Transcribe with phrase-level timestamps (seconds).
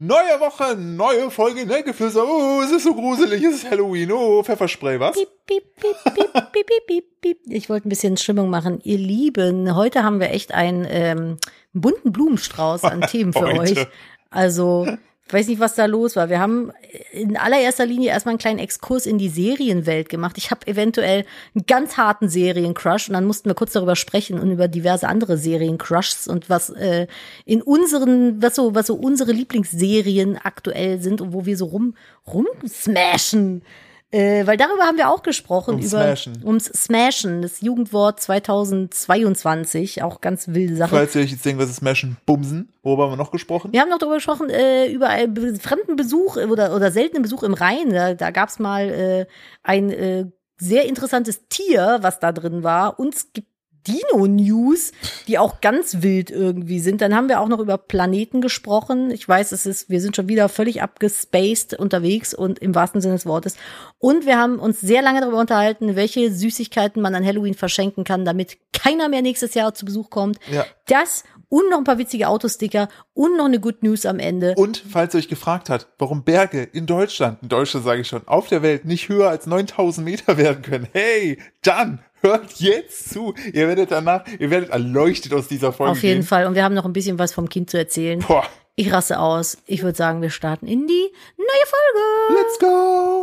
[0.00, 2.22] Neue Woche, neue Folge Neckgeflüster.
[2.24, 4.12] Oh, es ist so gruselig, es ist Halloween.
[4.12, 5.16] Oh, Pfefferspray, was?
[5.16, 7.38] Piep, piep, piep, piep, piep, piep, piep, piep.
[7.48, 8.78] Ich wollte ein bisschen Stimmung machen.
[8.84, 11.38] Ihr Lieben, heute haben wir echt einen ähm,
[11.72, 13.58] bunten Blumenstrauß an Themen für Heute.
[13.58, 13.86] euch.
[14.30, 14.86] Also,
[15.32, 16.28] weiß nicht, was da los war.
[16.28, 16.72] Wir haben
[17.12, 20.38] in allererster Linie erstmal einen kleinen Exkurs in die Serienwelt gemacht.
[20.38, 21.24] Ich habe eventuell
[21.54, 25.36] einen ganz harten Seriencrush und dann mussten wir kurz darüber sprechen und über diverse andere
[25.36, 27.06] Seriencrushs und was äh,
[27.44, 31.94] in unseren, was so, was so unsere Lieblingsserien aktuell sind und wo wir so rum,
[32.26, 33.62] rumsmashen.
[34.10, 36.42] Äh, weil darüber haben wir auch gesprochen, Ums über Smashen.
[36.42, 40.90] ums Smashen, das Jugendwort 2022, auch ganz wilde Sache.
[40.90, 42.16] Falls ihr euch jetzt denkt, was ist Smashen?
[42.24, 42.72] Bumsen.
[42.82, 43.70] Worüber haben wir noch gesprochen?
[43.72, 47.52] Wir haben noch darüber gesprochen, äh, über einen fremden Besuch oder, oder seltenen Besuch im
[47.52, 47.90] Rhein.
[47.90, 49.26] Da, da gab es mal äh,
[49.62, 50.24] ein äh,
[50.56, 52.98] sehr interessantes Tier, was da drin war.
[52.98, 53.48] Und es gibt
[53.88, 54.92] Dino-News,
[55.26, 57.00] die auch ganz wild irgendwie sind.
[57.00, 59.10] Dann haben wir auch noch über Planeten gesprochen.
[59.10, 63.14] Ich weiß, es ist, wir sind schon wieder völlig abgespaced unterwegs und im wahrsten Sinne
[63.14, 63.56] des Wortes.
[63.98, 68.24] Und wir haben uns sehr lange darüber unterhalten, welche Süßigkeiten man an Halloween verschenken kann,
[68.24, 70.38] damit keiner mehr nächstes Jahr zu Besuch kommt.
[70.52, 70.64] Ja.
[70.86, 74.54] Das und noch ein paar witzige Autosticker und noch eine Good News am Ende.
[74.56, 78.26] Und falls ihr euch gefragt habt, warum Berge in Deutschland, in Deutschland sage ich schon,
[78.28, 83.34] auf der Welt nicht höher als 9000 Meter werden können, hey, dann hört jetzt zu.
[83.52, 86.26] Ihr werdet danach, ihr werdet erleuchtet aus dieser Folge Auf jeden gehen.
[86.26, 86.46] Fall.
[86.46, 88.20] Und wir haben noch ein bisschen was vom Kind zu erzählen.
[88.20, 88.44] Boah,
[88.76, 89.58] Ich rasse aus.
[89.66, 92.40] Ich würde sagen, wir starten in die neue Folge.
[92.40, 93.22] let's go.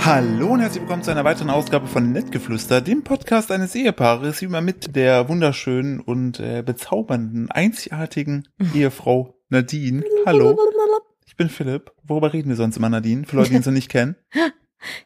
[0.00, 4.44] Hallo und herzlich willkommen zu einer weiteren Ausgabe von Nettgeflüster, dem Podcast eines Ehepaares, wie
[4.46, 10.04] immer mit der wunderschönen und äh, bezaubernden, einzigartigen Ehefrau Nadine.
[10.26, 10.58] Hallo,
[11.34, 11.90] ich bin Philipp.
[12.04, 13.24] Worüber reden wir sonst immer, Nadine?
[13.26, 14.14] Für Leute, die uns noch nicht kennen.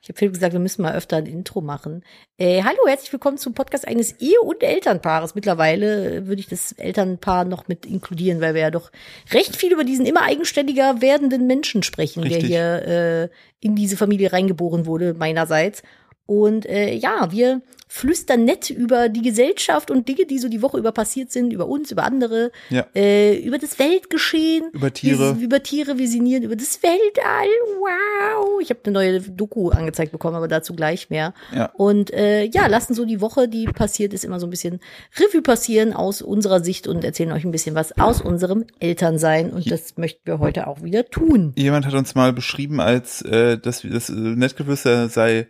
[0.02, 2.02] Ich habe Philipp gesagt, wir müssen mal öfter ein Intro machen.
[2.36, 5.36] Äh, hallo, herzlich willkommen zum Podcast eines Ehe- und Elternpaares.
[5.36, 8.90] Mittlerweile äh, würde ich das Elternpaar noch mit inkludieren, weil wir ja doch
[9.30, 12.40] recht viel über diesen immer eigenständiger werdenden Menschen sprechen, Richtig.
[12.40, 13.28] der hier äh,
[13.60, 15.84] in diese Familie reingeboren wurde, meinerseits.
[16.28, 20.76] Und äh, ja, wir flüstern nett über die Gesellschaft und Dinge, die so die Woche
[20.76, 22.84] über passiert sind, über uns, über andere, Ja.
[22.94, 24.64] äh, über das Weltgeschehen.
[24.72, 25.38] Über Tiere.
[25.38, 27.48] Wir, über Tiere, wir sinnieren über das Weltall.
[27.80, 28.60] Wow.
[28.60, 31.32] Ich habe eine neue Doku angezeigt bekommen, aber dazu gleich mehr.
[31.54, 31.70] Ja.
[31.78, 34.80] Und äh, ja, lassen so die Woche, die passiert ist, immer so ein bisschen
[35.18, 39.50] Revue passieren aus unserer Sicht und erzählen euch ein bisschen was aus unserem Elternsein.
[39.50, 41.54] Und das möchten wir heute auch wieder tun.
[41.56, 45.48] Jemand hat uns mal beschrieben, als äh, dass wir- das äh, Nettgeflüster sei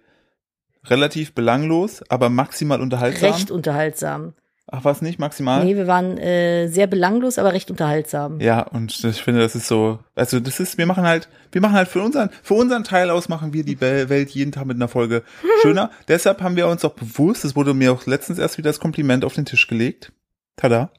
[0.85, 3.33] relativ belanglos, aber maximal unterhaltsam.
[3.33, 4.35] Recht unterhaltsam.
[4.71, 5.19] Ach, was nicht?
[5.19, 5.65] Maximal?
[5.65, 8.39] Nee, wir waren äh, sehr belanglos, aber recht unterhaltsam.
[8.39, 11.73] Ja, und ich finde, das ist so, also das ist, wir machen halt, wir machen
[11.73, 14.77] halt für unseren, für unseren Teil aus machen wir die Wel- Welt jeden Tag mit
[14.77, 15.23] einer Folge
[15.63, 15.91] schöner.
[16.07, 19.25] Deshalb haben wir uns auch bewusst, das wurde mir auch letztens erst wieder das Kompliment
[19.25, 20.13] auf den Tisch gelegt.
[20.57, 20.91] Tada.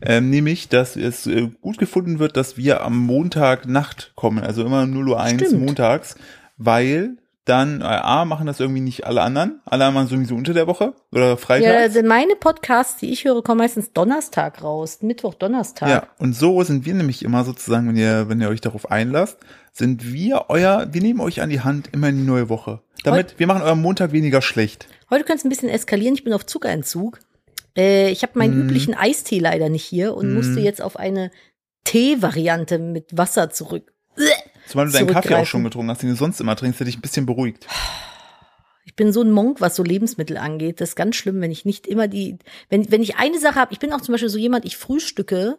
[0.00, 4.64] Ähm, nämlich, dass es äh, gut gefunden wird, dass wir am Montag Nacht kommen, also
[4.64, 5.64] immer 0 Uhr 1 Stimmt.
[5.64, 6.16] montags,
[6.56, 9.60] weil dann, äh, A, machen das irgendwie nicht alle anderen.
[9.64, 11.66] Alle anderen sowieso unter der Woche oder Freitag.
[11.72, 14.98] Ja, also meine Podcasts, die ich höre, kommen meistens Donnerstag raus.
[15.02, 15.88] Mittwoch, Donnerstag.
[15.88, 19.38] Ja, und so sind wir nämlich immer sozusagen, wenn ihr, wenn ihr euch darauf einlasst,
[19.72, 22.80] sind wir euer, wir nehmen euch an die Hand immer in die neue Woche.
[23.04, 24.86] Damit, wir machen euren Montag weniger schlecht.
[25.10, 26.14] Heute könnte es ein bisschen eskalieren.
[26.14, 27.18] Ich bin auf Zuckerentzug.
[27.76, 28.62] Äh, ich habe meinen Mhm.
[28.68, 30.34] üblichen Eistee leider nicht hier und Mhm.
[30.34, 31.32] musste jetzt auf eine
[31.84, 33.92] Tee-Variante mit Wasser zurück.
[34.72, 36.96] Zumal du deinen Kaffee auch schon getrunken hast, den du sonst immer trinkst, der dich
[36.96, 37.66] ein bisschen beruhigt.
[38.86, 40.80] Ich bin so ein Monk, was so Lebensmittel angeht.
[40.80, 42.38] Das ist ganz schlimm, wenn ich nicht immer die,
[42.70, 45.58] wenn, wenn ich eine Sache habe, ich bin auch zum Beispiel so jemand, ich frühstücke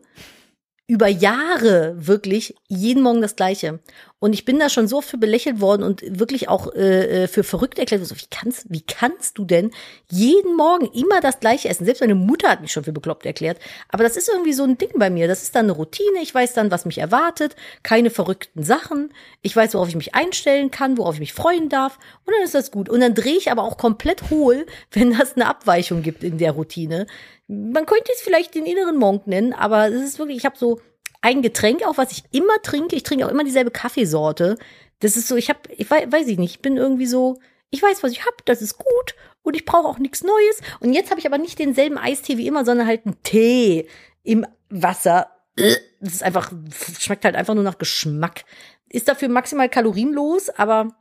[0.88, 3.82] über Jahre wirklich jeden Morgen das Gleiche.
[4.24, 7.44] Und ich bin da schon so für belächelt worden und wirklich auch äh, äh, für
[7.44, 8.00] verrückt erklärt.
[8.00, 8.08] worden.
[8.08, 9.72] So, wie kannst, wie kannst du denn
[10.10, 11.84] jeden Morgen immer das Gleiche essen?
[11.84, 13.60] Selbst meine Mutter hat mich schon für bekloppt erklärt.
[13.90, 15.28] Aber das ist irgendwie so ein Ding bei mir.
[15.28, 16.22] Das ist dann eine Routine.
[16.22, 17.58] Ich weiß dann, was mich erwartet.
[17.84, 19.14] Keine verrückten Sachen.
[19.42, 22.00] Ich weiß, worauf ich mich einstellen kann, worauf ich mich freuen darf.
[22.26, 22.88] Und dann ist das gut.
[22.88, 26.54] Und dann drehe ich aber auch komplett hohl, wenn das eine Abweichung gibt in der
[26.54, 27.08] Routine.
[27.50, 30.80] Man könnte es vielleicht den inneren Monk nennen, aber es ist wirklich, ich habe so
[31.24, 32.96] ein Getränk auch, was ich immer trinke.
[32.96, 34.58] Ich trinke auch immer dieselbe Kaffeesorte.
[35.00, 37.40] Das ist so, ich habe, ich weiß, weiß ich nicht, ich bin irgendwie so,
[37.70, 40.62] ich weiß, was ich habe, das ist gut und ich brauche auch nichts Neues.
[40.82, 43.88] Und jetzt habe ich aber nicht denselben Eistee wie immer, sondern halt einen Tee
[44.24, 45.28] im Wasser.
[45.56, 46.52] Das ist einfach,
[47.00, 48.44] schmeckt halt einfach nur nach Geschmack.
[48.90, 50.94] Ist dafür maximal kalorienlos, aber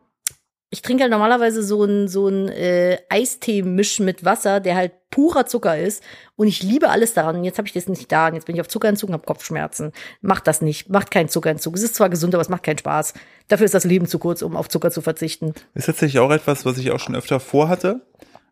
[0.73, 5.45] ich trinke halt normalerweise so ein so ein äh, Eistee-Misch mit Wasser, der halt purer
[5.45, 6.03] Zucker ist.
[6.35, 7.37] Und ich liebe alles daran.
[7.37, 8.29] Und jetzt habe ich das nicht da.
[8.29, 9.93] Und jetzt bin ich auf Zuckerentzug und habe Kopfschmerzen.
[10.23, 10.89] Macht das nicht.
[10.89, 11.77] Macht keinen Zuckerentzug.
[11.77, 13.13] Es ist zwar gesund, aber es macht keinen Spaß.
[13.49, 15.53] Dafür ist das Leben zu kurz, um auf Zucker zu verzichten.
[15.75, 18.01] Ist tatsächlich auch etwas, was ich auch schon öfter vorhatte.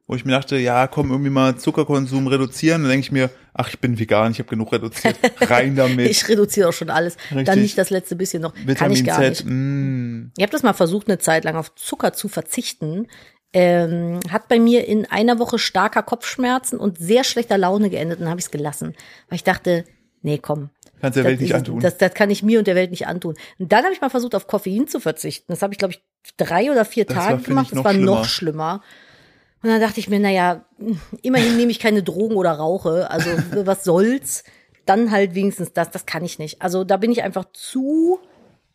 [0.06, 2.82] wo ich mir dachte, ja, komm, irgendwie mal Zuckerkonsum reduzieren.
[2.82, 5.17] Dann denke ich mir, ach, ich bin vegan, ich habe genug reduziert.
[5.41, 6.08] Rein damit.
[6.11, 7.17] Ich reduziere auch schon alles.
[7.31, 7.44] Richtig.
[7.47, 8.55] Dann nicht das letzte bisschen noch.
[8.55, 9.44] Kann Vitamin ich gar Z, nicht.
[9.47, 10.32] mm.
[10.37, 13.06] Ich habe das mal versucht, eine Zeit lang auf Zucker zu verzichten.
[13.52, 18.29] Ähm, hat bei mir in einer Woche starker Kopfschmerzen und sehr schlechter Laune geendet und
[18.29, 18.94] habe ich es gelassen.
[19.29, 19.85] Weil ich dachte,
[20.23, 20.70] nee, komm.
[21.00, 21.81] Kannst der das, Welt nicht antun.
[21.81, 23.35] Das, das kann ich mir und der Welt nicht antun.
[23.58, 25.47] Und dann habe ich mal versucht, auf Koffein zu verzichten.
[25.49, 26.02] Das habe ich, glaube ich,
[26.37, 27.67] drei oder vier Das war, Tage finde gemacht.
[27.70, 28.06] Das noch war schlimmer.
[28.06, 28.82] noch schlimmer.
[29.62, 30.64] Und dann dachte ich mir, naja,
[31.22, 33.10] immerhin nehme ich keine Drogen oder rauche.
[33.10, 33.30] Also
[33.66, 34.44] was soll's?
[34.86, 35.90] Dann halt wenigstens das.
[35.90, 36.62] Das kann ich nicht.
[36.62, 38.18] Also da bin ich einfach zu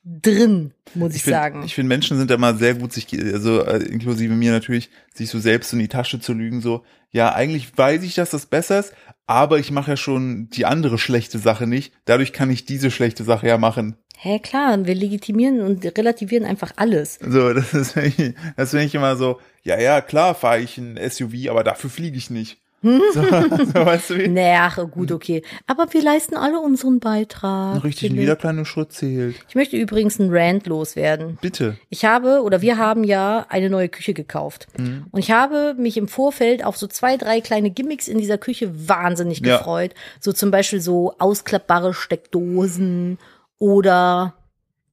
[0.05, 1.63] drin, muss ich, Ich finde, sagen.
[1.65, 5.29] ich finde, Menschen sind da immer sehr gut, sich, also äh, inklusive mir natürlich, sich
[5.29, 8.79] so selbst in die Tasche zu lügen, so, ja, eigentlich weiß ich, dass das besser
[8.79, 8.93] ist,
[9.25, 13.23] aber ich mache ja schon die andere schlechte Sache nicht, dadurch kann ich diese schlechte
[13.23, 13.95] Sache ja machen.
[14.17, 17.17] Hä, klar, wir legitimieren und relativieren einfach alles.
[17.27, 17.95] So, das ist,
[18.55, 22.17] das finde ich immer so, ja, ja, klar fahre ich ein SUV, aber dafür fliege
[22.17, 22.57] ich nicht.
[22.85, 24.27] So, so, weißt du wie?
[24.27, 25.41] Naja, gut, okay.
[25.65, 27.83] Aber wir leisten alle unseren Beitrag.
[27.83, 29.37] Richtig, jeder kleine Schritt zählt.
[29.49, 31.39] Ich möchte übrigens einen Rant loswerden.
[31.41, 31.77] Bitte.
[31.89, 34.67] Ich habe oder wir haben ja eine neue Küche gekauft.
[34.77, 35.05] Mhm.
[35.09, 38.69] Und ich habe mich im Vorfeld auf so zwei, drei kleine Gimmicks in dieser Küche
[38.87, 39.57] wahnsinnig Ja.
[39.57, 39.95] gefreut.
[40.19, 43.17] So zum Beispiel so ausklappbare Steckdosen
[43.57, 44.35] oder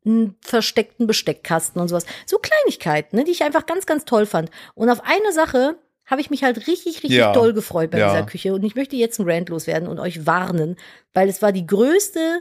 [0.04, 2.06] einen versteckten Besteckkasten und sowas.
[2.26, 4.50] So Kleinigkeiten, ne, die ich einfach ganz, ganz toll fand.
[4.74, 5.76] Und auf eine Sache
[6.06, 7.32] habe ich mich halt richtig, richtig Ja.
[7.32, 8.10] doll gefreut bei Ja.
[8.12, 8.52] dieser Küche.
[8.54, 10.76] Und ich möchte jetzt einen Rant loswerden und euch warnen,
[11.14, 12.40] weil es war die größte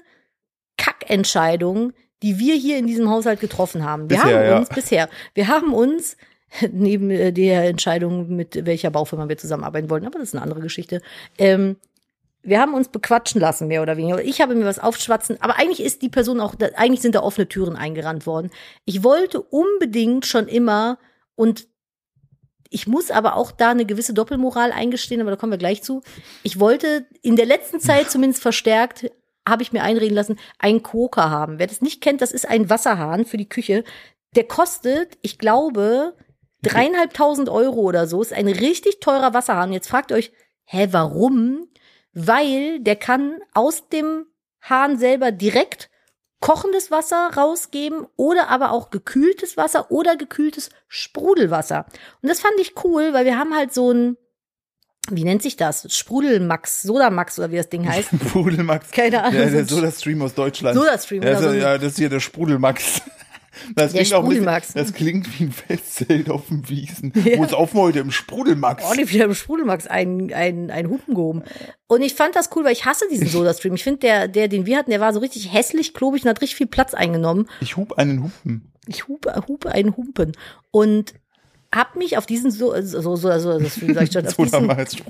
[0.78, 1.94] Kackentscheidung,
[2.24, 4.10] die wir hier in diesem Haushalt getroffen haben.
[4.10, 4.58] Wir Bisher, haben ja.
[4.58, 6.18] uns bisher, wir haben uns
[6.72, 10.60] neben äh, der Entscheidung, mit welcher Baufirma wir zusammenarbeiten wollen, aber das ist eine andere
[10.62, 11.02] Geschichte.
[11.38, 11.78] Ähm,
[12.44, 14.24] wir haben uns bequatschen lassen, mehr oder weniger.
[14.24, 17.48] Ich habe mir was aufschwatzen, aber eigentlich ist die Person auch, eigentlich sind da offene
[17.48, 18.50] Türen eingerannt worden.
[18.86, 20.98] Ich wollte unbedingt schon immer
[21.36, 21.68] und
[22.70, 26.02] ich muss aber auch da eine gewisse Doppelmoral eingestehen, aber da kommen wir gleich zu.
[26.42, 29.12] Ich wollte in der letzten Zeit zumindest verstärkt,
[29.48, 31.60] habe ich mir einreden lassen, einen Koker haben.
[31.60, 33.84] Wer das nicht kennt, das ist ein Wasserhahn für die Küche.
[34.36, 36.16] Der kostet, ich glaube,
[36.62, 38.22] dreieinhalbtausend Euro oder so.
[38.22, 39.74] Ist ein richtig teurer Wasserhahn.
[39.74, 40.32] Jetzt fragt ihr euch,
[40.66, 41.68] hä, warum?
[42.14, 44.26] Weil der kann aus dem
[44.62, 45.90] Hahn selber direkt
[46.40, 51.86] kochendes Wasser rausgeben oder aber auch gekühltes Wasser oder gekühltes Sprudelwasser.
[52.22, 54.18] Und das fand ich cool, weil wir haben halt so ein,
[55.10, 55.86] wie nennt sich das?
[55.96, 58.10] Sprudelmax, Sodamax oder wie das Ding heißt.
[58.30, 58.92] Sprudelmax.
[58.92, 59.40] Keine Ahnung.
[59.40, 60.76] Ja, der Soda-Stream aus Deutschland.
[60.78, 61.54] Soda-Stream, Ja, so, so.
[61.56, 63.02] ja, das ist hier der Sprudelmax.
[63.76, 67.14] Das klingt auch ein bisschen, das klingt wie ein Festzelt auf dem Wiesen.
[67.22, 67.38] Ja.
[67.38, 68.84] Wo ist auf heute im Sprudelmax?
[68.84, 71.44] Oh, wieder im Sprudelmax einen, einen, einen Hupen gehoben.
[71.88, 73.76] Und ich fand das cool, weil ich hasse diesen Soda-Stream.
[73.76, 76.42] Ich finde, der, der, den wir hatten, der war so richtig hässlich, klobig und hat
[76.42, 77.48] richtig viel Platz eingenommen.
[77.60, 78.72] Ich hub einen Hupen.
[78.88, 80.32] Ich hupe, hupe einen Humpen.
[80.72, 81.14] Und
[81.74, 84.68] hab mich auf diesen so, so, so, so, das sag ich schon, auf diesen.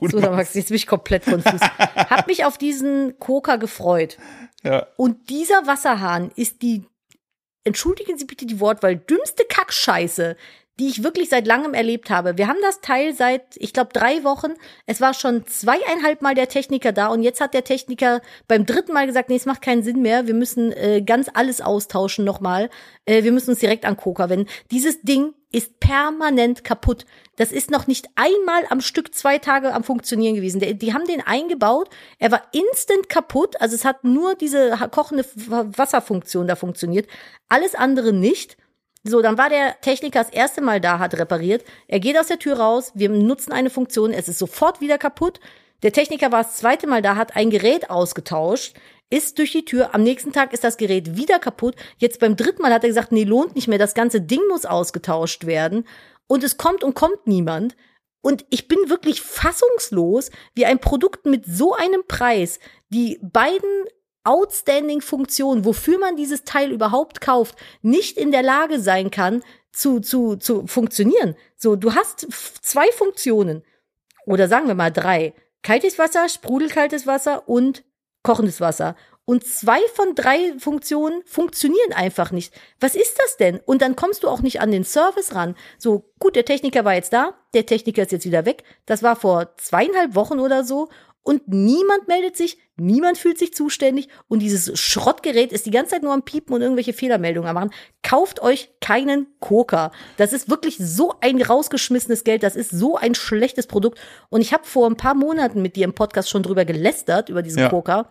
[0.09, 1.61] Sodamax, jetzt bin ich komplett konfus.
[1.95, 4.17] hab mich auf diesen Koka gefreut.
[4.63, 4.87] Ja.
[4.95, 6.85] Und dieser Wasserhahn ist die,
[7.63, 10.35] entschuldigen Sie bitte die Wortwahl, dümmste Kackscheiße,
[10.79, 12.37] die ich wirklich seit langem erlebt habe.
[12.37, 14.53] Wir haben das Teil seit, ich glaube, drei Wochen.
[14.85, 18.93] Es war schon zweieinhalb Mal der Techniker da und jetzt hat der Techniker beim dritten
[18.93, 20.27] Mal gesagt, nee, es macht keinen Sinn mehr.
[20.27, 22.69] Wir müssen äh, ganz alles austauschen nochmal.
[23.05, 24.49] Äh, wir müssen uns direkt an Koka wenden.
[24.71, 27.05] Dieses Ding ist permanent kaputt.
[27.35, 30.59] Das ist noch nicht einmal am Stück zwei Tage am Funktionieren gewesen.
[30.59, 31.89] Der, die haben den eingebaut.
[32.19, 33.59] Er war instant kaputt.
[33.59, 37.07] Also es hat nur diese kochende Wasserfunktion da funktioniert.
[37.49, 38.57] Alles andere nicht.
[39.03, 41.65] So, dann war der Techniker das erste Mal da, hat repariert.
[41.87, 42.91] Er geht aus der Tür raus.
[42.93, 44.11] Wir nutzen eine Funktion.
[44.11, 45.39] Es ist sofort wieder kaputt.
[45.83, 48.75] Der Techniker war das zweite Mal da, hat ein Gerät ausgetauscht,
[49.11, 49.93] ist durch die Tür.
[49.93, 51.75] Am nächsten Tag ist das Gerät wieder kaputt.
[51.97, 53.77] Jetzt beim dritten Mal hat er gesagt, nee, lohnt nicht mehr.
[53.77, 55.85] Das ganze Ding muss ausgetauscht werden.
[56.27, 57.75] Und es kommt und kommt niemand.
[58.21, 63.85] Und ich bin wirklich fassungslos, wie ein Produkt mit so einem Preis die beiden
[64.23, 69.99] outstanding Funktionen, wofür man dieses Teil überhaupt kauft, nicht in der Lage sein kann, zu,
[69.99, 71.35] zu, zu funktionieren.
[71.55, 72.27] So, du hast
[72.61, 73.63] zwei Funktionen.
[74.25, 75.33] Oder sagen wir mal drei.
[75.63, 77.83] Kaltes Wasser, sprudelkaltes Wasser und
[78.23, 78.95] kochendes Wasser.
[79.25, 82.53] Und zwei von drei Funktionen funktionieren einfach nicht.
[82.79, 83.59] Was ist das denn?
[83.65, 85.55] Und dann kommst du auch nicht an den Service ran.
[85.77, 88.63] So, gut, der Techniker war jetzt da, der Techniker ist jetzt wieder weg.
[88.85, 90.89] Das war vor zweieinhalb Wochen oder so.
[91.23, 94.07] Und niemand meldet sich, niemand fühlt sich zuständig.
[94.27, 97.71] Und dieses Schrottgerät ist die ganze Zeit nur am Piepen und irgendwelche Fehlermeldungen am machen.
[98.01, 99.91] Kauft euch keinen Koka.
[100.17, 102.41] Das ist wirklich so ein rausgeschmissenes Geld.
[102.41, 103.99] Das ist so ein schlechtes Produkt.
[104.29, 107.43] Und ich habe vor ein paar Monaten mit dir im Podcast schon drüber gelästert, über
[107.43, 107.69] diesen Ja.
[107.69, 108.09] Koka.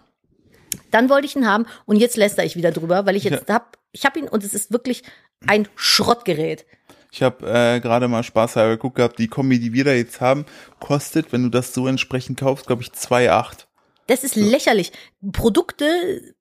[0.92, 3.76] Dann wollte ich ihn haben und jetzt läster ich wieder drüber, weil ich jetzt hab,
[3.90, 5.02] ich habe ihn und es ist wirklich
[5.46, 6.64] ein Schrottgerät.
[7.12, 10.46] Ich habe äh, gerade mal Spaß geguckt gehabt, die Kombi, die wir da jetzt haben,
[10.78, 13.66] kostet, wenn du das so entsprechend kaufst, glaube ich 2,8.
[14.10, 14.90] Das ist lächerlich.
[15.30, 15.84] Produkte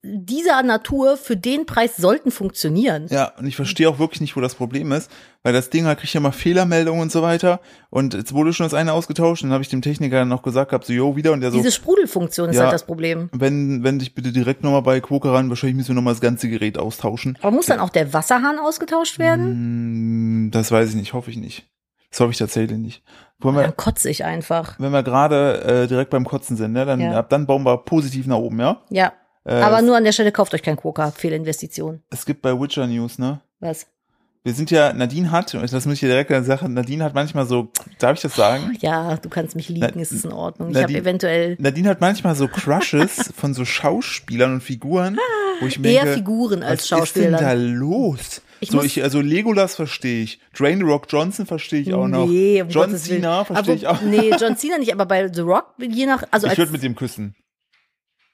[0.02, 3.06] dieser Natur für den Preis sollten funktionieren.
[3.12, 5.12] Ja, und ich verstehe auch wirklich nicht, wo das Problem ist,
[5.44, 7.60] weil das Ding halt kriegt ja mal Fehlermeldungen und so weiter.
[7.92, 10.72] Und jetzt wurde schon das eine ausgetauscht, und dann habe ich dem Techniker noch gesagt
[10.72, 12.64] gehabt, so, jo, wieder, und der so, Diese Sprudelfunktion ist Ja.
[12.64, 13.30] halt das Problem.
[13.34, 16.50] wenn, wenn dich bitte direkt nochmal bei Quoke ran, wahrscheinlich müssen wir nochmal das ganze
[16.50, 17.38] Gerät austauschen.
[17.42, 19.46] Aber muss dann auch der Wasserhahn ausgetauscht werden?
[19.46, 21.69] Hm, das weiß ich nicht, hoffe ich nicht.
[22.10, 23.04] Das hoffe ich tatsächlich nicht.
[23.40, 24.80] Wollen wir, Dann kotze ich einfach.
[24.80, 27.12] wenn wir gerade äh, direkt beim Kotzen sind, ne, dann, Ja.
[27.20, 28.82] ab dann bauen wir positiv nach oben, ja?
[28.90, 29.14] Ja.
[29.46, 31.12] Äh, Aber nur an der Stelle kauft euch kein Quokka.
[31.12, 32.04] Fehlinvestition.
[32.10, 33.40] Es gibt bei Witcher News, ne?
[33.60, 33.88] Was?
[34.44, 37.46] Wir sind ja, Nadine hat, und das muss ich dir direkt sagen, Nadine hat manchmal
[37.46, 38.74] so, darf ich das sagen?
[38.80, 40.70] Ja, du kannst mich liegen, Na- es ist in Ordnung.
[40.70, 45.18] Ich na, habe eventuell Nadine hat manchmal so Crushes von so Schauspielern und Figuren,
[45.60, 47.38] wo ich mir eher denke, Figuren als was ist denn Schauspieler.
[47.40, 48.42] da los?
[48.62, 52.26] Ich so, ich, also Legolas verstehe ich, Dwayne The Rock Johnson verstehe ich auch noch,
[52.28, 53.04] Nee, um John Gottes.
[53.04, 54.02] Cena verstehe ich auch.
[54.02, 56.84] Nee, John Cena nicht, aber bei The Rock, je nach, also Ich als, würde mit
[56.84, 57.36] dem küssen.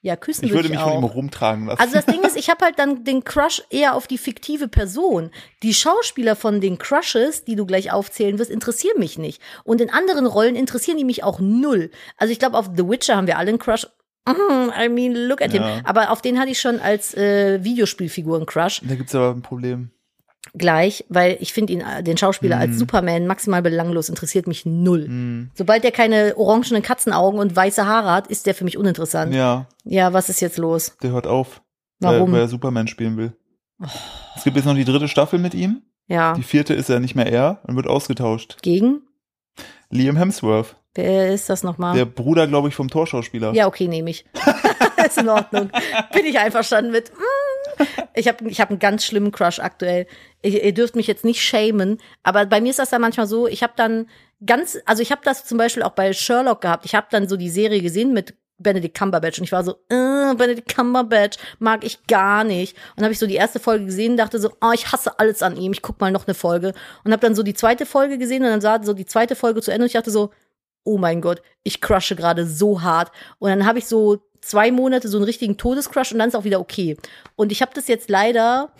[0.06, 0.92] Ja, küssen Ich würde mich auch.
[0.92, 1.80] von ihm rumtragen lassen.
[1.80, 5.30] Also das Ding ist, ich habe halt dann den Crush eher auf die fiktive Person.
[5.64, 9.42] Die Schauspieler von den Crushes, die du gleich aufzählen wirst, interessieren mich nicht.
[9.64, 11.90] Und in anderen Rollen interessieren die mich auch null.
[12.16, 13.86] Also ich glaube, auf The Witcher haben wir alle einen Crush.
[14.28, 15.62] Mm, I mean, look at him.
[15.62, 15.80] Ja.
[15.84, 18.82] Aber auf den hatte ich schon als äh, Videospielfigur einen Crush.
[18.84, 19.90] da gibt's aber ein Problem.
[20.58, 22.62] Gleich, weil ich finde ihn, äh, den Schauspieler Mhm.
[22.62, 25.48] als Superman maximal belanglos, interessiert mich null.
[25.54, 29.34] Sobald der keine orangenen Katzenaugen und weiße Haare hat, ist der für mich uninteressant.
[29.34, 30.96] Ja, Ja, was ist jetzt los?
[31.02, 31.60] der hört auf,
[32.00, 32.32] Warum?
[32.32, 33.32] Weil, er Superman spielen will.
[34.34, 35.82] Es gibt jetzt noch die dritte Staffel mit ihm.
[36.08, 36.34] Ja.
[36.34, 38.56] Die vierte ist ja nicht mehr er und wird ausgetauscht.
[38.62, 39.02] Gegen?
[39.90, 41.94] Liam Hemsworth, Wer ist das nochmal?
[41.96, 43.52] der Bruder, glaube ich, vom Torschauspieler.
[43.52, 44.24] Ja, okay, nehme ich.
[45.06, 45.70] ist in Ordnung.
[46.14, 47.10] Bin ich einverstanden mit.
[47.12, 47.22] Mm.
[48.16, 50.06] Ich habe ich hab einen ganz schlimmen Crush aktuell.
[50.42, 53.46] Ihr, ihr dürft mich jetzt nicht shamen, aber bei mir ist das dann manchmal so,
[53.46, 54.08] ich habe dann
[54.44, 56.84] ganz, also ich habe das zum Beispiel auch bei Sherlock gehabt.
[56.86, 60.34] Ich habe dann so die Serie gesehen mit Benedict Cumberbatch und ich war so, äh,
[60.34, 62.76] Benedict Cumberbatch mag ich gar nicht.
[62.96, 65.42] Und habe ich so die erste Folge gesehen und dachte so, oh, ich hasse alles
[65.42, 66.72] an ihm, ich guck mal noch eine Folge.
[67.04, 69.60] Und habe dann so die zweite Folge gesehen und dann sah so die zweite Folge
[69.60, 70.30] zu Ende und ich dachte so,
[70.84, 73.10] oh mein Gott, ich crushe gerade so hart.
[73.38, 76.44] Und dann habe ich so zwei Monate so einen richtigen Todescrush und dann ist auch
[76.44, 76.96] wieder okay.
[77.34, 78.72] Und ich habe das jetzt leider,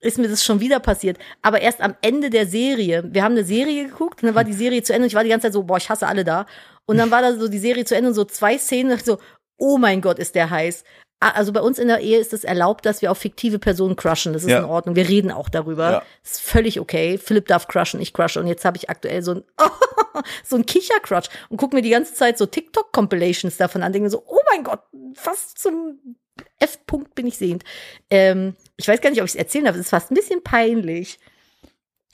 [0.00, 3.04] ist mir das schon wieder passiert, aber erst am Ende der Serie.
[3.10, 5.24] Wir haben eine Serie geguckt und dann war die Serie zu Ende und ich war
[5.24, 6.46] die ganze Zeit so, boah, ich hasse alle da.
[6.86, 9.18] Und dann war da so die Serie zu Ende und so zwei Szenen so,
[9.56, 10.84] oh mein Gott, ist der heiß.
[11.20, 13.96] Ah, Also bei uns in der Ehe ist es erlaubt, dass wir auf fiktive Personen
[13.96, 14.32] crushen.
[14.32, 14.58] Das ist Ja.
[14.58, 14.96] in Ordnung.
[14.96, 15.90] Wir reden auch darüber.
[15.90, 16.02] Ja.
[16.22, 17.18] Ist völlig okay.
[17.18, 18.40] Philipp darf crushen, ich crushe.
[18.40, 19.44] Und jetzt habe ich aktuell so ein,
[20.44, 23.92] so ein Kicher-Crush und gucke mir die ganze Zeit so TikTok-Compilations davon an.
[23.92, 24.80] Denke so, oh mein Gott,
[25.14, 25.98] fast zum
[26.58, 27.64] F-Punkt bin ich sehend.
[28.10, 29.76] Ähm, ich weiß gar nicht, ob ich es erzählen darf.
[29.76, 31.18] Es ist fast ein bisschen peinlich.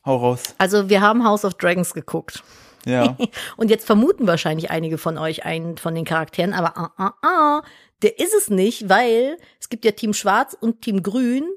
[0.04, 0.42] Hau raus.
[0.58, 2.42] Also wir haben House of Dragons geguckt.
[2.86, 3.16] Ja.
[3.56, 7.62] Und jetzt vermuten wahrscheinlich einige von euch einen von den Charakteren, aber ah, ah, ah,
[8.02, 11.48] der ist es nicht, weil es gibt ja Team Schwarz und Team Grün.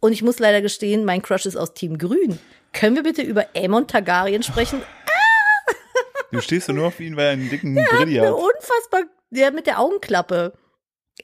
[0.00, 2.38] Und ich muss leider gestehen, mein Crush ist aus Team Grün.
[2.72, 4.82] Können wir bitte über Aemon Targaryen sprechen?
[6.32, 8.34] Du stehst so nur auf ihn, weil er einen dicken Brilli Eine hat.
[8.34, 10.52] unfassbar, der mit der Augenklappe.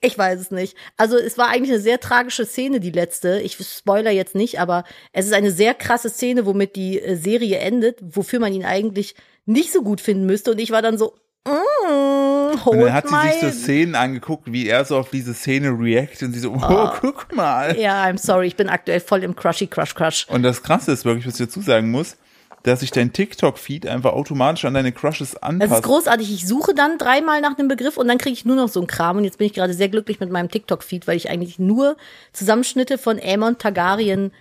[0.00, 0.76] Ich weiß es nicht.
[0.97, 3.40] Also es war eigentlich eine sehr tragische Szene, die letzte.
[3.40, 7.59] Ich spoiler jetzt nicht, aber es ist eine sehr krasse Szene, womit die äh, Serie
[7.59, 9.14] endet, wofür man ihn eigentlich
[9.45, 10.50] nicht so gut finden müsste.
[10.50, 11.14] Und ich war dann so,
[11.46, 15.70] mm, Und dann hat sie sich so Szenen angeguckt, wie er so auf diese Szene
[15.70, 16.96] react und sie so, oh, Ah.
[17.00, 17.78] guck mal.
[17.78, 20.26] Ja, I'm sorry, ich bin aktuell voll im Crushy Crush Crush.
[20.28, 22.16] Und das Krasse ist wirklich, was ich dazu sagen muss,
[22.62, 25.72] dass sich dein TikTok-Feed einfach automatisch an deine Crushes Das anpasst.
[25.72, 26.32] ist großartig.
[26.34, 28.88] Ich suche dann dreimal nach einem Begriff und dann kriege ich nur noch so einen
[28.88, 29.18] Kram.
[29.18, 31.96] Und jetzt bin ich gerade sehr glücklich mit meinem TikTok-Feed, weil ich eigentlich nur
[32.32, 34.32] Zusammenschnitte von Aemon Targaryen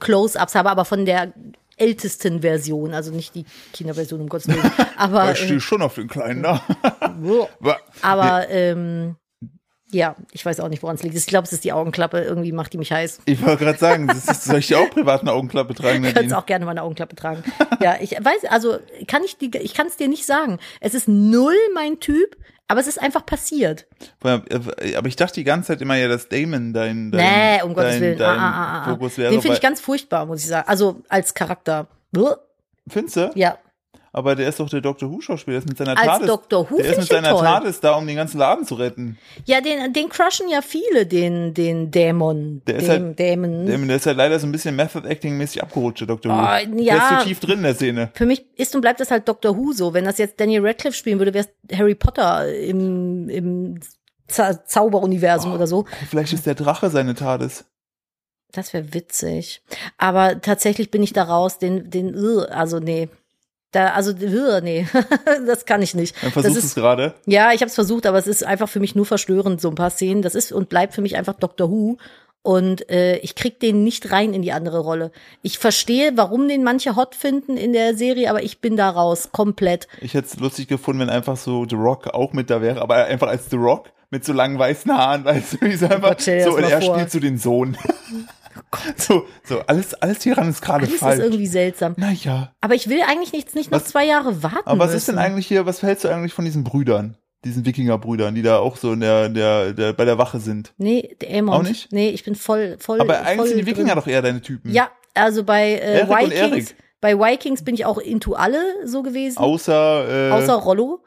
[0.00, 1.32] Close-Ups habe, aber von der
[1.78, 4.70] ältesten Version, also nicht die Kinderversion, um Gottes Willen.
[4.96, 6.62] Aber, ich äh, stehe schon auf den kleinen da.
[8.02, 9.16] aber ähm,
[9.90, 11.16] ja, ich weiß auch nicht, woran es liegt.
[11.16, 12.20] Ich glaube, es ist die Augenklappe.
[12.20, 13.20] Irgendwie macht die mich heiß.
[13.24, 16.14] Ich wollte gerade sagen, das ist, soll ich dir auch privat eine Augenklappe tragen, Ich
[16.14, 16.38] könnte Nadine?
[16.38, 17.42] auch gerne mal eine Augenklappe tragen.
[17.80, 20.58] ja, ich weiß, also kann ich die, ich kann es dir nicht sagen.
[20.80, 22.36] Es ist null mein Typ,
[22.68, 23.86] aber es ist einfach passiert.
[24.22, 27.92] Aber ich dachte die ganze Zeit immer ja, dass Damon dein, dein, nee, um Gottes
[27.92, 28.18] dein, Willen.
[28.18, 28.90] dein ah, ah, ah, ah.
[28.90, 29.30] Fokus wäre.
[29.30, 30.68] Den finde ich ganz furchtbar, muss ich sagen.
[30.68, 31.88] Also als Charakter.
[32.86, 33.30] Findest du?
[33.34, 33.58] Ja.
[34.12, 35.10] Aber der ist doch der Dr.
[35.10, 36.26] Who-Schauspieler, der ist mit seiner Als TARDIS.
[36.28, 36.70] Dr.
[36.70, 37.42] Who der ist mit seiner toll.
[37.44, 39.18] TARDIS da, um den ganzen Laden zu retten.
[39.44, 42.62] Ja, den, den crushen ja viele, den, den Dämon.
[42.66, 43.66] Der ist halt- Dämon.
[43.66, 46.32] Der, der ist ja leider so ein bisschen Method-Acting-mäßig abgerutscht, der Dr.
[46.32, 46.38] Who.
[46.40, 46.96] Oh, Der ja.
[46.96, 48.10] ist zu tief drin in der Szene.
[48.14, 49.56] Für mich ist und bleibt das halt Dr.
[49.56, 49.92] Who so.
[49.92, 53.80] Wenn das jetzt Daniel Radcliffe spielen würde, wäre es Harry Potter im, im
[54.26, 55.84] Za Zauberuniversum oder so.
[56.10, 57.64] Vielleicht ist der Drache seine TARDIS.
[58.52, 59.62] Das wäre witzig.
[59.98, 62.14] Aber tatsächlich bin ich da raus, den, den,
[62.50, 63.08] also nee.
[63.72, 64.86] Da, also, uh, nee,
[65.46, 66.16] das kann ich nicht.
[66.22, 67.14] Dann versuchst es gerade.
[67.26, 69.74] Ja, ich habe es versucht, aber es ist einfach für mich nur verstörend, so ein
[69.74, 70.22] paar Szenen.
[70.22, 71.98] Das ist und bleibt für mich einfach Doctor Who.
[72.42, 75.10] Und äh, ich krieg den nicht rein in die andere Rolle.
[75.42, 79.30] Ich verstehe, warum den manche hot finden in der Serie, aber ich bin da raus,
[79.32, 79.86] komplett.
[80.00, 83.04] Ich hätte es lustig gefunden, wenn einfach so The Rock auch mit da wäre, aber
[83.04, 86.22] einfach als The Rock mit so langen weißen Haaren, weißt du, wie so einfach Gott,
[86.22, 86.94] so und er vor.
[86.94, 87.76] spielt so den Sohn.
[88.96, 91.20] so, so alles, alles hieran ist gerade Alles ist falsch.
[91.20, 91.94] irgendwie seltsam.
[91.96, 92.52] Naja.
[92.60, 94.66] Aber ich will eigentlich nicht, nicht noch Was- zwei Jahre warten.
[94.66, 95.24] Aber was ist denn müssen.
[95.26, 97.16] eigentlich hier, was hältst du eigentlich von diesen Brüdern?
[97.44, 100.74] Diesen Wikingerbrüdern, die da auch so in der, der, der bei der Wache sind.
[100.76, 101.54] Nee, der Aemon.
[101.54, 101.92] Auch nicht?
[101.92, 103.00] Nee, ich bin voll, voll.
[103.00, 103.96] Aber eigentlich voll sind die Wikinger drin.
[104.00, 104.72] doch eher deine Typen.
[104.72, 110.30] Ja, also bei äh, Vikings, bei Vikings bin ich auch into alle so gewesen, Außer,
[110.30, 111.04] äh, außer Rollo.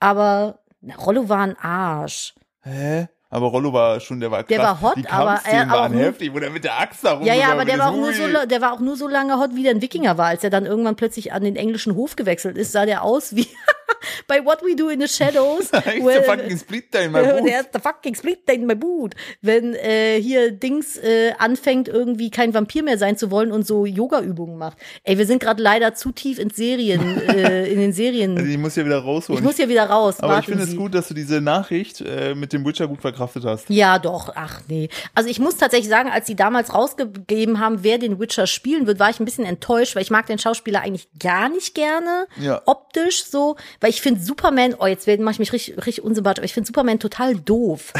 [0.00, 2.34] Aber na, Rollo war ein Arsch.
[2.62, 3.08] hä?
[3.32, 4.48] Aber Rollo war schon, der war krass.
[4.48, 7.04] Der war hot, die aber Kampfszenen er auch waren heftig, wo der mit der Axt
[7.04, 9.38] da Ja, ja, aber der war, auch nur so, der war auch nur so lange
[9.38, 10.26] hot, wie der ein Wikinger war.
[10.26, 13.46] Als er dann irgendwann plötzlich an den englischen Hof gewechselt ist, sah der aus wie
[14.26, 15.70] bei What We Do in the Shadows.
[15.84, 17.46] He's well, the fucking Splitter in my boot.
[17.46, 19.14] Der ist der fucking Split in my boot.
[19.42, 23.86] Wenn äh, hier Dings äh, anfängt, irgendwie kein Vampir mehr sein zu wollen und so
[23.86, 24.78] Yoga-Übungen macht.
[25.04, 28.36] Ey, wir sind gerade leider zu tief in Serien, äh, in den Serien.
[28.36, 29.38] Also ich muss hier wieder rausholen.
[29.38, 30.20] ich muss hier wieder raus.
[30.20, 33.44] aber ich finde es gut, dass du diese Nachricht äh, mit dem Witcher gut verkraftet
[33.44, 33.68] hast.
[33.68, 34.32] Ja, doch.
[34.34, 34.88] Ach nee.
[35.14, 38.98] Also ich muss tatsächlich sagen, als sie damals rausgegeben haben, wer den Witcher spielen wird,
[38.98, 42.26] war ich ein bisschen enttäuscht, weil ich mag den Schauspieler eigentlich gar nicht gerne.
[42.40, 42.62] Ja.
[42.66, 43.56] Optisch so.
[43.80, 46.68] Weil ich finde Superman, oh, jetzt mache ich mich richtig, richtig unsympathisch, aber ich finde
[46.68, 47.92] Superman total doof.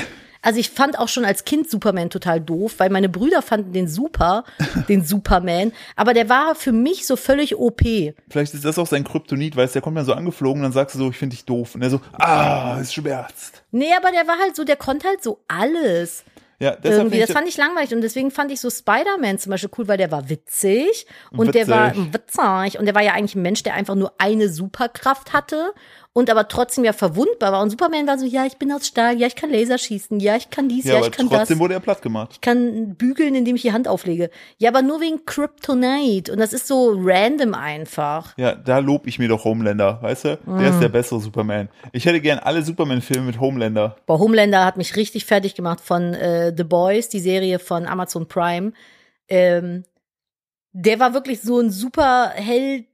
[0.42, 3.88] Also ich fand auch schon als Kind Superman total doof, weil meine Brüder fanden den
[3.88, 4.44] super,
[4.88, 5.72] den Superman.
[5.96, 7.82] Aber der war für mich so völlig OP.
[8.30, 10.72] Vielleicht ist das auch sein Kryptonit, weißt du, der kommt dann so angeflogen und dann
[10.72, 11.74] sagst du so, ich finde dich doof.
[11.74, 13.62] Und er so, ah, es schmerzt.
[13.70, 16.24] Nee, aber der war halt so, der konnte halt so alles.
[16.60, 17.20] Ja, deshalb irgendwie.
[17.20, 20.10] Das fand ich langweilig und deswegen fand ich so Spider-Man zum Beispiel cool, weil der
[20.10, 22.14] war witzig und der war Witzig.
[22.14, 25.72] witzig und der war ja eigentlich ein Mensch, der einfach nur eine Superkraft hatte
[26.20, 27.62] und aber trotzdem ja verwundbar war.
[27.62, 30.36] Und Superman war so, ja, ich bin aus Stahl, ja, ich kann Laser schießen, ja,
[30.36, 31.58] ich kann dies, ja, ja, ich kann trotzdem das.
[31.58, 32.30] wurde er platt gemacht.
[32.34, 34.30] Ich kann bügeln, indem ich die Hand auflege.
[34.58, 36.30] Ja, aber nur wegen Kryptonite.
[36.32, 38.36] Und das ist so random einfach.
[38.38, 40.38] Ja, da lob ich mir doch Homelander, weißt du?
[40.46, 40.60] Der Mm.
[40.74, 41.68] ist der bessere Superman.
[41.92, 43.96] Ich hätte gern alle Superman-Filme mit Homelander.
[44.06, 48.28] Boah, Homelander hat mich richtig fertig gemacht von äh, The Boys, die Serie von Amazon
[48.28, 48.72] Prime.
[49.28, 49.84] Ähm,
[50.72, 52.86] der war wirklich so ein Superheld.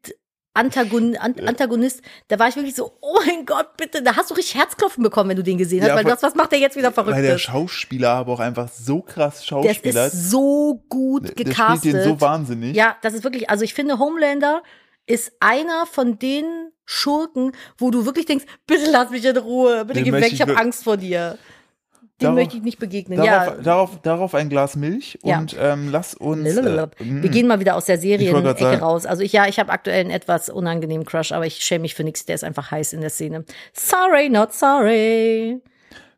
[0.57, 4.35] Antagon, An Antagonist, da war ich wirklich so, oh mein Gott, bitte, da hast du
[4.35, 6.77] richtig Herzklopfen bekommen, wenn du den gesehen hast, Ja, weil das, was macht der jetzt
[6.77, 7.38] wieder Weil der?
[7.38, 11.95] Schauspieler aber auch einfach so krass Der Schauspieler ist so gut Der spielt gecastet.
[11.95, 12.75] den so wahnsinnig.
[12.77, 14.62] Ja, das ist wirklich, also ich finde, Homelander
[15.07, 16.45] ist einer von den
[16.85, 20.35] Schurken, wo du wirklich denkst, bitte lass mich in Ruhe, bitte Den geh weg, ich
[20.35, 21.38] ich habe Angst vor dir.
[22.19, 23.19] Dem Darauf- möchte ich nicht begegnen.
[23.19, 25.39] Darauf, ja, darauf, darauf ein Glas Milch Ja.
[25.39, 26.47] und ähm, lass uns.
[26.57, 29.05] Äh, mm, Wir gehen mal wieder aus der Ich Serien-Ecke raus.
[29.05, 32.05] Also ich, ja, ich habe aktuell einen etwas unangenehmen Crush, aber ich schäme mich für
[32.05, 32.25] nichts.
[32.25, 33.45] Der ist einfach heiß in der Szene.
[33.75, 35.61] Sorry, not sorry.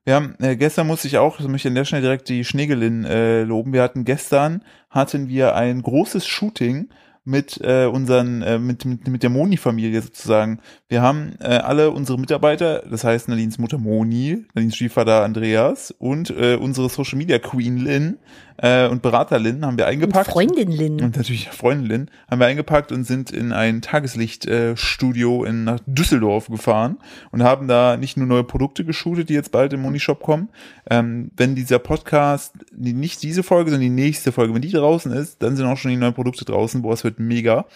[0.04, 2.44] Wir haben, äh, gestern musste ich auch, also möchte ich an der Stelle direkt die
[2.44, 3.72] Schneegelin äh, loben.
[3.72, 6.88] Wir hatten gestern, hatten wir ein großes Shooting
[7.28, 10.60] mit äh, unseren, äh, mit, mit, mit der Moni-Familie sozusagen.
[10.88, 16.30] Wir haben äh, alle unsere Mitarbeiter, das heißt Nadines Mutter Moni, Nadines Stiefvater Andreas und
[16.30, 18.18] äh, unsere Social Media Queen Lynn
[18.58, 20.30] äh, und Berater Lynn haben wir Und eingepackt.
[20.30, 21.00] Freundin Lynn.
[21.00, 26.48] Und natürlich Freundin Lynn haben wir eingepackt und sind in ein Tageslichtstudio in nach Düsseldorf
[26.48, 26.98] gefahren
[27.30, 30.48] und haben da nicht nur neue Produkte geshootet, die jetzt bald im Monishop kommen.
[30.90, 35.12] Ähm, wenn dieser Podcast, die, nicht diese Folge, sondern die nächste Folge, wenn die draußen
[35.12, 36.82] ist, dann sind auch schon die neuen Produkte draußen.
[36.82, 37.66] Boah, es wird mega.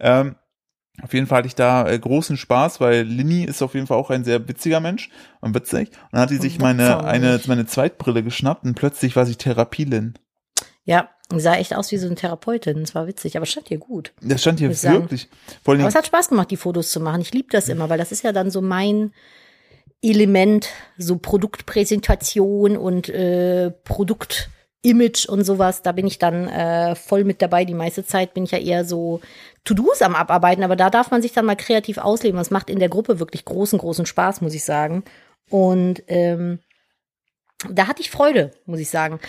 [0.00, 0.34] Ähm,
[1.00, 3.96] auf jeden Fall hatte ich da äh, großen Spaß, weil Linny ist auf jeden Fall
[3.96, 5.08] auch ein sehr witziger Mensch
[5.40, 5.88] und witzig.
[5.88, 10.14] Und dann hat die sich meine, eine, meine Zweitbrille geschnappt und plötzlich war sie Therapie-Lin.
[10.84, 12.80] Ja, sah echt aus wie so eine Therapeutin.
[12.80, 14.12] Das war witzig, aber stand ihr gut.
[14.20, 15.28] Das stand hier wirklich.
[15.64, 17.20] Vor Aber es hat Spaß gemacht, die Fotos zu machen.
[17.20, 19.12] Ich liebe das immer, weil das ist ja dann so mein
[20.02, 20.68] Element,
[20.98, 25.82] so Produktpräsentation und äh, Produktimage und sowas.
[25.82, 27.64] Da bin ich dann äh, voll mit dabei.
[27.64, 29.20] Die meiste Zeit bin ich ja eher so
[29.64, 32.38] To-Dos am Abarbeiten, aber da darf man sich dann mal kreativ ausleben.
[32.38, 35.04] Das macht in der Gruppe wirklich großen, großen Spaß, muss ich sagen.
[35.48, 36.58] Und ähm,
[37.70, 39.20] da hatte ich Freude, muss ich sagen.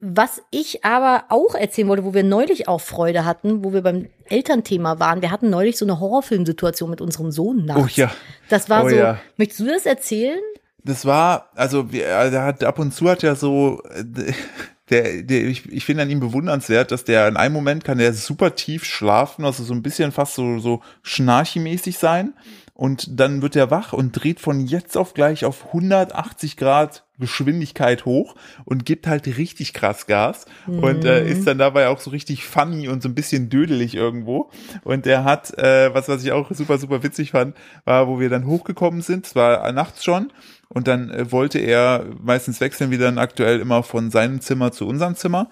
[0.00, 4.08] Was ich aber auch erzählen wollte, wo wir neulich auch Freude hatten, wo wir beim
[4.28, 7.82] Elternthema waren, wir hatten neulich so eine Horrorfilmsituation mit unserem Sohn nachts.
[7.82, 8.10] oh ja.
[8.48, 9.18] Das war Oh so, ja.
[9.36, 10.38] möchtest du das erzählen?
[10.84, 14.04] Das war, also wir- äh, der hat ab und zu hat ja so, äh,
[14.90, 18.14] der, der ich, ich finde an ihm bewundernswert, dass der in einem Moment kann der
[18.14, 22.32] super tief schlafen, also so ein bisschen fast so so schnarchimäßig sein
[22.78, 28.04] und dann wird er wach und dreht von jetzt auf gleich auf 180 Grad Geschwindigkeit
[28.04, 30.78] hoch und gibt halt richtig krass Gas mhm.
[30.78, 34.50] und äh, ist dann dabei auch so richtig funny und so ein bisschen dödelig irgendwo.
[34.84, 38.28] Und er hat, äh, was, was ich auch super, super witzig fand, war, wo wir
[38.28, 40.30] dann hochgekommen sind, es war nachts schon,
[40.68, 44.86] und dann äh, wollte er, meistens wechseln wir dann aktuell immer von seinem Zimmer zu
[44.86, 45.50] unserem Zimmer.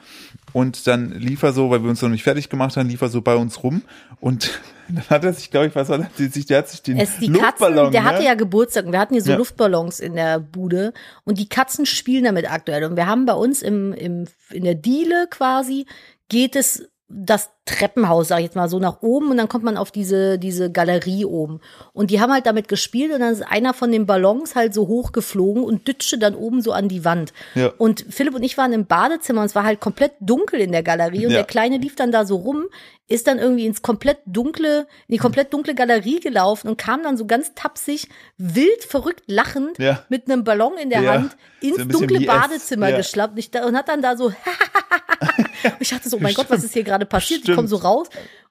[0.53, 3.09] Und dann lief er so, weil wir uns noch nicht fertig gemacht haben, lief er
[3.09, 3.83] so bei uns rum.
[4.21, 6.09] Und dann hat er sich, glaube ich, was war das?
[6.17, 8.09] Sich, der hat sich den es, die Luftballon, Katzen, der ne?
[8.09, 9.37] hatte ja Geburtstag und wir hatten hier so Ja.
[9.37, 10.93] Luftballons in der Bude
[11.25, 12.85] und die Katzen spielen damit aktuell.
[12.85, 15.87] Und wir haben bei uns im, im, in der Diele quasi,
[16.29, 19.77] geht es das Treppenhaus, sag ich jetzt mal, so nach oben und dann kommt man
[19.77, 21.61] auf diese, diese Galerie oben.
[21.93, 24.89] Und die haben halt damit gespielt und dann ist einer von den Ballons halt so
[24.89, 27.33] hochgeflogen und dütschte dann oben so an die Wand.
[27.55, 27.73] Ja.
[27.79, 30.83] Und Philipp und ich waren im Badezimmer und es war halt komplett dunkel in der
[30.83, 31.39] Galerie und Ja.
[31.39, 32.65] der Kleine lief dann da so rum,
[33.09, 37.17] ist dann irgendwie ins komplett dunkle, in die komplett dunkle Galerie gelaufen und kam dann
[37.17, 40.03] so ganz tapsig, wild verrückt lachend Ja.
[40.09, 41.09] mit einem Ballon in der.
[41.09, 44.33] Hand So ins bisschen dunkle Badezimmer geschlappt und, ich und hat dann da so
[45.81, 47.39] ich dachte so, oh mein Gott, was ist hier gerade passiert?
[47.39, 47.57] Ich Stimmt.
[47.57, 48.09] komme so raus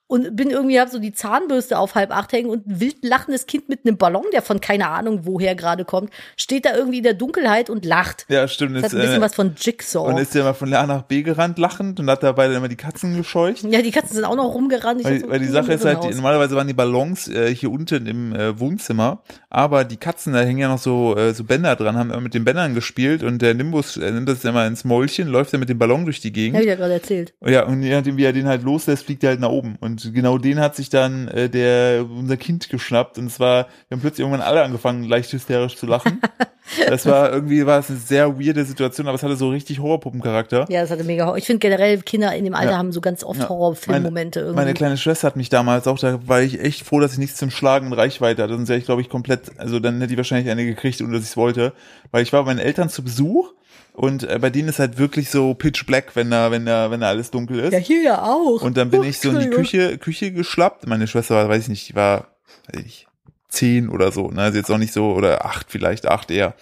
[0.07, 3.47] und bin irgendwie, hab so die Zahnbürste auf halb acht hängen und ein wild lachendes
[3.47, 7.03] Kind mit einem Ballon, der von keine Ahnung woher gerade kommt, steht da irgendwie in
[7.03, 8.25] der Dunkelheit und lacht.
[8.29, 8.75] Ja, stimmt.
[8.75, 10.07] Das Ist, hat ein bisschen äh, was von Jigsaw.
[10.07, 12.67] und ist ja mal von A nach B gerannt lachend und hat dabei dann immer
[12.67, 13.63] die Katzen gescheucht.
[13.63, 15.01] ja, die Katzen sind auch noch rumgerannt.
[15.01, 17.71] Ich Weil, so, weil die Sache ist halt, die, normalerweise waren die Ballons äh, hier
[17.71, 21.75] unten im äh, Wohnzimmer, aber die Katzen, da hängen ja noch so, äh, so Bänder
[21.75, 25.27] dran, haben immer mit den Bändern gespielt und der Nimbus nimmt das immer ins Mäulchen,
[25.27, 26.59] läuft dann mit dem Ballon durch die Hab Gegend.
[26.59, 27.33] ich ja gerade erzählt.
[27.43, 29.77] Ja, und je nachdem, wie er den halt loslässt, fliegt er halt nach oben.
[29.79, 33.17] Und genau den hat sich dann äh, der unser Kind geschnappt.
[33.17, 36.21] Und es war, wir haben plötzlich irgendwann alle angefangen, leicht hysterisch zu lachen.
[36.87, 40.65] das war irgendwie war es eine sehr weirde Situation, aber es hatte so richtig Horrorpuppencharakter.
[40.69, 41.37] Ja, das hatte mega Horror.
[41.37, 42.77] Ich finde generell, Kinder in dem Alter Ja.
[42.77, 43.49] haben so ganz oft Ja.
[43.49, 44.55] Horrorfilmmomente irgendwie.
[44.55, 47.37] Meine kleine Schwester hat mich damals auch, da war ich echt froh, dass ich nichts
[47.37, 48.53] zum Schlagen in Reichweite hatte.
[48.53, 51.23] Sonst wäre ich, glaube ich, komplett, also dann hätte ich wahrscheinlich eine gekriegt, ohne dass
[51.23, 51.73] ich es wollte.
[52.11, 53.51] Weil ich war bei meinen Eltern zu Besuch
[53.95, 56.99] und äh, bei denen ist halt wirklich so pitch black, wenn da, wenn da, wenn
[56.99, 57.73] da alles dunkel ist.
[57.73, 58.61] ja, hier ja auch.
[58.61, 59.49] Und dann bin Oh, ich so in die.
[59.49, 60.85] Küche, Küche geschlappt.
[60.87, 62.27] Meine Schwester war, weiß ich nicht, die war,
[62.73, 63.07] weiß ich,
[63.49, 64.29] zehn oder so.
[64.29, 64.41] Ne?
[64.41, 66.55] Also jetzt auch nicht so, oder acht vielleicht, acht eher.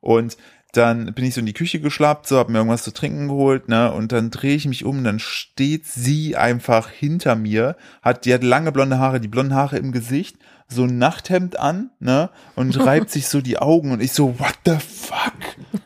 [0.00, 0.36] Und
[0.72, 3.68] dann bin ich so in die Küche geschlappt, so hab mir irgendwas zu trinken geholt,
[3.68, 8.34] ne, und dann drehe ich mich um, dann steht sie einfach hinter mir, hat, die
[8.34, 10.36] hat lange blonde Haare, die blonden Haare im Gesicht,
[10.68, 14.58] so ein Nachthemd an, ne, und reibt sich so die Augen und ich so, what
[14.66, 15.32] the fuck?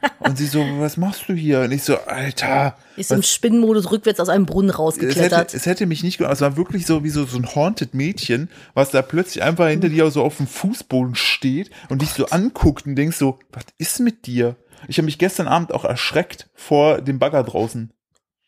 [0.21, 1.61] Und sie so, was machst du hier?
[1.61, 5.55] Und ich so, Alter, Ist im Spinnenmodus rückwärts aus einem Brunnen es hätte, rausgeklettert.
[5.55, 8.51] es hätte mich nicht ge- es war wirklich so wie so, so ein haunted Mädchen,
[8.75, 12.87] was da plötzlich einfach hinter dir so auf dem Fußboden steht und dich so anguckt
[12.87, 14.57] und denkst so, was ist mit dir?
[14.89, 17.91] Ich habe mich gestern Abend auch erschreckt vor dem Bagger draußen,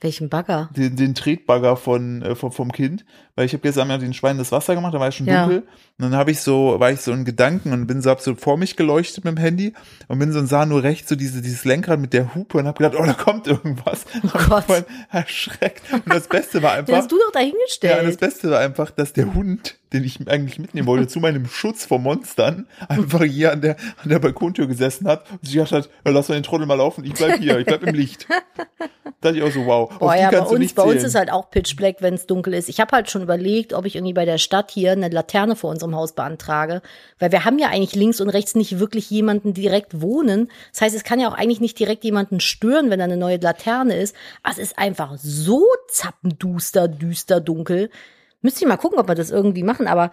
[0.02, 0.68] Welchen Bagger?
[0.76, 3.04] den, den Tretbagger von, äh, vom, vom Kind,
[3.36, 5.46] weil ich habe gestern Abend den Schweinen das Wasser gemacht, da war es schon Ja.
[5.46, 5.60] dunkel
[5.98, 8.34] und dann habe ich so, war ich so in Gedanken und bin so, hab so
[8.34, 9.72] vor mich geleuchtet mit dem Handy
[10.08, 12.66] und bin so und sah nur rechts so diese, dieses Lenkrad mit der Hupe und
[12.66, 14.04] habe gedacht, oh, da kommt irgendwas.
[14.24, 14.64] Oh Gott.
[14.64, 15.82] voll erschreckt.
[15.92, 17.32] Und das Beste war Den einfach, hast du doch
[17.90, 18.16] ja, und das.
[18.16, 21.98] Beste war einfach, dass der Hund, den ich eigentlich mitnehmen wollte, zu meinem Schutz vor
[21.98, 26.12] Monstern, einfach hier an der, an der Balkontür gesessen hat und sich gedacht hat, ja,
[26.12, 28.26] lass mal den Trottel mal laufen, ich bleib hier, ich bleib im Licht.
[29.22, 31.50] Da dachte ich auch so, wow, Boah, ja, bei uns, bei uns ist halt auch
[31.50, 32.68] Pitch Black, wenn es dunkel ist.
[32.68, 35.70] Ich habe halt schon überlegt, ob ich irgendwie bei der Stadt hier eine Laterne vor
[35.70, 36.82] unserem Haus beantrage,
[37.20, 40.50] weil wir haben ja eigentlich links und rechts nicht wirklich jemanden direkt wohnen.
[40.72, 43.36] Das heißt, es kann ja auch eigentlich nicht direkt jemanden stören, wenn da eine neue
[43.36, 44.16] Laterne ist.
[44.42, 47.90] Aber es ist einfach so zappenduster, düster, dunkel.
[48.42, 50.10] Müsste ich mal gucken, ob wir das irgendwie machen, aber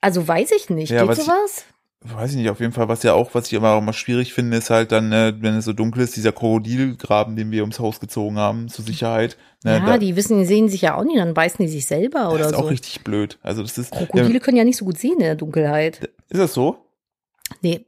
[0.00, 0.90] also weiß ich nicht.
[0.90, 1.64] Ja, Geht ich- sowas?
[2.04, 4.34] weiß ich nicht, auf jeden Fall, was ja auch, was ich immer auch mal schwierig
[4.34, 7.78] finde, ist halt dann, äh, wenn es so dunkel ist, dieser Krokodilgraben, den wir ums
[7.78, 9.36] Haus gezogen haben, zur Sicherheit.
[9.62, 11.86] Ne, ja, da, die wissen, die sehen sich ja auch nicht, dann beißen die sich
[11.86, 12.56] selber das oder ist so.
[12.56, 13.38] auch richtig blöd.
[13.42, 16.00] Also das ist, Krokodile können ja nicht so gut sehen in der Dunkelheit.
[16.28, 16.86] ist das so?
[17.60, 17.86] Nee,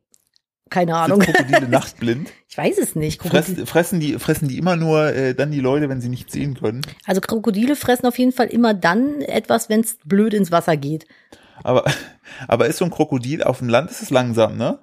[0.70, 1.18] keine Sind Ahnung.
[1.18, 2.30] Krokodile nachtblind?
[2.54, 3.20] Ich weiß es nicht.
[3.20, 6.54] Fress, fressen die, fressen die immer nur äh, dann die Leute, wenn sie nicht sehen
[6.54, 6.82] können?
[7.04, 11.04] also Krokodile fressen auf jeden Fall immer dann etwas, wenn es blöd ins Wasser geht.
[11.64, 11.84] Aber,
[12.46, 14.78] aber ist so ein Krokodil auf dem Land, ist es langsam, ne?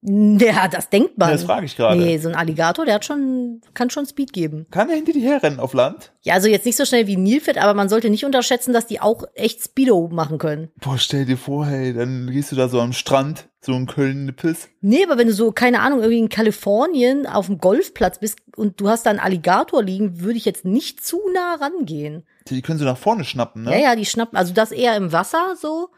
[0.00, 1.30] Ja, das denkt man.
[1.30, 2.00] Ja, das frage ich gerade.
[2.00, 4.66] Nee, so ein Alligator, der hat schon, kann schon Speed geben.
[4.70, 6.12] Kann er hinter dir herrennen auf Land?
[6.22, 8.86] Ja, also jetzt nicht so schnell wie ein Nilpferd, aber man sollte nicht unterschätzen, dass
[8.86, 10.70] die auch echt Speedo machen können.
[10.76, 14.68] Boah, stell dir vor, hey, dann gehst du da so am Strand, so in Köln-Nippes.
[14.82, 18.80] Nee, aber wenn du so, keine Ahnung, irgendwie in Kalifornien auf dem Golfplatz bist und
[18.80, 22.24] du hast da einen Alligator liegen, würde ich jetzt nicht zu nah rangehen.
[22.46, 23.72] Die können so nach vorne schnappen, ne?
[23.72, 25.88] Ja, ja, die schnappen, also das eher im Wasser so.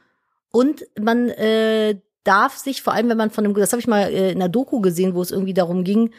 [0.52, 4.02] Und man äh, darf sich, vor allem wenn man von einem, das habe ich mal
[4.02, 6.10] äh, in einer Doku gesehen, wo es irgendwie darum ging,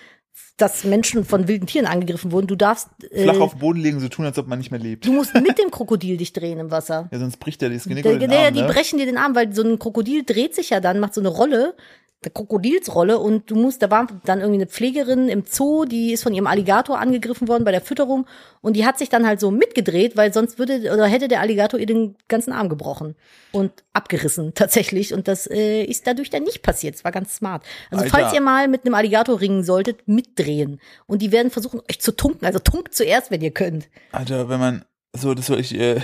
[0.58, 2.48] dass Menschen von wilden Tieren angegriffen wurden.
[2.48, 4.80] Du darfst, äh, Flach auf den Boden legen, so tun, als ob man nicht mehr
[4.80, 5.06] lebt.
[5.06, 7.10] du musst mit dem Krokodil dich drehen im Wasser.
[7.12, 8.68] Ja, sonst bricht der das Genick Der, oder den der, Arm, die ne?
[8.68, 11.30] brechen dir den Arm, weil so ein Krokodil dreht sich ja dann, macht so eine
[11.30, 11.76] Rolle,
[12.23, 16.21] eine Krokodilsrolle und du musst, da war dann irgendwie eine Pflegerin im Zoo, die ist
[16.21, 18.27] von ihrem Alligator angegriffen worden bei der Fütterung
[18.62, 21.79] und die hat sich dann halt so mitgedreht, weil sonst würde oder hätte der Alligator
[21.79, 23.15] ihr den ganzen Arm gebrochen
[23.51, 26.95] und abgerissen tatsächlich und das äh, ist dadurch dann nicht passiert.
[26.95, 27.63] Es war ganz smart.
[27.89, 28.17] Also Alter.
[28.17, 32.15] falls ihr mal mit einem Alligator ringen solltet, mitdrehen und die werden versuchen euch zu
[32.15, 33.89] tunken, also tunkt zuerst, wenn ihr könnt.
[34.12, 36.01] Alter, wenn man, so, das soll ich, äh,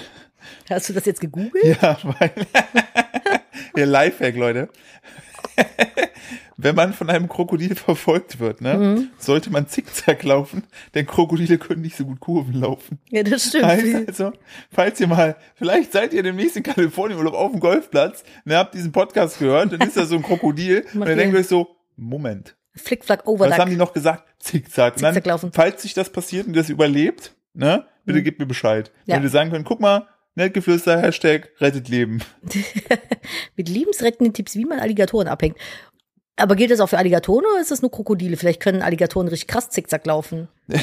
[0.69, 1.63] Hast du das jetzt gegoogelt?
[1.81, 2.31] ja, weil,
[3.75, 4.69] ja, Lifehack, Leute.
[6.59, 9.09] Wenn man von einem Krokodil verfolgt wird, ne, Mhm.
[9.19, 10.63] sollte man zickzack laufen,
[10.95, 12.97] denn Krokodile können nicht so gut Kurven laufen.
[13.09, 13.65] Ja, das stimmt.
[13.65, 14.33] Heißt also,
[14.71, 18.73] falls ihr mal, vielleicht seid ihr demnächst in Kalifornien oder auf dem Golfplatz, ne, habt
[18.73, 21.47] diesen Podcast gehört, dann ist da so ein Krokodil und dann denkt ihr- ihr euch
[21.47, 23.57] so, Moment, Flickflack was Overduck.
[23.59, 24.23] haben die noch gesagt?
[24.39, 24.95] Zickzack.
[24.95, 25.51] Und dann, Zickzack laufen.
[25.53, 28.23] falls sich das passiert und das überlebt, ne, bitte Mhm.
[28.23, 28.91] gebt mir Bescheid.
[29.05, 29.15] Ja.
[29.15, 32.19] Wenn wir sagen können, guck mal, Nettgeflüster, Hashtag, rettet Leben.
[33.55, 35.57] Mit lebensrettenden Tipps, wie man Alligatoren abhängt.
[36.39, 38.37] Aber gilt das auch für Alligatoren oder ist das nur Krokodile?
[38.37, 40.47] Vielleicht können Alligatoren richtig krass zickzack laufen.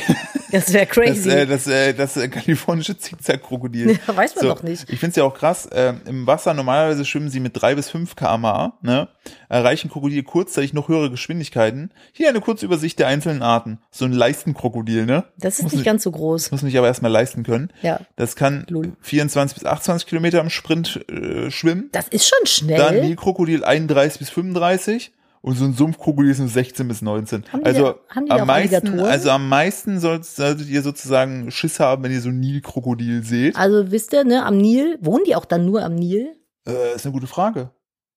[0.51, 1.31] Das wäre Das, crazy.
[1.31, 3.99] äh, das, äh, das äh, kalifornische Zickzack-Krokodil.
[4.07, 4.85] Ja, weiß man So, doch nicht.
[4.89, 7.91] Ich finde es ja auch krass, äh, im Wasser normalerweise schwimmen sie mit drei bis
[7.91, 9.09] fünf km/h, ne?
[9.49, 11.91] erreichen Krokodile kurzzeitig noch höhere Geschwindigkeiten.
[12.13, 13.81] Hier eine kurze Übersicht der einzelnen Arten.
[13.91, 15.25] So ein Leistenkrokodil, ne?
[15.39, 16.45] Das ist muss nicht ganz so groß.
[16.45, 17.73] Das muss mich aber erstmal leisten können.
[17.83, 17.99] Ja.
[18.15, 18.93] Das kann Lul.
[19.01, 21.89] 24 bis 28 Kilometer im Sprint äh, schwimmen.
[21.91, 22.79] Das ist schon schnell.
[22.79, 25.13] Dann Nilkrokodil 31 bis 35
[25.45, 27.45] und so ein Sumpfkrokodil ist nur 16 bis 19.
[27.53, 32.03] Haben also haben die am meisten, also am meisten sollt, solltet ihr sozusagen Schiss haben,
[32.03, 33.55] wenn ihr so ein Nilkrokodil seht.
[33.55, 36.35] also wisst ihr, ne, am Nil, wohnen die auch dann nur am Nil?
[36.67, 37.71] Äh, ist eine gute Frage.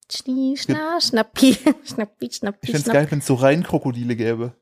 [0.09, 2.93] Schnie, schna, schnappi, schnappi, Ich schnappi, find's schnapp.
[2.95, 4.53] geil, wenn es so rein Krokodile gäbe.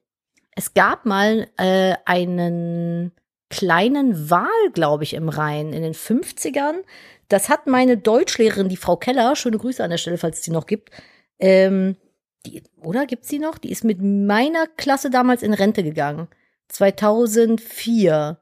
[0.56, 3.12] Es gab mal äh, einen
[3.52, 6.78] kleinen Wal, glaube ich, im Rhein in den 50ern.
[7.30, 10.52] Das hat meine Deutschlehrerin, die Frau Keller, schöne Grüße an der Stelle, falls es die
[10.52, 10.90] noch gibt.
[11.38, 11.96] Ähm,
[12.46, 13.58] die, oder gibt's die noch?
[13.58, 16.28] Die ist mit meiner Klasse damals in Rente gegangen.
[16.70, 18.40] 2004.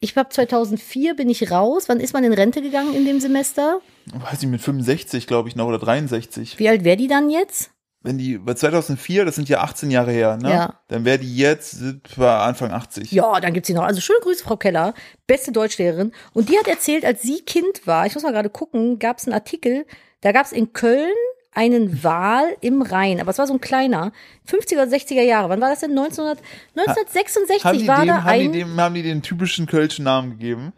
[0.00, 1.88] Ich habe 2004 bin ich raus.
[1.88, 3.80] Wann ist man in Rente gegangen in dem Semester?
[4.12, 6.58] Weiß ich, mit 65, glaube ich, noch, oder 63.
[6.58, 7.70] Wie alt wäre die dann jetzt?
[8.02, 10.50] Wenn die, bei 2004, das sind ja 18 Jahre her, ne?
[10.50, 10.80] Ja.
[10.88, 11.82] Dann wäre die jetzt
[12.18, 13.12] Anfang 80.
[13.12, 13.82] Ja, dann gibt's sie noch.
[13.82, 14.94] Also schöne Grüße, Frau Keller,
[15.26, 16.12] beste Deutschlehrerin.
[16.32, 19.34] Und die hat erzählt, als sie Kind war, ich muss mal gerade gucken, gab's einen
[19.34, 19.84] Artikel,
[20.22, 21.12] da gab's in Köln
[21.52, 24.12] einen Wal im Rhein, aber es war so ein kleiner,
[24.48, 25.48] 50er oder 60er Jahre.
[25.48, 25.90] Wann war das denn?
[25.90, 26.38] 1900,
[26.76, 30.04] 1966 Haben die, war dem, da haben, die ein dem, haben die den typischen kölschen
[30.04, 30.72] Namen gegeben?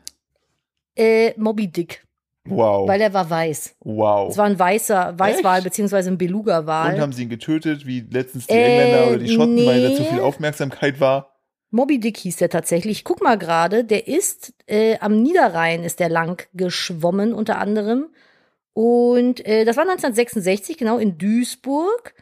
[0.96, 2.04] äh, Moby Dick,
[2.44, 2.88] Wow.
[2.88, 3.76] weil er war weiß.
[3.80, 4.30] wow.
[4.30, 5.64] Es war ein weißer Weißwal Echt?
[5.64, 7.00] beziehungsweise ein Und Beluga-Wal.
[7.00, 9.96] haben sie ihn getötet, wie letztens die Äh, Engländer oder die Schotten, weil da nee.
[9.96, 11.28] zu viel Aufmerksamkeit war?
[11.70, 12.98] Moby Dick hieß der tatsächlich.
[12.98, 18.08] Ich guck mal gerade, der ist äh, am Niederrhein ist der lang geschwommen unter anderem.
[18.74, 22.14] Und äh, das war 1966, genau, in Duisburg.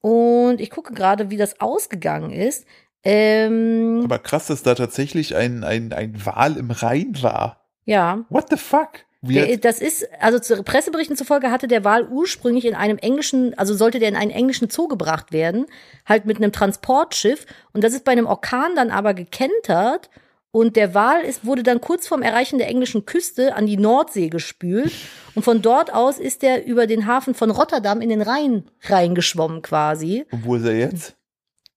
[0.00, 2.66] Und ich gucke gerade, wie das ausgegangen ist.
[3.04, 7.66] Ähm, Aber krass, dass da tatsächlich ein, ein, ein Wal im Rhein war.
[7.84, 8.24] ja.
[8.28, 9.04] What the fuck?
[9.26, 13.56] Wie Der, das ist, also zu Presseberichten zufolge hatte der Wal ursprünglich in einem englischen,
[13.56, 15.64] also sollte der in einen englischen Zoo gebracht werden,
[16.04, 17.46] halt mit einem Transportschiff.
[17.72, 20.10] Und das ist bei einem Orkan dann aber gekentert.
[20.54, 24.28] Und der Wal ist, wurde dann kurz vorm Erreichen der englischen Küste an die Nordsee
[24.28, 24.92] gespült.
[25.34, 29.62] Und von dort aus ist er über den Hafen von Rotterdam in den Rhein reingeschwommen
[29.62, 30.26] quasi.
[30.30, 31.16] Und wo ist er jetzt?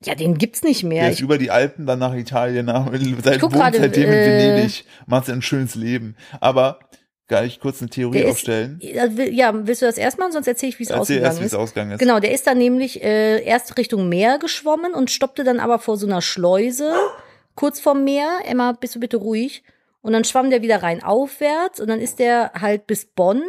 [0.06, 1.02] Ja, den gibt's nicht mehr.
[1.02, 2.92] Der ist Ich, über die Alpen dann nach Italien, nach,
[3.24, 6.16] seit, wohnt gerade, seitdem in äh, Venedig, macht ein schönes Leben.
[6.40, 6.78] Aber,
[7.28, 8.80] kann ich kurz eine Theorie der ist, aufstellen?
[8.80, 10.32] ja, willst du das erstmal?
[10.32, 11.54] Sonst erzähle ich, wie es ausgegangen erst, wie ist.
[11.54, 12.00] es ausgegangen ist.
[12.00, 15.98] Genau, der ist dann nämlich äh, erst Richtung Meer geschwommen und stoppte dann aber vor
[15.98, 16.94] so einer Schleuse
[17.58, 18.30] kurz vorm Meer.
[18.46, 19.64] Emma, bist du bitte ruhig?
[20.02, 23.44] Und dann schwamm der wieder rein aufwärts und dann ist der halt bis Bonn.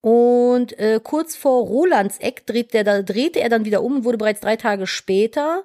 [0.00, 4.18] Und äh, kurz vor Rolandseck dreht der, da drehte er dann wieder um und wurde
[4.18, 5.62] bereits drei Tage später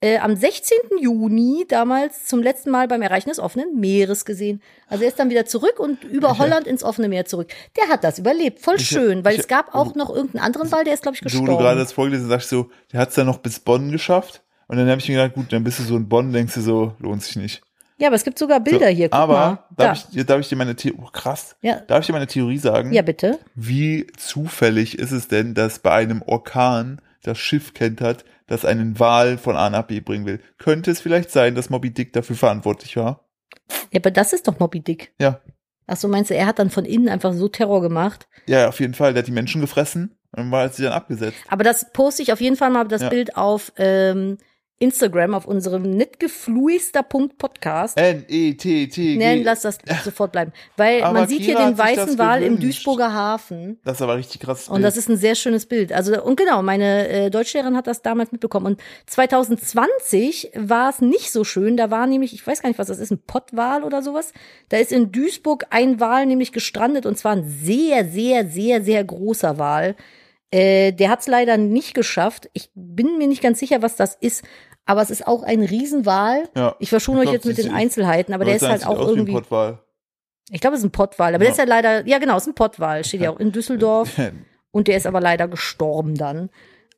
[0.00, 0.76] äh, am 16.
[1.00, 4.60] Juni damals zum letzten Mal beim Erreichen des offenen Meeres gesehen.
[4.88, 7.48] Also er ist dann wieder zurück und über Ich- Holland ins offene Meer zurück.
[7.76, 10.70] Der hat das überlebt, voll Ich- schön, weil ich- es gab auch noch irgendeinen anderen
[10.72, 11.46] Wal, der ist, glaube ich, gestorben.
[11.46, 13.90] wo du gerade das vorgelesen sagst du so, der hat es dann noch bis Bonn
[13.92, 14.42] geschafft.
[14.68, 16.60] Und dann habe ich mir gedacht, gut, dann bist du so in Bonn, denkst du
[16.60, 17.62] so, lohnt sich nicht.
[17.98, 19.08] Ja, aber es gibt sogar Bilder so, hier.
[19.08, 19.58] Guck aber mal.
[19.76, 19.86] Da.
[19.86, 21.80] darf, ich, darf ich dir meine Theorie, oh, krass, Ja.
[21.86, 22.92] darf ich dir meine Theorie sagen?
[22.92, 23.38] ja, bitte.
[23.54, 29.38] Wie zufällig ist es denn, dass bei einem Orkan das Schiff kentert, das einen Wal
[29.38, 30.40] von A nach B bringen will?
[30.58, 33.24] Könnte es vielleicht sein, dass Moby Dick dafür verantwortlich war?
[33.92, 35.14] Ja, aber das ist doch Moby Dick.
[35.18, 35.40] Ja.
[35.86, 38.28] Ach so, meinst du, er hat dann von innen einfach so Terror gemacht?
[38.46, 39.14] Ja, auf jeden Fall.
[39.14, 41.36] Der hat die Menschen gefressen und war sie dann abgesetzt.
[41.48, 43.08] Aber das poste ich auf jeden Fall mal das Ja.
[43.08, 44.36] Bild auf ähm,
[44.78, 47.98] Instagram auf unserem netgefluester.podcast.
[47.98, 49.16] N-E-T-T-G.
[49.16, 50.52] Nein, lass das sofort bleiben.
[50.76, 52.60] Weil Aber man sieht hier Kira den sich das weißen Wal im.
[52.60, 53.78] Duisburger Hafen.
[53.84, 54.68] Das ist aber richtig krass.
[54.68, 55.92] Und das ist ein sehr schönes Bild.
[55.92, 58.66] Also, und genau, meine äh, Deutschlehrerin hat das damals mitbekommen.
[58.66, 61.78] Und 2020 war es nicht so schön.
[61.78, 64.34] Da war nämlich, ich weiß gar nicht, was das ist, ein Pottwal oder sowas.
[64.68, 69.02] Da ist in Duisburg ein Wal nämlich gestrandet und zwar ein sehr, sehr, sehr, sehr
[69.04, 69.96] großer Wal.
[70.52, 72.48] Äh, der hat es leider nicht geschafft.
[72.52, 74.44] Ich bin mir nicht ganz sicher, was das ist.
[74.86, 76.48] Aber es ist auch ein Riesenwal.
[76.54, 76.76] Ja.
[76.78, 79.32] Ich verschone euch jetzt mit den Einzelheiten, aber der ist halt auch irgendwie.
[79.32, 79.80] Pottwal.
[80.50, 81.52] Ich glaube, es ist ein Pottwal, aber der Ja.
[81.52, 84.10] ist ja leider, ja genau, es ist ein Pottwal, steht ja auch in Düsseldorf.
[84.70, 86.50] Und der ist aber leider gestorben dann.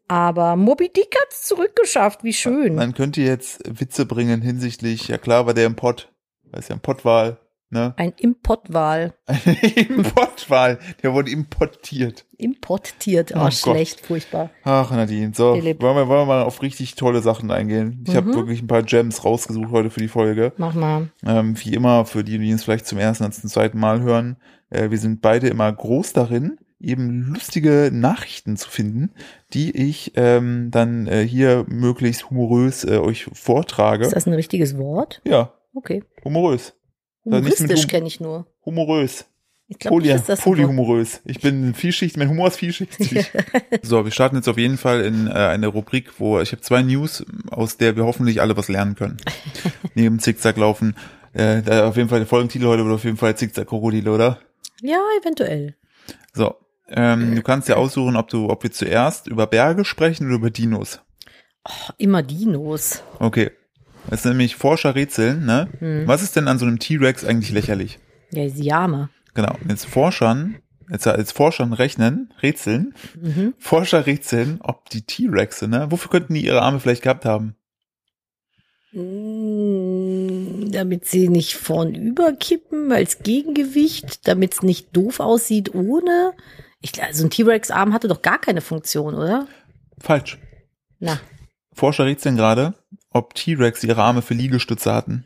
[0.06, 2.74] Aber Moby Dick hat's zurückgeschafft, wie schön.
[2.74, 6.12] Man könnte jetzt Witze bringen hinsichtlich, ja klar war der im Pott.
[6.50, 7.38] Das ist ja ein Pottwal,
[7.70, 7.94] ne?
[7.98, 9.14] Ein Importwal.
[9.26, 9.56] Ein
[9.88, 12.24] Importwal, der wurde importiert.
[12.36, 13.32] Importiert.
[13.34, 13.54] Oh, Oh Gott.
[13.54, 14.50] schlecht, furchtbar.
[14.64, 18.04] Ach, Nadine, so, wollen wir, wollen wir mal auf richtig tolle Sachen eingehen.
[18.06, 18.34] Ich habe Mhm.
[18.34, 20.52] wirklich ein paar Gems rausgesucht heute für die Folge.
[20.56, 21.08] Mach mal.
[21.26, 24.36] Ähm, wie immer, für die, die es vielleicht zum ersten und zum zweiten Mal hören,
[24.70, 29.10] äh, wir sind beide immer groß darin, eben lustige Nachrichten zu finden,
[29.52, 34.04] die ich ähm, dann äh, hier möglichst humorös äh, euch vortrage.
[34.06, 35.20] Ist das ein richtiges Wort?
[35.24, 36.02] ja, Okay.
[36.24, 36.74] humorös.
[37.32, 38.46] Humoristisch Hum- kenne ich nur.
[38.64, 39.24] Humorös.
[39.70, 40.56] Ich glaube, Poly, ist das ein Wort.
[40.56, 41.20] polyhumorös.
[41.26, 43.30] Ich bin vielschichtig, mein Humor ist vielschichtig.
[43.82, 46.80] so, wir starten jetzt auf jeden Fall in äh, eine Rubrik, wo ich habe zwei
[46.82, 49.18] News, aus der wir hoffentlich alle was lernen können.
[49.94, 50.96] Neben Zickzack laufen.
[51.34, 54.38] Äh, da auf jeden Fall der Folgentitel heute wird auf jeden Fall Zickzack Krokodile, oder?
[54.80, 55.74] Ja, eventuell.
[56.32, 56.54] So,
[56.88, 60.50] ähm, du kannst ja aussuchen, ob du, ob wir zuerst über Berge sprechen oder über
[60.50, 61.00] Dinos.
[61.68, 63.02] Oh, immer Dinos.
[63.18, 63.50] Okay.
[64.10, 65.68] Das sind nämlich Forscher rätseln, ne?
[65.78, 66.02] Hm.
[66.06, 67.98] Was ist denn an so einem T-Rex eigentlich lächerlich?
[68.30, 69.10] Ja, die Jame.
[69.34, 69.54] Genau.
[69.68, 70.56] Jetzt Forschern,
[70.90, 73.54] jetzt als Forschern rechnen, rätseln, Mhm.
[73.58, 75.86] Forscher rätseln, ob die T-Rexe, ne?
[75.90, 77.54] Wofür könnten die ihre Arme vielleicht gehabt haben?
[78.92, 86.32] Mm, Damit sie nicht vornüber kippen als Gegengewicht, damit es nicht doof aussieht ohne.
[86.80, 89.46] Ich, also ein T-Rex-Arm hatte doch gar keine Funktion, oder?
[89.98, 90.38] Falsch.
[91.00, 91.18] Na,
[91.72, 92.74] Forscher rätseln gerade,
[93.18, 95.24] ob T-Rex ihre Arme für Liegestütze hatten.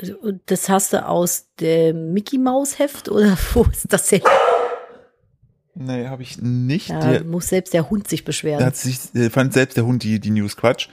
[0.00, 0.14] also,
[0.46, 4.22] das hast du aus dem Mickey Maus Heft oder wo ist das denn?
[5.74, 6.88] Nee, habe ich nicht.
[6.90, 8.64] Da Der, muss selbst der Hund sich da beschweren.
[8.64, 10.88] hat sich, äh, fand selbst der Hund die, die News Quatsch.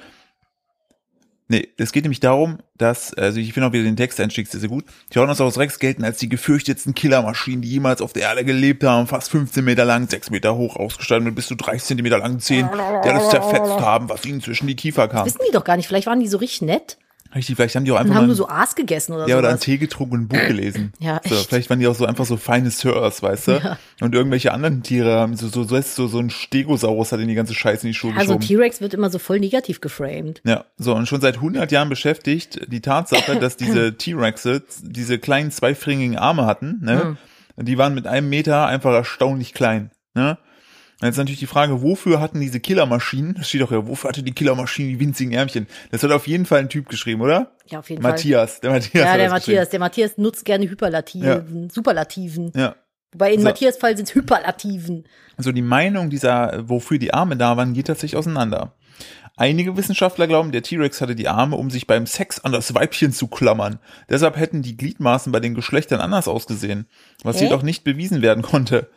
[1.50, 4.70] Nee, es geht nämlich darum, dass, also ich finde auch wieder den Texteinstieg sehr, sehr
[4.70, 4.86] gut.
[5.10, 9.08] Tyrannosaurus Rex gelten als die gefürchtetsten Killermaschinen, die jemals auf der Erde gelebt haben.
[9.08, 12.70] Fast 15 Meter lang, 6 Meter hoch, ausgestattet mit bis zu 30 Zentimeter langen Zähnen,
[13.04, 15.26] die alles zerfetzt haben, was ihnen zwischen die Kiefer kam.
[15.26, 15.88] Wissen die doch gar nicht.
[15.88, 16.98] Vielleicht waren die so richtig nett
[17.36, 19.50] Richtig, vielleicht haben die auch einfach mal haben nur so Aas gegessen oder Ja, oder
[19.50, 19.66] einen sowas.
[19.66, 20.94] Tee getrunken und ein Buch gelesen.
[21.00, 21.48] Ja, so, echt.
[21.48, 23.52] vielleicht waren die auch so einfach so feine Sirs, weißt du?
[23.54, 23.78] Ja.
[24.02, 27.36] Und irgendwelche anderen Tiere haben so, so, so, so, so ein Stegosaurus hat in die
[27.36, 28.60] ganze Scheiße in die Schuhe Also geschoben.
[28.60, 30.42] T-Rex wird immer so voll negativ geframed.
[30.46, 35.52] Ja, so, und schon seit 100 Jahren beschäftigt die Tatsache, dass diese T-Rexe diese kleinen
[35.52, 37.18] zweifingigen Arme hatten, ne?
[37.56, 40.38] Und die waren mit einem Meter einfach erstaunlich klein, ne?
[41.04, 44.24] Und jetzt natürlich die Frage, wofür hatten diese Killermaschinen, das steht doch ja, wofür hatte
[44.24, 45.68] die Killermaschinen die winzigen Ärmchen?
[45.92, 47.52] Das hat auf jeden Fall ein Typ geschrieben, oder?
[47.68, 48.12] Ja, auf jeden Fall.
[48.12, 49.04] Matthias, der Matthias.
[49.06, 49.70] Ja, der Matthias.
[49.70, 52.52] Der Matthias nutzt gerne Hyperlativen, Superlativen.
[52.52, 52.52] geschrieben.
[52.56, 52.76] Ja.
[53.12, 53.46] Wobei in So.
[53.46, 55.04] Matthias Fall sind es Hyperlativen.
[55.36, 58.74] Also die Meinung dieser, wofür die Arme da waren, geht tatsächlich auseinander.
[59.36, 63.12] Einige Wissenschaftler glauben, der T-Rex hatte die Arme, um sich beim Sex an das Weibchen
[63.12, 63.80] zu klammern.
[64.08, 66.86] Deshalb hätten die Gliedmaßen bei den Geschlechtern anders ausgesehen,
[67.24, 67.46] was Hä?
[67.46, 68.90] jedoch nicht bewiesen werden konnte.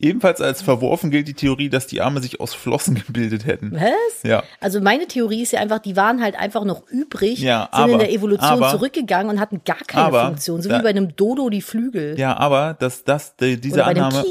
[0.00, 3.70] Ebenfalls als verworfen gilt die Theorie, dass die Arme sich aus Flossen gebildet hätten.
[3.72, 4.24] Was?
[4.24, 4.42] Ja.
[4.60, 7.94] Also meine Theorie ist ja einfach, die waren halt einfach noch übrig, Ja, sind in
[7.94, 10.88] aber- der Evolution aber- zurückgegangen und hatten gar keine aber Funktion, so da- wie bei
[10.90, 12.18] einem Dodo die Flügel.
[12.18, 14.24] Ja, aber dass das die, diese Annahme,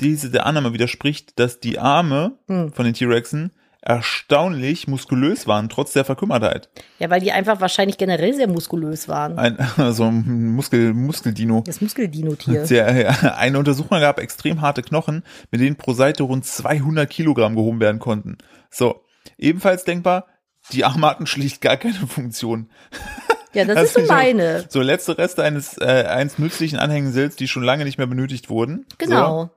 [0.00, 2.72] diese der Annahme widerspricht, dass die Arme Hm.
[2.72, 3.52] von den T-Rexen
[3.86, 6.68] erstaunlich muskulös waren, trotz der Verkümmertheit.
[6.98, 9.38] Ja, weil die einfach wahrscheinlich generell sehr muskulös waren.
[9.38, 9.56] Ein,
[9.92, 11.62] so ein Muskel, Muskeldino.
[11.64, 12.64] Das Muskeldino-Tier.
[12.68, 17.80] Der, eine Untersuchung gab extrem harte Knochen, mit denen pro Seite rund 200 Kilogramm gehoben
[17.80, 18.38] werden konnten.
[18.70, 19.02] So,
[19.38, 20.26] ebenfalls denkbar,
[20.72, 22.70] die Arme hatten schlicht gar keine Funktion.
[23.52, 24.64] Ja, das, Das ist so ja- meine.
[24.68, 28.84] So letzte Reste eines, äh, eines nützlichen Anhängsels, die schon lange nicht mehr benötigt wurden.
[28.98, 29.44] Genau.
[29.44, 29.50] So.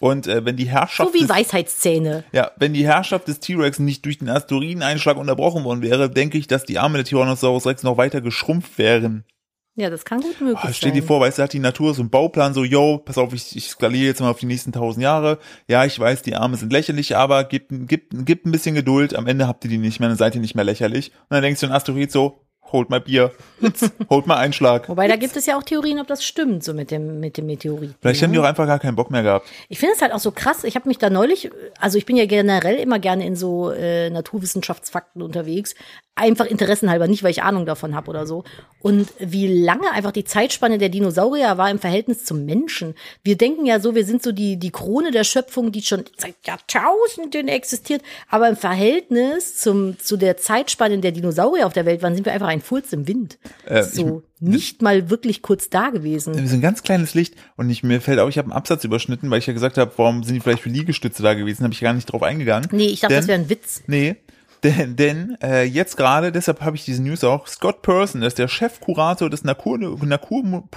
[0.00, 2.24] Und äh, wenn die Herrschaft So wie des, Weisheitszähne.
[2.32, 6.46] ja, wenn die Herrschaft des T-Rex nicht durch den Asteroideneinschlag unterbrochen worden wäre, denke ich,
[6.46, 9.24] dass die Arme der Tyrannosaurus Rex noch weiter geschrumpft wären.
[9.78, 10.74] Ja, das kann gut möglich Oh, sein.
[10.74, 13.34] stell dir vor, weißt du, hat die Natur so einen Bauplan, so, yo, pass auf,
[13.34, 15.38] ich, ich skaliere jetzt mal auf die nächsten tausend Jahre.
[15.68, 19.26] Ja, ich weiß, die Arme sind lächerlich, aber gib, gib, gib ein bisschen Geduld, am
[19.26, 21.10] Ende habt ihr die nicht mehr, dann seid ihr nicht mehr lächerlich.
[21.28, 22.40] Und dann denkst du ein Asteroid so,
[22.72, 23.32] holt mal Bier,
[24.10, 24.88] holt mal Einschlag.
[24.88, 27.46] Wobei, da gibt es ja auch Theorien, ob das stimmt, so mit dem, mit dem
[27.46, 27.94] Meteorit.
[28.00, 29.48] Vielleicht haben die auch einfach gar keinen Bock mehr gehabt.
[29.68, 30.64] Ich finde es halt auch so krass.
[30.64, 31.50] Ich habe mich da neulich,
[31.80, 35.74] also ich bin ja generell immer gerne in so äh, Naturwissenschaftsfakten unterwegs.
[36.18, 38.42] Einfach interessenhalber, nicht weil ich Ahnung davon habe oder so.
[38.80, 42.94] Und wie lange einfach die Zeitspanne der Dinosaurier war im Verhältnis zum Menschen.
[43.22, 46.34] Wir denken ja so, wir sind so die, die Krone der Schöpfung, die schon seit
[46.46, 48.00] Jahrtausenden existiert.
[48.30, 52.32] Aber im Verhältnis zum, zu der Zeitspanne der Dinosaurier auf der Welt waren, sind wir
[52.32, 53.38] einfach ein Furz im Wind.
[53.66, 56.34] Äh, so nicht mal wirklich kurz da gewesen.
[56.34, 58.84] Wir sind ein ganz kleines Licht und ich, mir fällt auch, ich habe einen Absatz
[58.84, 61.72] überschnitten, weil ich ja gesagt habe, warum sind die vielleicht für Liegestütze da gewesen, habe
[61.72, 62.68] ich gar nicht drauf eingegangen.
[62.72, 63.82] Nee, ich dachte, Denn- das wäre ein Witz.
[63.86, 64.16] Nee,
[64.62, 68.38] denn, denn äh, jetzt gerade, deshalb habe ich diese News auch, Scott Person, das ist
[68.38, 70.42] der Chefkurator des Natur, Natur,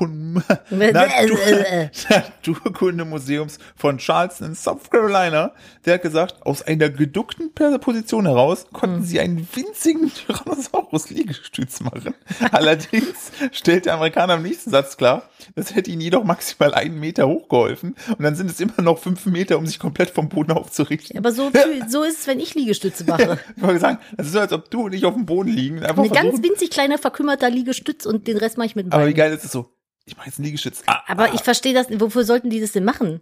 [2.10, 5.54] Naturkundemuseums von Charleston, South Carolina,
[5.86, 12.14] der hat gesagt, aus einer geduckten Position heraus konnten sie einen winzigen Tyrannosaurus-Liegestütz machen.
[12.52, 15.24] Allerdings stellt der Amerikaner im nächsten Satz klar,
[15.56, 19.26] das hätte ihnen jedoch maximal einen Meter hochgeholfen und dann sind es immer noch fünf
[19.26, 21.18] Meter, um sich komplett vom Boden aufzurichten.
[21.18, 21.52] Aber so,
[21.88, 23.40] so ist es, wenn ich Liegestütze mache.
[23.70, 25.84] Wollte sagen, das ist so, als ob du und ich auf dem Boden liegen.
[25.84, 29.04] Einfach Ein ganz winzig kleiner verkümmerter Liegestütz und den Rest mache ich mit dem Aber
[29.06, 29.16] wie Bein.
[29.16, 29.74] geil ist es so?
[30.06, 30.82] Ich mache jetzt einen Liegestütz.
[30.88, 33.22] Ah, Aber ich verstehe das, wofür sollten die das denn machen?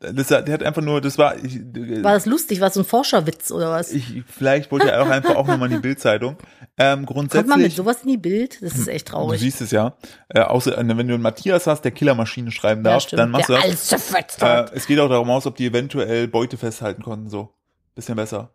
[0.00, 1.58] das, der hat einfach nur, das war, ich,
[2.04, 2.60] War das lustig?
[2.60, 3.90] War das so ein Forscherwitz oder was?
[3.92, 6.36] ich vielleicht wollte er auch einfach auch nochmal in die Bildzeitung.
[6.76, 8.62] Ähm, Kommt man mit grundsätzlich, sowas in die Bild?
[8.62, 9.40] Das ist echt du traurig.
[9.40, 9.96] siehst es ja,
[10.28, 13.18] äh, außer äh, wenn du einen Matthias hast, der Killermaschine schreiben Ja, darf, stimmt.
[13.18, 13.92] dann machst Der du das.
[14.14, 14.40] alles.
[14.40, 17.54] Äh, es geht auch darum aus, ob die eventuell Beute festhalten konnten, so.
[17.96, 18.52] Bisschen besser.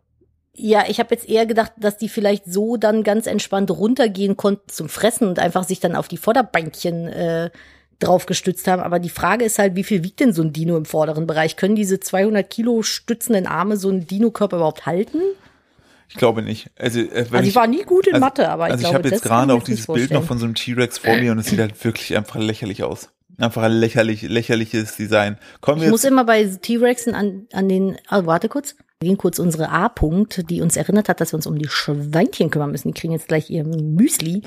[0.56, 4.68] Ja, ich habe jetzt eher gedacht, dass die vielleicht so dann ganz entspannt runtergehen konnten
[4.68, 7.50] zum Fressen und einfach sich dann auf die Vorderbeinchen äh,
[7.98, 8.80] drauf gestützt haben.
[8.80, 11.56] Aber die Frage ist halt, wie viel wiegt denn so ein Dino im vorderen Bereich?
[11.56, 15.18] Können diese 200 Kilo stützenden Arme so einen Dino-Körper überhaupt halten?
[16.08, 16.70] Ich glaube nicht.
[16.78, 18.94] Also, äh, Also ich war nie gut in also, Mathe, aber ich also ich glaube,
[18.94, 21.32] habe das jetzt gerade ich auch dieses Bild noch von so einem T-Rex vor mir
[21.32, 23.10] und es sieht halt wirklich einfach lächerlich aus.
[23.38, 25.38] Einfach ein lächerlich, lächerliches Design.
[25.60, 28.76] Kommen Ich muss immer bei T-Rexen an, an den, ah, warte kurz.
[29.04, 32.70] Gehen kurz unsere A-Punkt, die uns erinnert hat, dass wir uns um die Schweinchen kümmern
[32.72, 32.88] müssen.
[32.92, 34.42] Die kriegen jetzt gleich ihr Müsli.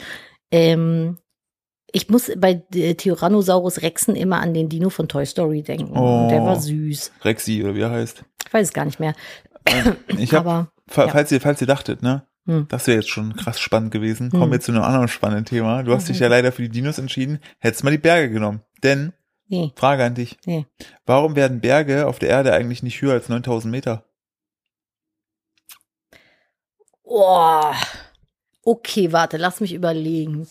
[0.51, 1.17] Ähm,
[1.91, 5.95] ich muss bei äh, Tyrannosaurus Rexen immer an den Dino von Toy Story denken.
[5.97, 6.27] Oh.
[6.29, 7.13] Der war süß.
[7.23, 8.23] Rexy, oder wie er heißt.
[8.45, 9.13] Ich weiß es gar nicht mehr.
[10.17, 11.07] Ich habe, Aber ja.
[11.09, 12.23] falls ihr, falls ihr dachtet, ne?
[12.45, 12.65] Hm.
[12.69, 14.29] Das wäre jetzt schon krass spannend gewesen.
[14.31, 14.51] Kommen Hm.
[14.53, 15.83] wir zu einem anderen spannenden Thema.
[15.83, 17.39] Du hast dich ja leider für die Dinos entschieden.
[17.59, 18.61] Hättest mal die Berge genommen.
[18.83, 19.11] Denn,
[19.49, 20.37] nee, Frage an dich.
[20.45, 20.65] nee.
[21.05, 24.05] Warum werden Berge auf der Erde eigentlich nicht höher als 9000 Meter?
[27.07, 27.71] Oh.
[28.63, 30.47] Okay, warte, lass mich überlegen.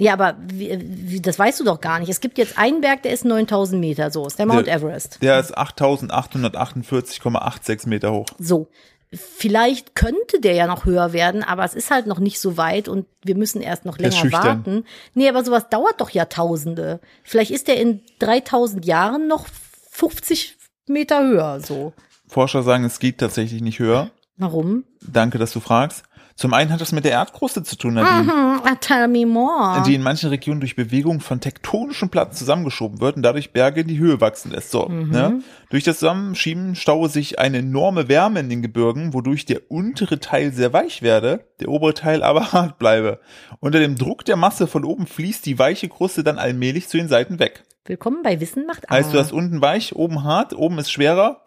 [0.00, 2.08] Ja, aber wie, wie, das weißt du doch gar nicht.
[2.08, 5.18] Es gibt jetzt einen Berg, der ist 9000 Meter, so ist der Mount Der- Everest.
[5.22, 8.26] Der ist 8848,86 Meter hoch.
[8.38, 8.68] So.
[9.10, 12.88] Vielleicht könnte der ja noch höher werden, aber es ist halt noch nicht so weit
[12.88, 14.84] und wir müssen erst noch länger warten.
[15.14, 17.00] Nee, aber sowas dauert doch Jahrtausende.
[17.24, 19.46] Vielleicht ist der in 3000 Jahren noch
[19.90, 21.94] 50 Meter höher, so.
[22.28, 24.10] Forscher sagen, es geht tatsächlich nicht höher.
[24.38, 24.84] Warum?
[25.02, 26.04] Danke, dass du fragst.
[26.38, 28.32] Zum einen hat das mit der Erdkruste zu tun, Nadine.
[28.32, 29.82] Mhm, tell me more.
[29.84, 33.88] die in manchen Regionen durch Bewegung von tektonischen Platten zusammengeschoben wird und dadurch Berge in
[33.88, 34.70] die Höhe wachsen lässt.
[34.70, 35.42] So, ne?
[35.70, 40.52] Durch das Zusammenschieben staue sich eine enorme Wärme in den Gebirgen, wodurch der untere Teil
[40.52, 43.18] sehr weich werde, der obere Teil aber hart bleibe.
[43.58, 47.08] Unter dem Druck der Masse von oben fließt die weiche Kruste dann allmählich zu den
[47.08, 47.64] Seiten weg.
[47.84, 48.94] Willkommen bei Wissen macht A.
[48.94, 51.42] Heißt, du hast unten weich, oben hart, oben ist schwerer,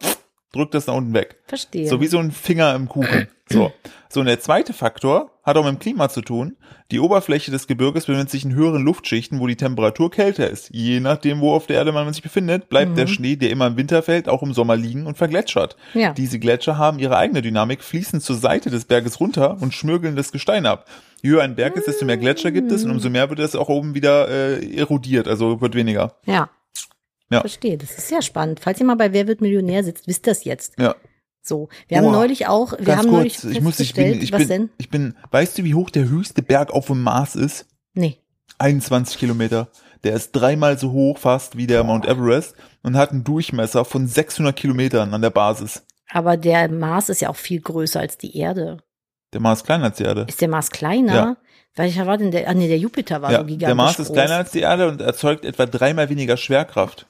[0.51, 1.37] drückt das nach unten weg.
[1.45, 1.87] Verstehe.
[1.87, 3.27] So wie so ein Finger im Kuchen.
[3.51, 3.73] So.
[4.07, 6.55] So, und der zweite Faktor hat auch mit dem Klima zu tun.
[6.89, 10.69] Die Oberfläche des Gebirges befindet sich in höheren Luftschichten, wo die Temperatur kälter ist.
[10.71, 13.75] Je nachdem, wo auf der Erde man sich befindet, bleibt der Schnee, der immer im
[13.75, 15.75] Winter fällt, auch im Sommer liegen und vergletschert.
[15.93, 16.13] Ja.
[16.13, 20.31] Diese Gletscher haben ihre eigene Dynamik, fließen zur Seite des Berges runter und schmürgeln das
[20.31, 20.85] Gestein ab.
[21.21, 23.55] Je höher ein Berg ist, desto mehr Gletscher gibt es und umso mehr wird es
[23.55, 26.15] auch oben wieder äh, erodiert, also wird weniger.
[26.25, 26.49] Ja.
[27.31, 27.39] Ja.
[27.41, 28.59] Verstehe, das ist sehr spannend.
[28.59, 30.77] Falls ihr mal bei Wer wird Millionär sitzt, wisst das jetzt.
[30.77, 30.95] Ja.
[31.43, 34.39] So, wir haben neulich auch, wir haben neulich kurz, ich muss, ich bin, ich was
[34.39, 34.69] bin, denn?
[34.77, 37.65] ich bin, weißt du, wie hoch der höchste Berg auf dem Mars ist?
[37.93, 38.17] Nee.
[38.59, 39.69] 21 Kilometer.
[40.03, 44.07] Der ist dreimal so hoch fast wie der Mount Everest und hat einen Durchmesser von
[44.07, 45.83] 600 Kilometern an der Basis.
[46.11, 48.77] Aber der Mars ist ja auch viel größer als die Erde.
[49.33, 50.25] Der Mars ist kleiner als die Erde.
[50.27, 51.13] Ist der Mars kleiner?
[51.15, 51.37] Ja.
[51.75, 52.49] Welcher war denn der?
[52.49, 54.15] Ah, nee, der Jupiter war Ja, so gigantisch der Mars ist groß.
[54.15, 57.07] kleiner als die Erde und erzeugt etwa dreimal weniger Schwerkraft.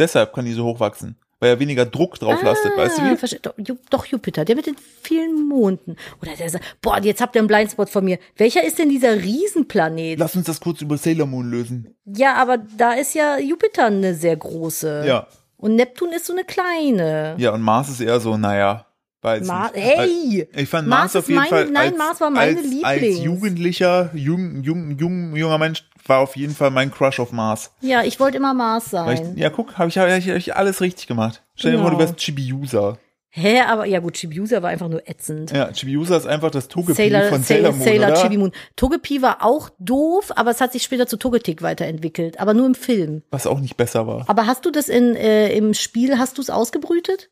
[0.00, 3.16] Deshalb kann die so hoch wachsen, weil er weniger Druck drauf lastet, weißt du Ah,
[3.22, 3.38] wie?
[3.42, 5.94] Doch, doch, Jupiter, der mit den vielen Monden.
[6.20, 8.18] Oder der sagt, boah, jetzt habt ihr einen Blindspot von mir.
[8.36, 10.18] Welcher ist denn dieser Riesenplanet?
[10.18, 11.94] Lass uns das kurz über Sailor Moon lösen.
[12.04, 15.04] ja, aber da ist ja Jupiter eine sehr große.
[15.06, 15.26] Ja.
[15.56, 17.34] Und Neptun ist so eine kleine.
[17.38, 18.86] Ja, und Mars ist eher so, naja,
[19.22, 19.84] Mars, nicht.
[19.84, 20.48] hey!
[20.56, 22.84] Ich fand Mars Mars, auf jeden mein- Fall nein, als, Mars war meine als, Lieblings.
[22.84, 27.72] als Jugendlicher, jung, jung, jung, junger Mensch war auf jeden Fall mein Crush auf Mars.
[27.80, 29.32] Ja, ich wollte immer Mars Weil sein.
[29.36, 31.42] Ich, ja, guck, habe ich, hab ich, alles richtig gemacht.
[31.54, 32.08] Stell dir vor, du Genau.
[32.08, 32.96] wärst Chibiusa.
[33.32, 35.52] Hä, aber ja gut, Chibiusa war einfach nur ätzend.
[35.52, 38.22] Ja, Chibiusa ist einfach das Togepi Sailor, von Sailor, Sailor Moon, Sailor oder?
[38.22, 38.52] Chibi Moon.
[38.74, 42.74] Togepi war auch doof, aber es hat sich später zu Togetic weiterentwickelt, aber nur im
[42.74, 43.22] Film.
[43.30, 44.24] Was auch nicht besser war.
[44.28, 47.30] Aber hast du das in, äh, im Spiel, hast du es ausgebrütet?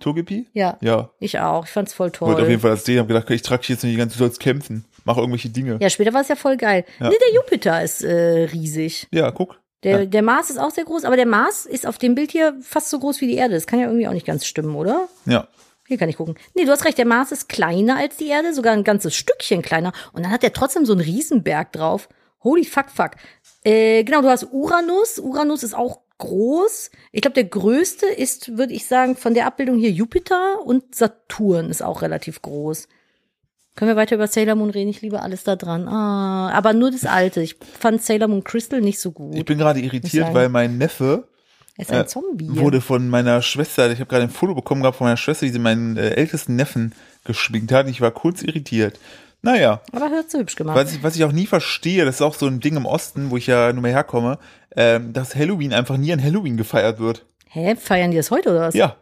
[0.00, 0.48] Togepi?
[0.52, 0.76] Ja.
[0.80, 1.10] Ja.
[1.20, 1.64] Ich auch.
[1.66, 2.48] Ich fand's voll Ich wollte auf toll.
[2.50, 4.40] jeden Fall das sehen, hab gedacht, ich trage dich jetzt nicht die ganze, du sollst
[4.40, 4.84] kämpfen.
[5.04, 5.78] Mach irgendwelche Dinge.
[5.80, 6.84] Ja, später war es ja voll geil.
[6.98, 7.08] Ja.
[7.08, 9.06] Nee, der Jupiter ist äh, riesig.
[9.12, 9.60] Ja, guck.
[9.82, 10.06] Der, Ja.
[10.06, 12.90] der Mars ist auch sehr groß, aber der Mars ist auf dem Bild hier fast
[12.90, 13.54] so groß wie die Erde.
[13.54, 15.08] Das kann ja irgendwie auch nicht ganz stimmen, oder?
[15.24, 15.48] Ja.
[15.88, 16.36] Hier kann ich gucken.
[16.54, 19.62] Nee, du hast recht, der Mars ist kleiner als die Erde, sogar ein ganzes Stückchen
[19.62, 19.92] kleiner.
[20.12, 22.08] Und dann hat er trotzdem so einen Riesenberg drauf.
[22.44, 23.12] Holy fuck, fuck.
[23.64, 25.18] Äh, genau, du hast Uranus.
[25.18, 26.90] Uranus ist auch groß.
[27.10, 31.68] Ich glaube, der größte ist, würde ich sagen, von der Abbildung hier Jupiter und Saturn
[31.70, 32.86] ist auch relativ groß.
[33.74, 34.90] Können wir weiter über Sailor Moon reden?
[34.90, 35.88] Ich liebe alles da dran.
[35.88, 37.40] Ah, aber nur das Alte.
[37.40, 39.34] Ich fand Sailor Moon Crystal nicht so gut.
[39.34, 41.24] Ich bin gerade irritiert, weil mein Neffe
[41.76, 42.48] er ist ein äh, Zombie.
[42.56, 45.52] wurde von meiner Schwester, ich habe gerade ein Foto bekommen gehabt von meiner Schwester, die
[45.52, 46.94] sie meinen äh, ältesten Neffen
[47.24, 47.88] geschminkt hat.
[47.88, 48.98] Ich war kurz irritiert.
[49.42, 50.76] Naja, aber hört so hübsch gemacht.
[50.76, 53.30] was ich, was ich auch nie verstehe, das ist auch so ein Ding im Osten,
[53.30, 54.38] wo ich ja nur mehr herkomme,
[54.76, 57.24] ähm, dass Halloween einfach nie an Halloween gefeiert wird.
[57.48, 57.74] Hä?
[57.76, 58.74] Feiern die das heute oder was?
[58.74, 58.96] Ja,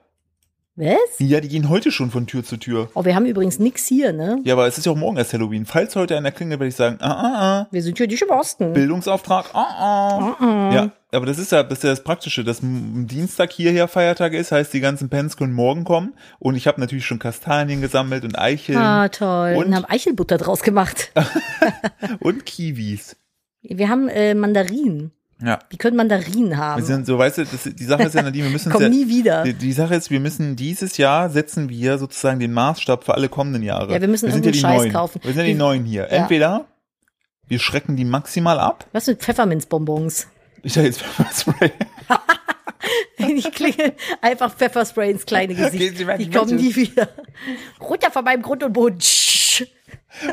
[0.80, 1.18] Was?
[1.18, 2.88] ja, die gehen heute schon von Tür zu Tür.
[2.94, 4.38] Oh, wir haben übrigens nix hier, ne?
[4.44, 5.66] Ja, aber es ist ja auch morgen erst Halloween.
[5.66, 8.30] Falls heute einer klingelt, werde ich sagen, ah, ah, ah, Wir sind hier nicht im
[8.30, 8.72] Osten.
[8.74, 10.70] Bildungsauftrag, ah, ah.
[10.72, 14.52] Ja, aber das ist ja, das ist ja das Praktische, dass Dienstag hierher Feiertag ist,
[14.52, 16.14] heißt, die ganzen Pens können morgen kommen.
[16.38, 19.54] Und ich habe natürlich schon Kastanien gesammelt und Eicheln Ah, toll.
[19.56, 21.10] Und, Und- haben Eichelbutter draus gemacht.
[22.20, 23.16] und Kiwis.
[23.62, 25.10] Wir haben äh, Mandarinen.
[25.40, 25.60] Ja.
[25.70, 26.82] Die können Mandarinen haben.
[26.82, 28.88] Wir sind so, weißt du, das, die Sache ist ja, Nadine, wir müssen Kommen ja,
[28.88, 29.44] nie wieder.
[29.44, 33.28] Die, die Sache ist, wir müssen dieses Jahr setzen wir sozusagen den Maßstab für alle
[33.28, 33.92] kommenden Jahre.
[33.92, 34.92] Ja, wir müssen sind ja die Scheiß Neuen.
[34.92, 35.20] kaufen.
[35.22, 36.02] Wir sind ja die Die- Neuen hier.
[36.02, 36.08] Ja.
[36.22, 36.64] Entweder
[37.46, 38.86] wir schrecken die maximal ab.
[38.92, 40.26] Was mit Pfefferminzbonbons?
[40.64, 41.70] Ich sag jetzt Pfefferspray.
[43.18, 45.98] Ich klinge einfach Pfefferspray ins kleine Gesicht.
[45.98, 47.08] Die kommen nie wieder.
[47.80, 48.98] Runter von meinem Grund und Boden.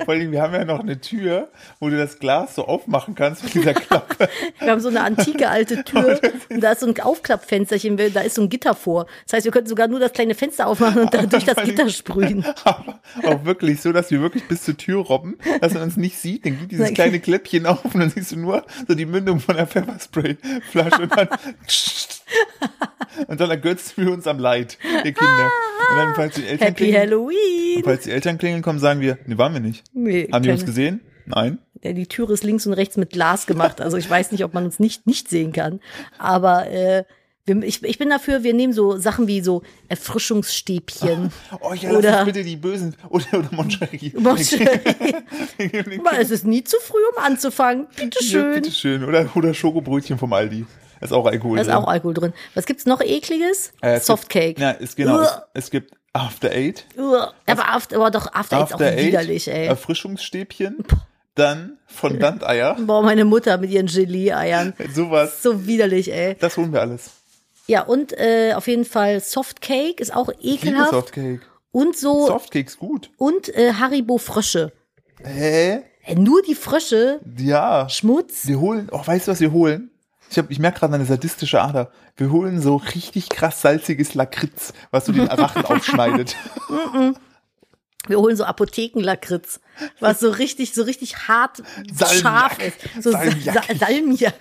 [0.06, 3.44] Vor allem, wir haben ja noch eine Tür, wo du das Glas so aufmachen kannst
[3.44, 4.30] mit dieser Klappe.
[4.60, 6.20] Wir haben so eine antike alte Tür
[6.50, 9.08] und da ist so ein Aufklappfensterchen, da ist so ein Gitter vor.
[9.26, 11.90] Das heißt, wir könnten sogar nur das kleine Fenster aufmachen und da durch das Gitter
[11.90, 12.46] sprühen.
[12.64, 16.18] Aber auch wirklich so, dass wir wirklich bis zur Tür robben, dass man uns nicht
[16.18, 16.46] sieht.
[16.46, 19.56] Dann geht dieses kleine Kläppchen auf und dann siehst du nur so die Mündung von
[19.56, 21.30] der Pfefferspray-Flasche und dann
[23.28, 25.50] und dann ergötzen wir uns am Leid der Kinder.
[25.92, 27.84] Und dann, falls die Eltern Happy klingeln, Halloween.
[27.84, 29.84] falls die Eltern klingeln kommen, sagen wir, nee, waren wir nicht.
[29.94, 31.02] Nee, Haben die uns gesehen?
[31.26, 31.60] Nein.
[31.82, 33.82] Ja, die Tür ist links und rechts mit Glas gemacht.
[33.82, 35.80] Also ich weiß nicht, ob man uns nicht nicht sehen kann.
[36.18, 37.04] Aber äh,
[37.46, 41.32] wir, ich, ich bin dafür, wir nehmen so Sachen wie so Erfrischungsstäbchen.
[41.62, 42.96] Oh ja, lass Oder- bitte die Bösen.
[43.10, 44.14] Oder, oder Moncherie.
[44.20, 44.38] Mal,
[46.20, 47.88] es ist nie zu früh, um anzufangen.
[47.96, 48.46] Bitteschön.
[48.46, 49.04] Ja, bitteschön.
[49.04, 50.66] Oder, oder Schokobrötchen vom Aldi.
[51.02, 51.76] Ist auch Alkohol Da ist drin.
[51.78, 52.34] auch Alkohol drin.
[52.54, 53.74] Was gibt's noch ekliges?
[53.82, 54.48] Äh, Softcake.
[54.56, 55.22] Gibt, na, ist genau.
[55.22, 56.86] Es, es gibt After Eight.
[56.98, 57.34] Uah.
[57.46, 59.06] Aber, After, aber doch After Eight ist auch After Eight.
[59.08, 59.68] widerlich, ey.
[59.68, 60.78] Erfrischungsstäbchen.
[61.36, 62.78] Dann Fondant-Eier.
[62.80, 64.74] Boah, meine Mutter mit ihren Gelee-Eiern.
[64.94, 65.44] Sowas.
[65.44, 66.36] So widerlich, ey.
[66.40, 67.10] Das holen wir alles.
[67.68, 70.92] Ja, und äh, auf jeden Fall Softcake ist auch liebe ekelhaft.
[70.92, 71.42] Softcake.
[71.72, 73.10] Und so, Softcake ist gut.
[73.18, 74.72] und äh, Haribo Frösche.
[75.22, 75.80] Hä?
[76.06, 77.90] Äh, nur die Frösche, Ja.
[77.90, 78.48] Schmutz.
[78.48, 79.90] Wir holen, oh, weißt du, was wir holen?
[80.36, 81.90] Ich, hab, ich merke gerade eine sadistische Ader.
[82.18, 86.36] Wir holen so richtig krass salziges Lakritz, was so den Rachen aufschneidet.
[88.08, 89.60] Wir holen so Apothekenlakritz,
[90.00, 91.62] was so richtig, so richtig hart
[91.94, 92.22] Salmiak.
[92.22, 92.78] scharf ist.
[93.04, 93.44] So Salmiak.
[93.44, 93.80] Salmiak.
[93.80, 94.34] Sa Salmiak.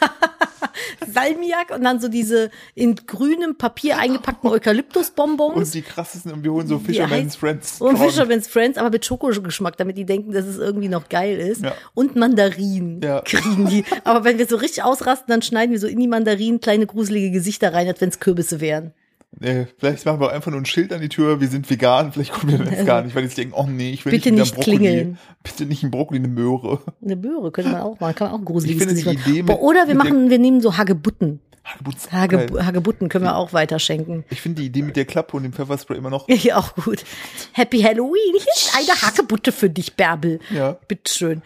[1.10, 5.56] Salmiak und dann so diese in grünem Papier eingepackten Eukalyptusbonbons.
[5.56, 7.80] Und die krassesten, und wir holen so Fisherman's Friends.
[7.80, 7.96] Und.
[7.98, 11.62] Fisherman's Friends, aber mit Schokogeschmack, damit die denken, dass es irgendwie noch geil ist.
[11.62, 11.74] Ja.
[11.94, 13.20] Und Mandarinen Ja.
[13.24, 13.84] kriegen die.
[14.04, 17.30] Aber wenn wir so richtig ausrasten, dann schneiden wir so in die Mandarinen kleine gruselige
[17.30, 18.92] Gesichter rein, als wenn es Kürbisse wären.
[19.38, 22.32] Nee, vielleicht machen wir einfach nur ein Schild an die Tür, wir sind vegan, vielleicht
[22.32, 24.54] kommen wir das gar nicht, weil die denken, oh nee, ich will Bitte nicht, nicht
[24.54, 24.76] Brokkoli.
[24.78, 25.18] klingeln.
[25.42, 26.80] Bitte nicht ein Brokkoli, eine Möhre.
[27.04, 29.60] Eine Möhre könnte man auch machen, kann man auch Idee machen.
[29.60, 31.40] Oder wir machen, wir nehmen so Hagebutten.
[31.66, 32.64] Hagebutten Hage.
[32.64, 34.24] Hagebutten können wir auch weiterschenken.
[34.30, 36.28] Ich finde die Idee mit der Klappe und dem Pfefferspray immer noch.
[36.36, 37.04] Ja, auch gut.
[37.52, 38.32] Happy Halloween.
[38.32, 40.38] Hier ist eine Hagebutte für dich, Bärbel.
[40.50, 40.78] Ja.
[40.86, 41.42] Bitteschön.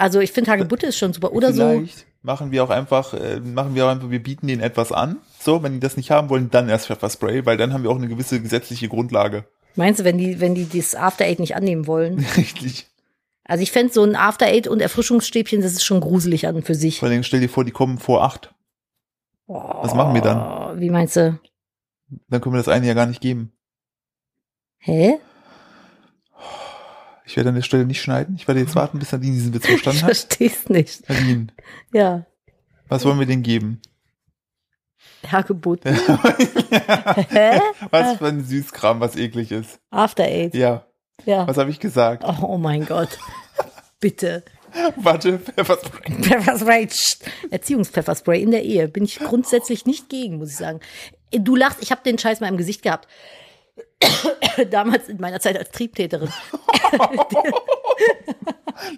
[0.00, 1.32] Also ich finde Hagebutte ist schon super.
[1.32, 1.68] Oder so.
[1.68, 5.18] Vielleicht machen wir auch einfach, äh, machen wir auch einfach, wir bieten denen etwas an.
[5.38, 7.96] So, wenn die das nicht haben wollen, dann erst Pfefferspray, weil dann haben wir auch
[7.96, 9.44] eine gewisse gesetzliche Grundlage.
[9.76, 12.18] Meinst du, wenn die, wenn die das After Eight nicht annehmen wollen?
[12.38, 12.86] Richtig.
[13.44, 16.74] Also ich fände so ein After Eight und Erfrischungsstäbchen, das ist schon gruselig an für
[16.74, 16.98] sich.
[16.98, 18.54] Vor allem stell dir vor, die kommen vor acht.
[19.46, 20.80] Was machen wir dann?
[20.80, 21.38] Wie meinst du?
[22.28, 23.52] Dann können wir das eine ja gar nicht geben.
[24.78, 25.18] Hä?
[27.30, 28.34] Ich werde an der Stelle nicht schneiden.
[28.36, 30.10] Ich werde jetzt warten, bis Nadine diesen Witz verstanden Ich hat.
[30.16, 31.08] versteh's nicht.
[31.08, 31.46] Nadine,
[31.92, 32.26] Ja.
[32.88, 33.80] was wollen wir denn geben?
[35.22, 35.84] Hergebot.
[35.84, 37.60] Hä?
[37.90, 39.78] Was für ein Süßkram, was eklig ist.
[39.90, 40.54] After Eight.
[40.56, 40.86] Ja,
[41.24, 41.46] Ja.
[41.46, 42.24] was habe ich gesagt?
[42.26, 43.16] Oh, oh mein Gott.
[44.00, 44.42] Bitte.
[44.96, 46.12] Warte, Pfefferspray.
[46.22, 46.88] Pfefferspray.
[47.50, 48.88] Erziehungspfefferspray in der Ehe.
[48.88, 50.80] Bin ich grundsätzlich nicht gegen, muss ich sagen.
[51.32, 53.06] Du lachst, ich habe den Scheiß mal im Gesicht gehabt.
[54.70, 56.30] Damals in meiner Zeit als Triebtäterin.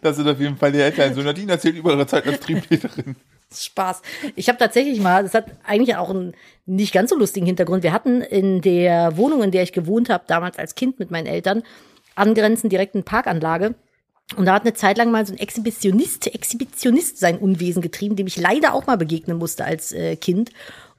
[0.01, 1.16] Das sind auf jeden Fall die Headlines.
[1.16, 3.16] So Nadine erzählt über ihre Zeit als Triebtäterin.
[3.53, 4.03] Spaß.
[4.37, 6.35] Ich habe tatsächlich mal, das hat eigentlich auch einen
[6.66, 7.83] nicht ganz so lustigen Hintergrund.
[7.83, 11.26] Wir hatten in der Wohnung, in der ich gewohnt habe, damals als Kind mit meinen
[11.26, 11.62] Eltern,
[12.14, 13.74] angrenzend direkt eine Parkanlage.
[14.37, 18.26] Und da hat eine Zeit lang mal so ein Exhibitionist, Exhibitionist sein Unwesen getrieben, dem
[18.26, 20.51] ich leider auch mal begegnen musste als äh, Kind.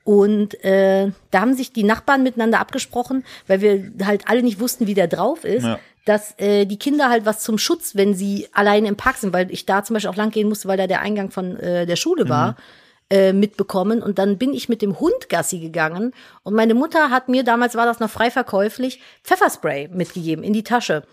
[0.04, 4.86] Und äh, da haben sich die Nachbarn miteinander abgesprochen, weil wir halt alle nicht wussten,
[4.88, 5.80] wie der drauf ist, Ja.
[6.06, 9.49] dass äh, die Kinder halt was zum Schutz, wenn sie alleine im Park sind, weil
[9.51, 11.95] ich da zum Beispiel auch lang gehen musste, weil da der Eingang von äh, der
[11.95, 12.58] Schule war,
[13.10, 14.01] äh, mitbekommen.
[14.04, 16.14] Und dann bin ich mit dem Hund Gassi gegangen.
[16.43, 20.64] Und meine Mutter hat mir, damals war das noch frei verkäuflich, Pfefferspray mitgegeben in die
[20.64, 21.04] Tasche.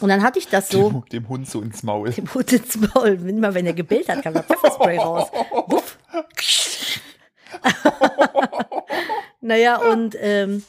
[0.00, 2.08] Und dann hatte ich das so Dem, dem Hund so ins Maul.
[2.10, 3.18] dem Hund ins Maul.
[3.28, 5.28] Immer wenn er gebellt hat, kam da Pfefferspray raus.
[5.66, 5.98] Wuff.
[9.40, 10.64] naja, und ähm,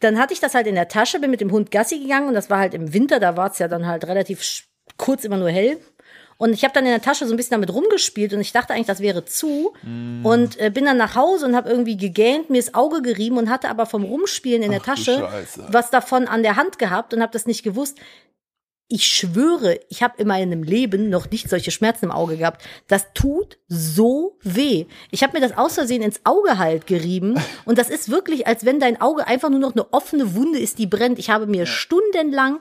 [0.00, 2.34] dann hatte ich das halt in der Tasche, bin mit dem Hund Gassi gegangen und
[2.34, 4.64] das war halt im Winter, da war es ja dann halt relativ
[4.96, 5.78] kurz immer nur hell.
[6.38, 8.72] Und ich habe dann in der Tasche so ein bisschen damit rumgespielt und ich dachte
[8.74, 9.74] eigentlich, das wäre zu.
[10.24, 13.48] Und äh, bin dann nach Hause und habe irgendwie gegähnt, mir das Auge gerieben und
[13.48, 15.28] hatte aber vom Rumspielen in der Ach Tasche
[15.68, 17.96] was davon an der Hand gehabt und habe das nicht gewusst.
[18.94, 22.62] Ich schwöre, ich habe in meinem Leben noch nicht solche Schmerzen im Auge gehabt.
[22.88, 24.84] Das tut so weh.
[25.10, 28.66] Ich habe mir das aus Versehen ins Auge halt gerieben und das ist wirklich, als
[28.66, 31.18] wenn dein Auge einfach nur noch eine offene Wunde ist, die brennt.
[31.18, 32.60] Ich habe mir stundenlang,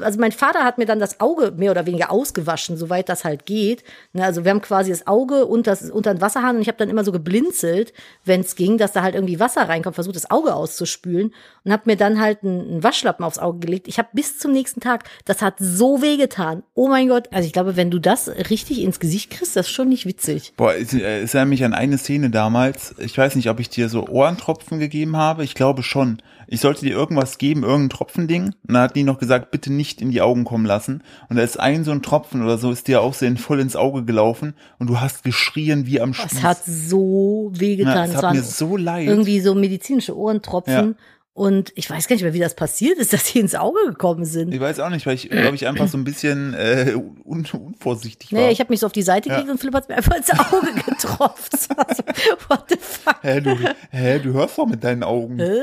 [0.00, 3.46] also mein Vater hat mir dann das Auge mehr oder weniger ausgewaschen, soweit das halt
[3.46, 3.84] geht.
[4.12, 6.90] Ne, Also wir haben quasi das Auge unter, unter den Wasserhahn und ich habe dann
[6.90, 7.92] immer so geblinzelt,
[8.24, 11.32] wenn es ging, dass da halt irgendwie Wasser reinkommt, versucht das Auge auszuspülen
[11.64, 13.86] und habe mir dann halt einen, einen Waschlappen aufs Auge gelegt.
[13.86, 16.62] Ich habe bis zum nächsten Tag, das hat so weh getan.
[16.74, 17.28] Oh mein Gott.
[17.32, 20.52] Also ich glaube, wenn du das richtig ins Gesicht kriegst, das ist schon nicht witzig.
[20.56, 22.94] Boah, es äh, es erinnert mich an eine Szene damals.
[22.98, 25.44] Ich weiß nicht, ob ich dir so Ohrentropfen gegeben habe.
[25.44, 26.22] Ich glaube schon.
[26.50, 28.44] Ich sollte dir irgendwas geben, irgendein Tropfending.
[28.46, 31.02] Und dann hat die noch gesagt, bitte nicht in die Augen kommen lassen.
[31.28, 33.76] Und da ist ein so ein Tropfen oder so, ist dir auch so voll ins
[33.76, 34.54] Auge gelaufen.
[34.78, 36.32] Und du hast geschrien wie am Spieß.
[36.38, 39.08] Es hat so weh Ja, es hat mir so leid.
[39.08, 40.96] irgendwie so medizinische Ohrentropfen.
[41.38, 44.24] Und ich weiß gar nicht mehr, wie das passiert ist, dass die ins Auge gekommen
[44.24, 44.52] sind.
[44.52, 48.32] Ich weiß auch nicht, weil ich, glaube ich, einfach so ein bisschen äh, un unvorsichtig
[48.32, 48.40] war.
[48.40, 49.36] Nee, ich habe mich so auf die Seite Ja.
[49.36, 51.44] gelegt und Philipp hat mir einfach ins Auge getroffen.
[51.52, 52.02] Das war so,
[52.48, 53.16] what the fuck?
[53.22, 53.56] hä, du,
[53.90, 55.38] hä, du hörst doch mit deinen Augen.
[55.38, 55.58] Hä?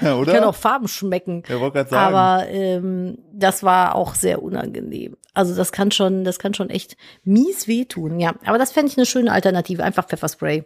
[0.00, 0.32] Ja, Ich oder?
[0.32, 1.42] kann auch Farben schmecken.
[1.46, 2.14] Ja, wollte gerade sagen.
[2.14, 5.16] Aber ähm, das war auch sehr unangenehm.
[5.34, 8.18] Also das kann schon, das kann schon echt mies wehtun.
[8.18, 9.84] Ja, aber das fände ich eine schöne Alternative.
[9.84, 10.64] Einfach Pfefferspray.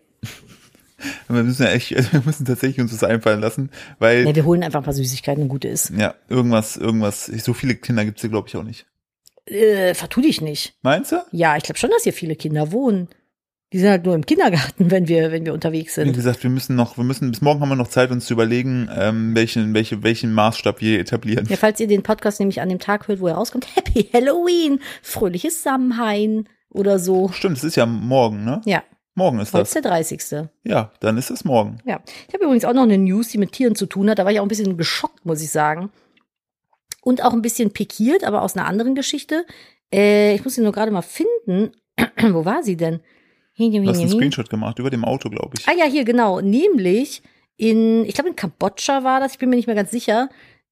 [1.29, 4.63] Wir müssen ja echt, wir müssen tatsächlich uns das einfallen lassen, weil Nee, wir holen
[4.63, 5.91] einfach ein paar Süßigkeiten, eine gute ist.
[5.97, 7.27] ja irgendwas, irgendwas.
[7.27, 8.87] So viele Kinder gibt's hier glaube ich auch nicht.
[9.47, 10.75] Äh, vertu dich nicht.
[10.83, 11.17] Meinst du?
[11.33, 13.09] Ja, ich glaube schon, dass hier viele Kinder wohnen.
[13.73, 16.13] Die sind halt nur im Kindergarten, wenn wir, wenn wir unterwegs Wie sind.
[16.13, 18.89] gesagt, wir müssen noch, wir müssen bis morgen haben wir noch Zeit, uns zu überlegen,
[18.95, 21.47] ähm, welchen, welche, welchen Maßstab wir etablieren.
[21.49, 24.79] Ja, falls ihr den Podcast nämlich an dem Tag hört, wo er rauskommt, Happy Halloween,
[25.03, 27.31] fröhliches Samhain oder so.
[27.33, 28.61] Stimmt, es ist ja morgen, ne?
[28.67, 28.83] Ja,
[29.15, 29.83] Morgen ist heute ist das.
[29.83, 30.49] der 30.
[30.65, 31.79] Ja, dann ist es morgen.
[31.85, 32.01] Ja.
[32.29, 34.19] Ich habe übrigens auch noch eine News, die mit Tieren zu tun hat.
[34.19, 35.91] Da war ich auch ein bisschen geschockt, muss ich sagen.
[37.03, 39.45] Und auch ein bisschen pikiert, aber aus einer anderen Geschichte.
[39.93, 41.73] Äh, ich muss sie nur gerade mal finden.
[42.33, 43.01] Wo war sie denn?
[43.59, 45.69] Du hast einen Screenshot gemacht über dem Auto, glaube ich.
[45.69, 46.41] Ah ja, hier, genau.
[46.41, 47.23] Nämlich
[47.57, 50.31] in, ich glaube in Kambodscha war das, ich bin mir nicht mehr ganz sicher.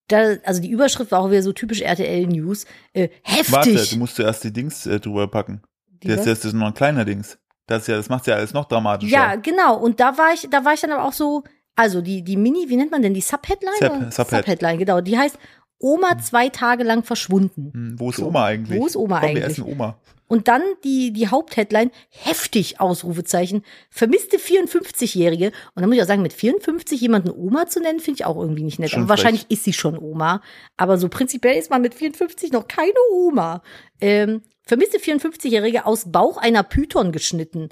[0.08, 2.64] Da, also die Überschrift war auch wieder so typisch RTL-News.
[2.94, 3.52] Äh, heftig.
[3.52, 5.62] Warte, du musst zuerst die Dings äh, drüber packen.
[6.02, 7.38] Die Das, das ist noch ein kleiner Dings.
[7.70, 9.12] Das ist ja, das macht's ja alles noch dramatischer.
[9.12, 9.76] Ja, genau.
[9.76, 11.44] Und da war ich, da war ich dann aber auch so,
[11.76, 13.74] also die, die Mini, wie nennt man denn die Subheadline?
[13.78, 14.12] Sub-?
[14.12, 14.44] Subhead.
[14.44, 15.00] Subheadline, genau.
[15.00, 15.38] Die heißt
[15.78, 17.70] Oma zwei Tage lang verschwunden.
[17.72, 18.26] Hm, wo ist So.
[18.26, 18.78] Oma eigentlich?
[18.78, 19.44] Wo ist Oma Komm, eigentlich?
[19.44, 19.98] Wir essen Oma.
[20.26, 25.46] Und dann die, die Hauptheadline, heftig, Ausrufezeichen, vermisste 54-Jährige.
[25.46, 28.36] Und dann muss ich auch sagen, mit 54 jemanden Oma zu nennen, finde ich auch
[28.36, 28.90] irgendwie nicht nett.
[28.90, 30.40] Schon Aber wahrscheinlich ist sie schon Oma.
[30.76, 33.62] Aber so prinzipiell ist man mit 54 noch keine Oma.
[34.00, 37.68] Ähm, vermisste 54-Jährige aus Bauch einer Python geschnitten.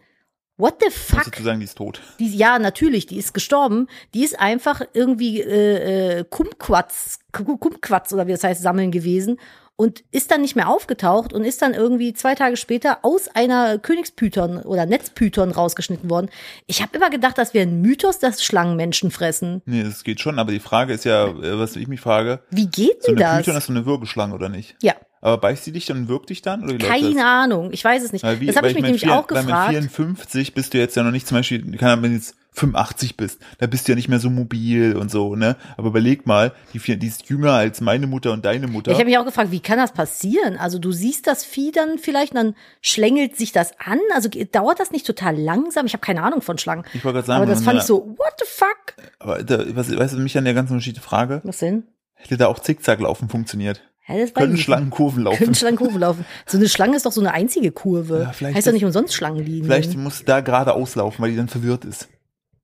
[0.57, 1.36] What the Musst fuck?
[1.36, 2.01] du sagen, die ist tot.
[2.18, 3.86] Die, ja, natürlich, die ist gestorben.
[4.12, 9.38] Die ist einfach irgendwie äh, äh, Kumquats, Kumquats oder wie das heißt, sammeln gewesen.
[9.76, 13.78] und ist dann nicht mehr aufgetaucht und ist dann irgendwie zwei Tage später aus einer
[13.78, 16.28] Königspython oder Netzpython rausgeschnitten worden.
[16.66, 19.62] Ich habe immer gedacht, das wäre ein Mythos, dass Schlangen Menschen fressen.
[19.66, 22.66] Nee, das geht schon, aber die Frage ist ja, äh, was ich mich frage, Wie
[22.66, 23.44] geht so denn eine das?
[23.44, 24.74] Python ist so eine Würgeschlange oder nicht?
[24.82, 26.62] Ja, Aber beißt sie dich dann dich dann?
[26.64, 26.89] Oder läuft das?
[26.91, 27.71] keine Ahnung.
[27.73, 28.25] Ich weiß es nicht.
[28.41, 29.71] Wie- das habe ich mich nämlich vier- auch Weil mit gefragt.
[29.71, 33.16] 54 bist du jetzt ja noch nicht zum Beispiel, keine Ahnung, wenn du jetzt 85
[33.16, 35.57] bist, da bist du ja nicht mehr so mobil und so, ne?
[35.77, 38.91] Aber überleg mal, die, vier- die ist jünger als meine Mutter und deine Mutter.
[38.91, 40.57] Ich habe mich auch gefragt, wie kann das passieren?
[40.57, 44.01] Also du siehst das Vieh dann vielleicht, und dann schlängelt sich das an.
[44.12, 45.87] Also dauert das nicht total langsam?
[45.87, 46.85] Ich habe keine Ahnung von Schlangen.
[46.95, 48.95] Ich wollte gerade sagen, Aber das fand ich so, what the fuck?
[49.21, 51.85] Aber da, was, weißt du, mich an der ganzen Geschichte frage, Was denn?
[52.14, 53.83] hätte da auch Zickzacklaufen funktioniert?
[54.09, 54.64] Ja, das Können ich nicht.
[54.64, 55.38] Schlangen Kurven laufen?
[55.38, 56.24] Können Schlangen Kurven laufen.
[56.46, 58.22] So eine Schlange ist doch so eine einzige Kurve.
[58.22, 59.64] Ja, vielleicht heißt doch nicht umsonst Schlangenlinien.
[59.64, 62.09] Vielleicht muss da gerade auslaufen, weil die dann verwirrt ist.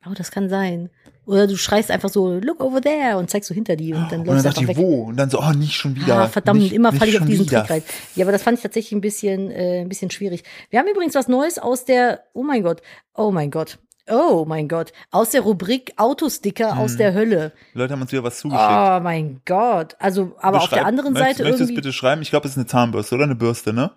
[0.08, 0.90] Oh, das kann sein.
[1.26, 4.20] Oder du schreist einfach so, look over there und zeigst so hinter die und dann
[4.20, 4.76] Und dann läufst du einfach die, weg.
[4.76, 5.04] wo?
[5.04, 6.18] Und dann so, oh, nicht schon wieder.
[6.18, 7.60] Ah, verdammt, nicht, immer falle ich auf diesen wieder.
[7.60, 7.82] Trick rein.
[8.14, 10.44] Ja, aber das fand ich tatsächlich ein bisschen, äh, ein bisschen schwierig.
[10.68, 12.82] Wir haben übrigens was Neues aus der, oh mein Gott,
[13.14, 13.78] oh mein Gott,
[14.08, 16.78] oh mein Gott, aus der Rubrik Autosticker Hm.
[16.78, 17.52] aus der Hölle.
[17.74, 18.62] Die Leute haben uns wieder was zugeschickt.
[18.68, 19.96] Oh mein Gott.
[19.98, 22.22] Also, aber auf der Beschreib- anderen möchtest, Seite Möchtest du es irgendwie, bitte schreiben?
[22.22, 23.90] Ich glaube, es ist eine Zahnbürste oder eine Bürste, ne?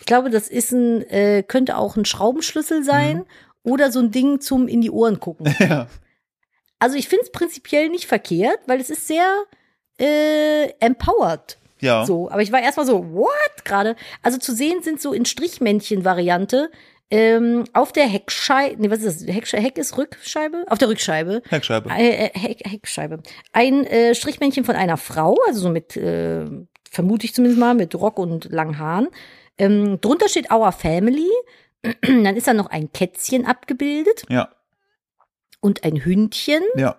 [0.00, 3.26] ich glaube, das ist ein, äh, könnte auch ein Schraubenschlüssel sein
[3.62, 5.46] oder so ein Ding zum in die Ohren gucken.
[5.58, 5.66] Mhm.
[5.68, 5.86] Ja.
[6.80, 9.26] Also ich finde es prinzipiell nicht verkehrt, weil es ist sehr
[10.00, 11.58] äh, empowered.
[11.80, 12.06] Ja.
[12.06, 13.96] So, aber ich war erstmal so, what gerade?
[14.22, 16.70] Also zu sehen sind so in Strichmännchen-Variante
[17.10, 19.34] ähm, auf der Heckscheibe, nee, was ist das?
[19.34, 20.64] Heck, Heck ist Rückscheibe?
[20.68, 21.42] Auf der Rückscheibe.
[21.48, 21.90] Heckscheibe.
[21.90, 23.22] Äh, äh, Heck, Heckscheibe.
[23.52, 26.44] Ein äh, Strichmännchen von einer Frau, also so mit, äh,
[26.90, 29.08] vermute ich zumindest mal, mit Rock und langen Haaren.
[29.56, 31.28] Ähm, drunter steht Our Family.
[32.02, 34.50] Dann ist da noch ein Kätzchen abgebildet Ja.
[35.60, 36.96] und ein Hündchen Ja.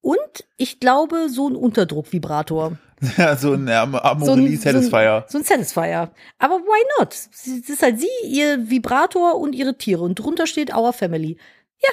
[0.00, 2.78] und ich glaube so ein Unterdruckvibrator.
[3.16, 3.92] Ja, so ein Am
[4.24, 5.24] So ein- Satisfier.
[5.28, 6.10] So ein Satisfier.
[6.38, 7.12] Aber why not?
[7.32, 10.02] Sie- Das ist halt sie, ihr Vibrator und ihre Tiere.
[10.02, 11.36] Und drunter steht Our Family.
[11.82, 11.90] Ja,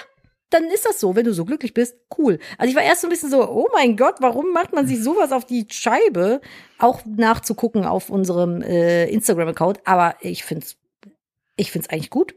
[0.50, 1.96] dann ist das so, wenn du so glücklich bist.
[2.18, 2.40] Cool.
[2.58, 5.02] Also ich war erst so ein bisschen so, oh mein Gott, warum macht man sich
[5.04, 6.42] sowas auf die Scheibe?
[6.80, 9.82] Auch nachzugucken auf unserem äh, Instagram-Account.
[9.86, 10.78] Aber ich find's,
[11.56, 12.36] ich find's eigentlich gut.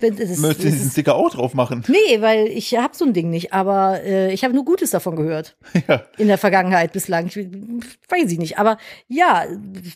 [0.00, 1.84] Wenn- das Möchtest du diesen ist- Sticker auch drauf machen?
[1.88, 5.16] Nee, weil ich habe so ein Ding nicht, aber äh, ich habe nur Gutes davon
[5.16, 5.56] gehört.
[5.88, 6.02] Ja.
[6.18, 7.26] In der Vergangenheit bislang.
[7.26, 8.58] Ich, weiß ich nicht.
[8.58, 8.76] Aber
[9.08, 9.44] ja,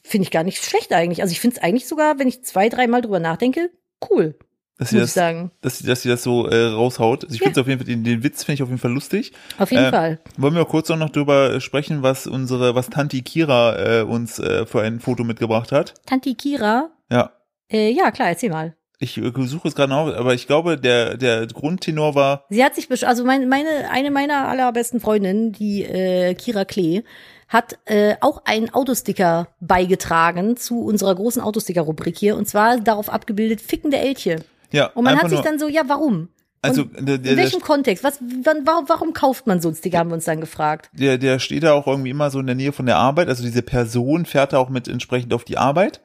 [0.02, 1.22] finde ich gar nicht schlecht eigentlich.
[1.22, 3.70] Also ich finde es eigentlich sogar, wenn ich zwei, dreimal drüber nachdenke,
[4.10, 4.34] cool,
[4.78, 5.50] Dass sie das, sagen.
[5.60, 7.24] dass sie, dass sie das so äh, raushaut.
[7.24, 7.46] Also ich Ja.
[7.46, 9.32] finde auf jeden Fall, den, den Witz finde ich auf jeden Fall lustig.
[9.58, 10.18] Auf jeden Äh, Fall.
[10.36, 14.66] Wollen wir kurz auch noch drüber sprechen, was unsere, was Tanti Kira äh, uns äh,
[14.66, 15.94] für ein Foto mitgebracht hat?
[16.06, 17.30] Tanti Kira, Ja.
[17.70, 18.74] äh, ja klar, erzähl mal.
[19.00, 22.86] Ich suche es gerade noch, aber ich glaube, der, der Grundtenor war, Sie hat sich,
[22.86, 27.02] besch- also mein, meine, eine meiner allerbesten Freundinnen, die äh, Kira Klee,
[27.48, 32.36] hat äh, auch einen Autosticker beigetragen zu unserer großen Autosticker-Rubrik hier.
[32.36, 34.44] Und zwar darauf abgebildet fickende Elche.
[34.72, 36.28] ja, Und man hat sich dann so, ja, warum?
[36.62, 38.02] also der, der, In der, welchem Kontext?
[38.04, 40.88] Was, wann, warum, warum kauft man so einen Sticker, haben wir uns dann gefragt.
[40.94, 43.28] der, der steht da auch irgendwie immer so in der Nähe von der Arbeit.
[43.28, 46.00] Also diese Person fährt da auch mit entsprechend auf die Arbeit.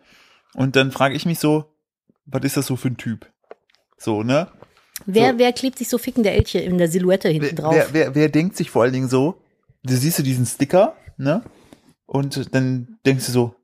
[0.55, 1.65] Und dann frage ich mich so,
[2.31, 3.27] was ist das so für ein Typ?
[3.97, 4.47] So, ne?
[5.05, 5.39] Wer, So.
[5.39, 7.73] wer klebt sich so fickende Elche in der Silhouette hinten drauf?
[7.73, 9.41] wer, wer, wer denkt sich vor allen Dingen so,
[9.83, 11.41] du siehst du diesen Sticker, ne?
[12.05, 13.55] Und dann denkst du so,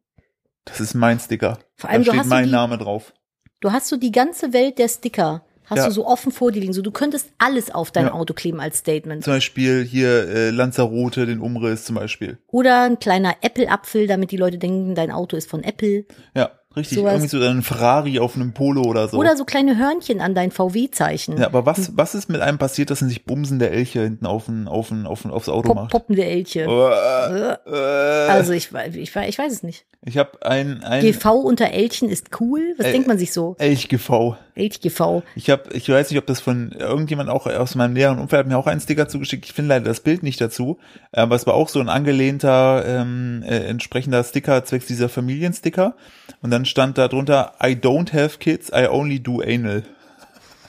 [0.65, 1.59] das ist mein Sticker.
[1.75, 3.13] Vor allem, da steht mein die- Name drauf.
[3.59, 5.85] Du hast so die ganze Welt der Sticker, hast Ja.
[5.87, 6.73] du so offen vor dir liegen.
[6.73, 8.13] So, du könntest alles auf dein Ja.
[8.13, 9.23] Auto kleben als Statement.
[9.23, 12.37] Zum Beispiel hier äh, Lanzarote, den Umriss zum Beispiel.
[12.47, 16.05] Oder ein kleiner Apple-Apfel, damit die Leute denken, dein Auto ist von Apple.
[16.35, 16.97] Ja, richtig.
[16.99, 17.13] Sowas.
[17.13, 19.17] Irgendwie so ein Ferrari auf einem Polo oder so.
[19.17, 21.37] Oder so kleine Hörnchen an dein VW-Zeichen.
[21.37, 24.47] ja, aber was, was ist mit einem passiert, dass man sich bumsende Elche hinten auf
[24.47, 25.91] ein, auf ein, auf ein, aufs Auto Pop, macht?
[25.91, 26.61] poppende Elche.
[26.61, 29.85] Äh, äh, Also ich, ich, ich weiß es nicht.
[30.03, 32.73] ich habe ein, ein GV unter Elchen ist cool.
[32.77, 33.55] Was Äh, denkt man sich so?
[33.59, 34.35] Elch-GV.
[34.55, 35.23] Elch-GV.
[35.35, 38.47] Ich habe, ich weiß nicht, ob das von irgendjemand auch aus meinem näheren Umfeld hat
[38.47, 39.45] mir auch einen Sticker zugeschickt.
[39.45, 40.79] Ich finde leider das Bild nicht dazu,
[41.11, 45.95] aber es war auch so ein angelehnter ähm, äh, entsprechender Sticker zwecks dieser Familiensticker.
[46.41, 49.83] Und dann stand da drunter: I don't have kids, I only do anal.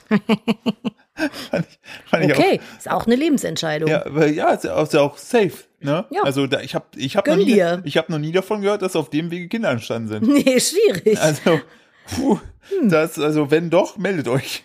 [1.51, 1.79] fand ich,
[2.11, 3.89] fand Okay, ist auch eine Lebensentscheidung.
[3.89, 3.93] auch.
[3.93, 5.53] Ja, aber ja, ist ja auch, ist ja auch safe.
[5.81, 6.05] Ne?
[6.11, 6.23] Ja.
[6.23, 7.83] Also da, ich habe, ich habe noch Gönn nie, dir.
[7.85, 10.27] ich habe noch nie davon gehört, dass auf dem Wege Kinder entstanden sind.
[10.27, 11.21] Nee, schwierig.
[11.21, 11.61] Also,
[12.15, 12.39] puh,
[12.69, 12.89] Hm.
[12.89, 14.65] das, also wenn doch, meldet euch.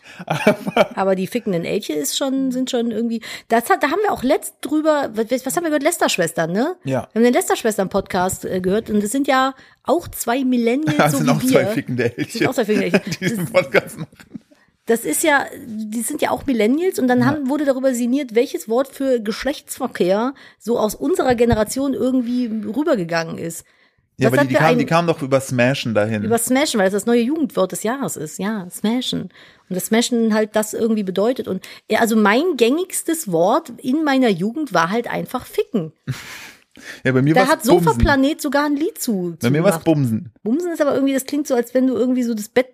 [0.95, 3.21] Aber die fickenden Elche ist schon, sind schon irgendwie.
[3.47, 5.83] Das hat, da haben wir auch letzt drüber, was, was haben wir gehört?
[5.83, 6.75] Lester-Schwestern, ne?
[6.83, 7.07] Ja.
[7.13, 11.19] Wir haben den Lester-Schwestern-Podcast äh, gehört und es sind ja auch zwei Millennials, Das so
[11.19, 13.09] sind auch zwei fickende Elche, Sind auch zwei fickende Elche.
[13.11, 14.41] die diesen Podcast machen.
[14.87, 18.67] Das ist ja, die sind ja auch Millennials und dann haben, wurde darüber sinniert, welches
[18.67, 23.63] Wort für Geschlechtsverkehr so aus unserer Generation irgendwie rübergegangen ist.
[24.17, 26.23] Ja, aber die, die, kamen, die kamen doch über Smashen dahin.
[26.23, 28.37] Über Smashen, weil das das neue Jugendwort des Jahres ist.
[28.37, 29.23] Ja, Smashen.
[29.23, 31.47] Und das Smashen halt das irgendwie bedeutet.
[31.47, 35.93] Und ja, also mein gängigstes Wort in meiner Jugend war halt einfach Ficken.
[37.03, 37.63] ja, bei mir Da war's hat.
[37.63, 39.37] Sofa-Planet sogar ein Lied zu.
[39.39, 39.85] Bei zu mir war's gemacht.
[39.85, 40.33] Bumsen.
[40.43, 42.67] Bumsen ist aber irgendwie, das klingt so, als wenn du irgendwie so das Bett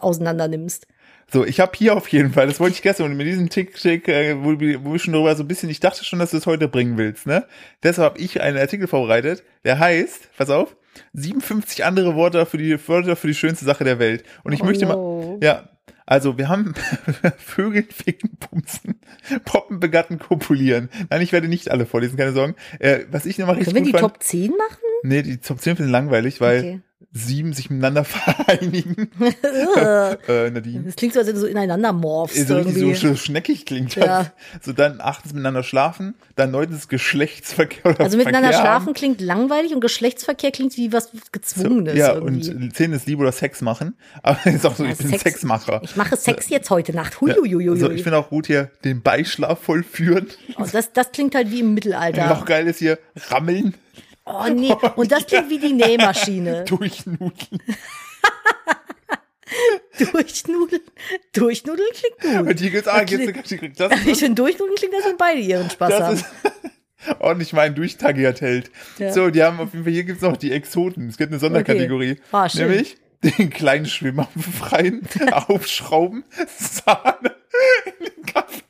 [0.00, 0.86] auseinander nimmst.
[1.32, 4.08] So, ich habe hier auf jeden Fall, das wollte ich gestern und mit diesem Tick-Tick,
[4.08, 6.36] äh, wo, wir- wo wir schon drüber so ein bisschen, ich dachte schon, dass du
[6.38, 7.46] es heute bringen willst, ne?
[7.84, 10.76] Deshalb habe ich einen Artikel vorbereitet, der heißt, pass auf,
[11.12, 14.24] 57 andere Worte für die Wörter für die schönste Sache der Welt.
[14.42, 15.38] Und ich Oh möchte no.
[15.40, 15.68] mal, ja,
[16.04, 16.74] also wir haben
[17.38, 19.00] Vögel, Ficken, Bumsen,
[19.44, 20.88] Poppen, Begatten, Kopulieren.
[21.10, 22.56] Nein, ich werde nicht alle vorlesen, keine Sorgen.
[22.80, 24.78] Äh, was ich nochmal richtig Können wir die Top 10 machen?
[25.04, 26.80] nee, die Top 10 finde ich langweilig, weil Okay.
[27.12, 29.10] Sieben sich miteinander vereinigen.
[30.28, 30.84] Äh, Nadine.
[30.84, 32.46] Das klingt so, als wenn du so ineinander morphst.
[32.46, 32.94] so irgendwie.
[32.94, 34.30] so sch- schneckig klingt Ja.
[34.54, 34.64] das.
[34.64, 38.94] So dann achtens miteinander schlafen, dann neuntens Geschlechtsverkehr oder also miteinander Verkehr schlafen haben.
[38.94, 41.96] klingt langweilig und Geschlechtsverkehr klingt wie was Gezwungenes.
[41.96, 42.50] Ja, irgendwie.
[42.50, 43.94] und zehn ist Liebe oder Sex machen.
[44.22, 45.80] Aber ist auch so, Ja, ich bin Sex- Sexmacher.
[45.84, 47.14] Ich mache Sex jetzt heute Nacht.
[47.14, 47.70] Ja, Huiuiuiui.
[47.70, 50.28] also ich finde auch gut hier den Beischlaf vollführen.
[50.58, 52.30] oh, das, das klingt halt wie im Mittelalter.
[52.32, 52.98] auch geil ist hier
[53.30, 53.74] rammeln,
[54.32, 56.64] Oh nee, und das klingt wie die Nähmaschine.
[56.68, 57.32] durchnudeln.
[59.98, 60.80] Durchnudeln.
[61.32, 62.48] Durchnudeln klingt gut.
[62.50, 63.08] Und hier geht's ah, jetzt,
[63.44, 66.14] klingt- das, Ich das, finde, Durchnudeln klingt, als wenn beide ihren Spaß das haben.
[66.14, 66.26] ist
[67.18, 68.70] ordentlich meinen durchtagiert hält.
[68.98, 69.12] Ja.
[69.12, 71.08] So, die haben auf jeden Fall, hier gibt's noch die Exoten.
[71.08, 72.12] Es gibt eine Sonderkategorie.
[72.12, 72.20] Okay.
[72.32, 72.68] Ah, schön.
[72.68, 75.02] nämlich den kleinen Schwimmer befreien,
[75.32, 76.24] aufschrauben,
[76.56, 77.34] Sahne
[77.98, 78.62] in den Kaffee.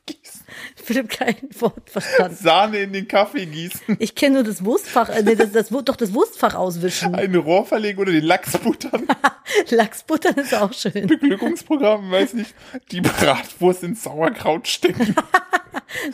[0.90, 2.36] Philipp kein Wort verstanden.
[2.36, 5.94] Sahne in den Kaffee gießen, Ich kenne nur das Wurstfach, äh, nee, das, das, doch
[5.94, 7.14] das Wurstfach auswischen.
[7.14, 9.06] ein Rohr verlegen oder den Lachs buttern.
[9.70, 11.06] Lachsbuttern ist auch schön.
[11.06, 12.52] Beglückungsprogramm, weiß nicht,
[12.90, 15.14] die Bratwurst ins Sauerkraut stecken.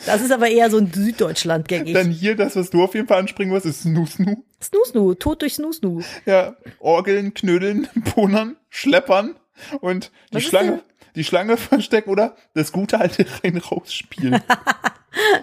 [0.05, 1.93] Das ist aber eher so ein Süddeutschland gängig.
[1.93, 4.43] Dann hier das, was du auf jeden Fall ansprechen wirst, ist Snoo-Snoo.
[4.61, 6.01] Snoo-Snoo, Tod durch Snoo-Snoo.
[6.25, 9.35] Ja, Orgeln, Knödeln, Punnern, Schleppern
[9.81, 10.81] und die Was Schlange,
[11.17, 14.39] die Schlange verstecken oder das gute alte rein-raus-Spiel.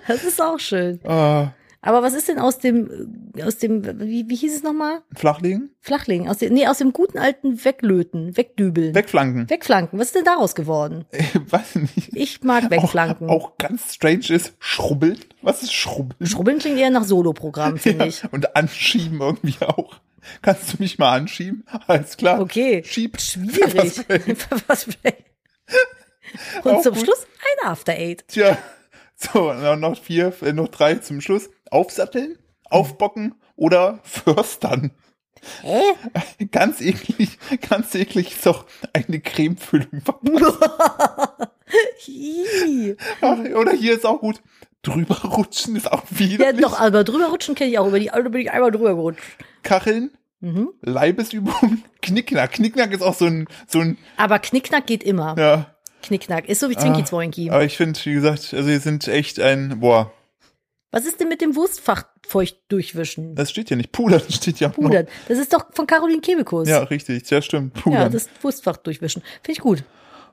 [0.06, 1.00] Das ist auch schön.
[1.04, 1.48] ah,
[1.80, 5.02] Aber was ist denn aus dem, aus dem, wie, wie hieß es nochmal?
[5.16, 5.70] Flachlegen?
[5.80, 6.28] Flachlegen.
[6.28, 8.94] Aus dem, nee, aus dem guten alten Weglöten, Wegdübeln.
[8.94, 9.50] Wegflanken.
[9.50, 9.98] Wegflanken.
[9.98, 11.06] Was ist denn daraus geworden?
[11.12, 12.10] Ich weiß nicht.
[12.14, 13.28] Ich mag Wegflanken.
[13.28, 15.18] Auch, auch ganz strange ist Schrubbeln.
[15.42, 16.24] Was ist Schrubbeln?
[16.24, 18.22] Schrubbeln klingt eher nach Soloprogramm, finde Ja, ich.
[18.32, 19.96] und anschieben irgendwie auch.
[20.40, 21.64] Kannst du mich mal anschieben?
[21.88, 22.40] Alles klar.
[22.40, 22.82] Okay.
[22.86, 23.20] Schieb.
[23.20, 23.54] Schwierig.
[23.72, 24.20] Pfefferspray.
[24.36, 25.14] Pfefferspray.
[26.64, 27.04] Und Auch zum gut.
[27.04, 27.26] Schluss
[27.62, 28.24] ein After Eight.
[28.28, 28.56] Tja.
[29.16, 31.48] So, noch- vier, äh, noch drei zum Schluss.
[31.70, 32.38] Aufsatteln,
[32.70, 34.90] aufbocken oder förstern.
[35.62, 35.82] Hä?
[36.50, 38.64] Ganz eklig, ganz eklig ist auch
[38.94, 40.02] eine Cremefüllung.
[43.20, 44.40] Ach, Oder hier ist auch gut.
[44.82, 46.44] Drüber rutschen ist auch wieder.
[46.46, 47.86] Ja, doch, aber drüber rutschen kenne ich auch.
[47.86, 49.22] Über die Alte bin ich einmal drüber gerutscht.
[49.62, 50.10] Kacheln,
[50.44, 50.68] Mhm.
[50.82, 52.52] Leibesübung, Knickknack.
[52.52, 55.34] Knickknack ist auch so ein, so ein, Aber Knickknack geht immer.
[55.38, 55.70] ja.
[56.02, 56.50] Knickknack.
[56.50, 57.48] Ist so wie Zwinki Zwoinki.
[57.48, 60.12] Aber ich finde, wie gesagt, also wir sind echt ein, boah,
[60.90, 63.34] Was ist denn mit dem Wurstfach feucht durchwischen?
[63.34, 63.90] das steht ja nicht.
[63.90, 64.88] Pudern steht ja auch noch.
[64.90, 65.06] Pudern.
[65.28, 66.68] Das ist doch von Caroline Kebekus.
[66.68, 67.74] Ja, richtig, ja stimmt.
[67.76, 68.12] Ja, Pudern.
[68.12, 69.22] das Wurstfach durchwischen.
[69.42, 69.82] Finde ich gut.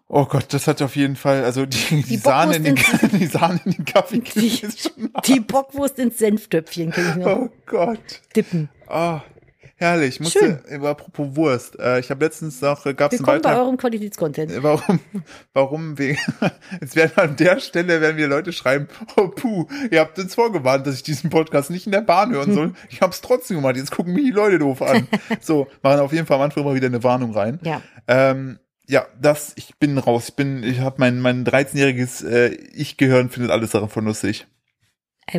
[0.09, 2.75] oh Gott, das hat auf jeden Fall, also die, die, Die Sahne, in den,
[3.13, 5.09] die Sahne in den Kaffee Die- ist schon.
[5.25, 7.37] Die Bockwurst ins Senftöpfchen kenne ich noch.
[7.37, 8.19] Oh Gott.
[8.35, 8.67] Dippen.
[8.89, 9.21] Ah,
[9.81, 10.19] herrlich.
[10.19, 10.81] Musste, Schön.
[10.83, 13.63] äh, apropos Wurst, äh, ich habe letztens noch, äh, gab es einen Willkommen bei Beitrag.
[13.65, 14.51] eurem Qualitätscontent.
[14.63, 14.99] Warum,
[15.53, 16.15] warum, we-
[16.81, 20.87] jetzt werden an der Stelle, werden wir Leute schreiben, oh puh, ihr habt uns vorgewarnt,
[20.87, 22.73] dass ich diesen Podcast nicht in der Bahn hören soll.
[22.89, 25.07] Ich habe es trotzdem gemacht, jetzt gucken mich die Leute doof an.
[25.41, 27.59] So, machen auf jeden Fall am Anfang immer wieder eine Warnung rein.
[27.63, 27.81] Ja.
[28.07, 33.29] Ähm, ja, das, ich bin raus, ich bin, ich habe mein, mein 13-jähriges äh, Ich-Gehirn
[33.29, 34.47] findet alles davon lustig.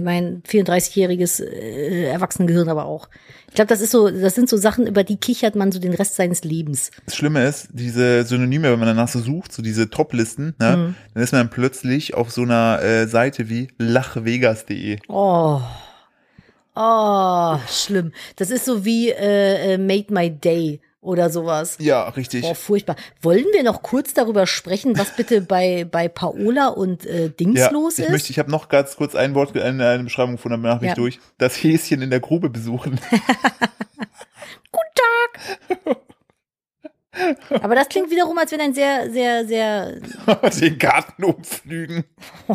[0.00, 3.08] Mein 34-jähriges äh, Erwachsenengehirn aber auch.
[3.48, 5.92] Ich glaube, das ist so, das sind so Sachen, über die kichert man so den
[5.92, 6.90] Rest seines Lebens.
[7.04, 10.94] Das Schlimme ist, diese Synonyme, wenn man danach so sucht, so diese Top-Listen, ne, Mhm.
[11.14, 14.98] dann ist man plötzlich auf so einer äh, Seite wie lachvegas.de.
[15.08, 15.60] Oh.
[16.74, 18.12] Oh, schlimm.
[18.36, 21.76] Das ist so wie äh, äh, Made My Day oder sowas.
[21.80, 22.44] Ja, richtig.
[22.44, 22.96] Oh, furchtbar.
[23.20, 27.70] Wollen wir noch kurz darüber sprechen, was bitte bei, bei Paola und äh, Dings ja,
[27.70, 28.10] los ich ist?
[28.10, 30.92] möchte, ich habe noch ganz kurz ein Wort, eine, eine Beschreibung von, danach bin Ja.
[30.92, 31.20] ich durch.
[31.38, 32.98] Das Häschen in der Grube besuchen.
[34.70, 35.96] Guten Tag!
[37.62, 40.00] Aber das klingt wiederum, als wenn ein sehr, sehr, sehr.
[40.60, 42.04] Den Garten umflügen.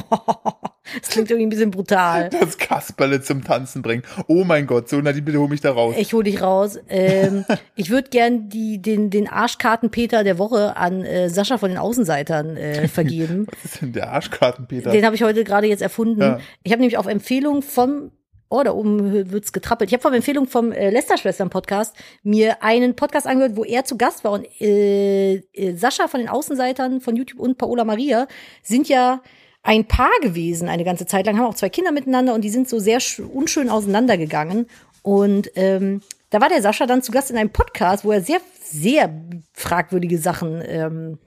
[0.99, 2.29] Das klingt irgendwie ein bisschen brutal.
[2.39, 4.03] Das Kasperle zum Tanzen bringen.
[4.27, 5.95] Oh mein Gott, so Nadine, bitte hol mich da raus.
[5.97, 6.79] Ich hol dich raus.
[6.87, 11.77] Ähm, ich würde gern die, den, den Arschkartenpeter der Woche an äh, Sascha von den
[11.77, 13.47] Außenseitern äh, vergeben.
[13.63, 14.91] Was ist denn der Arschkartenpeter?
[14.91, 16.21] Den habe ich heute gerade jetzt erfunden.
[16.21, 16.39] Ja.
[16.63, 18.11] Ich habe nämlich auf Empfehlung vom
[18.49, 19.89] Oh, da oben wird's getrappelt.
[19.89, 24.23] Ich habe von Empfehlung vom äh, Lester-Schwestern-Podcast mir einen Podcast angehört, wo er zu Gast
[24.23, 24.31] war.
[24.31, 28.25] Und äh, äh, Sascha von den Außenseitern von YouTube und Paola Maria
[28.63, 29.21] sind ja
[29.63, 32.69] ein Paar gewesen eine ganze Zeit lang, haben auch zwei Kinder miteinander und die sind
[32.69, 34.67] so sehr sch- unschön auseinandergegangen.
[35.01, 38.39] Und ähm, da war der Sascha dann zu Gast in einem Podcast, wo er sehr,
[38.63, 39.13] sehr
[39.53, 41.19] fragwürdige Sachen ähm,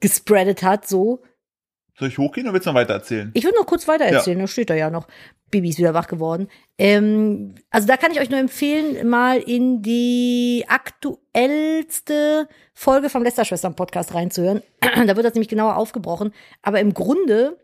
[0.00, 1.22] gespreadet hat, so.
[2.02, 3.30] Soll ich hochgehen oder willst du noch weiter erzählen?
[3.32, 5.06] Ich würde noch kurz weiter erzählen, da steht da ja noch.
[5.52, 6.48] Bibi ist wieder wach geworden.
[6.76, 14.14] Ähm, also da kann ich euch nur empfehlen, mal in die aktuellste Folge vom Lästerschwestern-Podcast
[14.14, 14.64] reinzuhören.
[14.80, 16.34] da wird das nämlich genauer aufgebrochen.
[16.60, 17.56] Aber im Grunde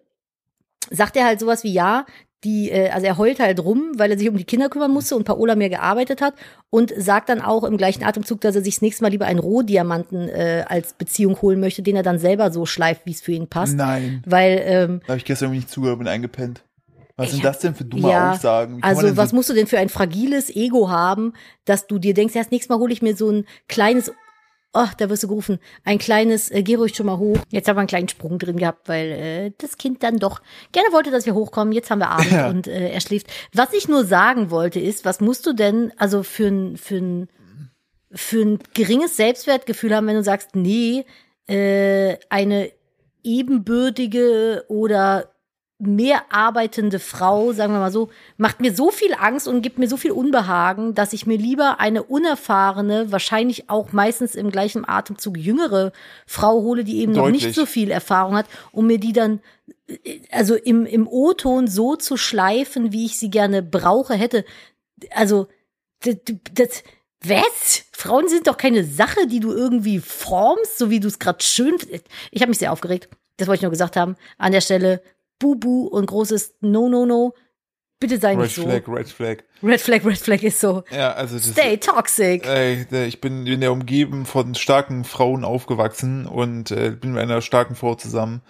[0.88, 2.06] sagt er halt sowas wie, ja,
[2.44, 5.16] die, äh, also er heult halt rum, weil er sich um die Kinder kümmern musste
[5.16, 6.34] und Paola mehr gearbeitet hat
[6.70, 9.40] und sagt dann auch im gleichen Atemzug, dass er sich das nächste Mal lieber einen
[9.40, 13.32] Rohdiamanten äh, als Beziehung holen möchte, den er dann selber so schleift, wie es für
[13.32, 13.76] ihn passt.
[13.76, 14.22] Nein.
[14.26, 16.62] Weil ähm, Da habe ich gestern nicht zugehört, bin eingepennt.
[17.18, 18.78] Was sind das denn für dumme ja, Aussagen?
[18.80, 21.32] Also was so, musst du denn für ein fragiles Ego haben,
[21.64, 24.12] dass du dir denkst, ja, das nächste Mal hole ich mir so ein kleines,
[24.72, 27.38] ach, da wirst du gerufen, ein kleines, äh, geh ruhig schon mal hoch.
[27.50, 30.40] Jetzt haben wir einen kleinen Sprung drin gehabt, weil äh, das Kind dann doch
[30.72, 31.72] gerne wollte, dass wir hochkommen.
[31.72, 32.48] Jetzt haben wir Abend Ja.
[32.50, 33.26] und äh, er schläft.
[33.54, 37.28] Was ich nur sagen wollte ist, was musst du denn, also für ein, für ein,
[38.12, 41.04] für ein geringes Selbstwertgefühl haben, wenn du sagst, nee,
[41.48, 42.70] äh, eine
[43.24, 45.32] ebenbürtige oder
[45.78, 49.88] mehr arbeitende Frau, sagen wir mal so, macht mir so viel Angst und gibt mir
[49.88, 55.36] so viel Unbehagen, dass ich mir lieber eine unerfahrene, wahrscheinlich auch meistens im gleichen Atemzug
[55.36, 55.92] jüngere
[56.26, 57.44] Frau hole, die eben noch Deutlich.
[57.44, 59.40] nicht so viel Erfahrung hat, um mir die dann
[60.30, 64.44] also im, im O-Ton so zu schleifen, wie ich sie gerne brauche, hätte.
[65.10, 65.48] Also,
[66.00, 66.16] das,
[66.52, 66.82] das
[67.24, 67.84] was?
[67.92, 71.76] Frauen sind doch keine Sache, die du irgendwie formst, so wie du es gerade schön.
[72.30, 73.08] Ich habe mich sehr aufgeregt.
[73.38, 74.16] Das wollte ich nur gesagt haben.
[74.36, 75.02] An der Stelle
[75.38, 77.34] Bubu und großes No, No, No.
[78.00, 78.62] Bitte sei Red nicht so.
[78.62, 79.36] Flag, Red Flag.
[79.60, 80.84] Red Flag, Red Flag ist so.
[80.92, 82.46] Ja, also das Stay toxic.
[82.46, 87.40] Ey, ich bin in der Umgebung von starken Frauen aufgewachsen und äh, bin mit einer
[87.42, 88.42] starken Frau zusammen.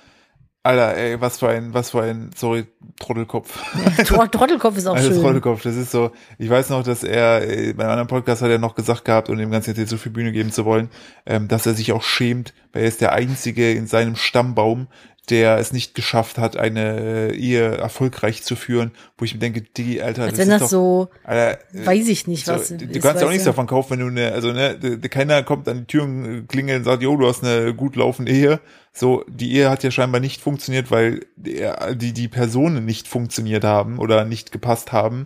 [0.65, 2.67] Alter, ey, was für ein, was für ein, sorry,
[3.01, 3.59] Trottelkopf.
[4.05, 5.23] Tro- Trottelkopf ist auch Alles schön.
[5.23, 8.51] Trottelkopf, das ist so, ich weiß noch, dass er, äh, bei einem anderen Podcast hat
[8.51, 10.91] er noch gesagt gehabt, um dem Ganzen jetzt so viel Bühne geben zu wollen,
[11.25, 14.89] ähm, dass er sich auch schämt, weil er ist der Einzige in seinem Stammbaum,
[15.31, 19.63] der es nicht geschafft hat, eine äh, Ehe erfolgreich zu führen, wo ich mir denke,
[19.63, 22.53] Digi, Alter, Als das wenn ist das doch, so, Alter, äh, weiß ich nicht, so,
[22.53, 22.69] was.
[22.69, 23.51] du ist, kannst ja auch nichts du?
[23.51, 24.79] davon kaufen, wenn du eine, also ne,
[25.11, 28.61] keiner kommt an die Türen klingeln und sagt, jo, du hast eine gut laufende Ehe.
[28.93, 33.99] So, die Ehe hat ja scheinbar nicht funktioniert, weil die, die Personen nicht funktioniert haben
[33.99, 35.25] oder nicht gepasst haben.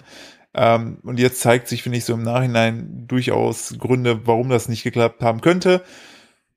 [0.54, 4.82] Ähm, und jetzt zeigt sich, finde ich, so im Nachhinein durchaus Gründe, warum das nicht
[4.82, 5.82] geklappt haben könnte.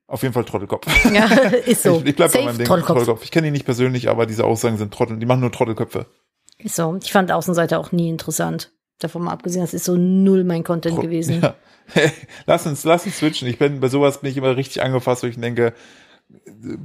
[0.08, 0.86] Auf jeden Fall Trottelkopf.
[1.12, 1.26] Ja,
[1.66, 1.97] ist so.
[1.97, 2.68] Ich, ich bleib bei meinem Ding.
[2.68, 2.97] Trottelkopf.
[2.97, 3.24] Trottelkopf.
[3.24, 5.18] Ich kenne ihn nicht persönlich, aber diese Aussagen sind Trottel.
[5.18, 6.06] Die machen nur Trottelköpfe.
[6.58, 6.97] Ist so.
[7.01, 8.72] Ich fand Außenseiter auch nie interessant.
[8.99, 11.41] Davon mal abgesehen, das ist so null mein Content gewesen.
[11.93, 12.01] Ja.
[12.47, 13.47] lass uns, lass uns switchen.
[13.47, 15.72] Ich bin bei sowas bin ich immer richtig angefasst, wo ich denke,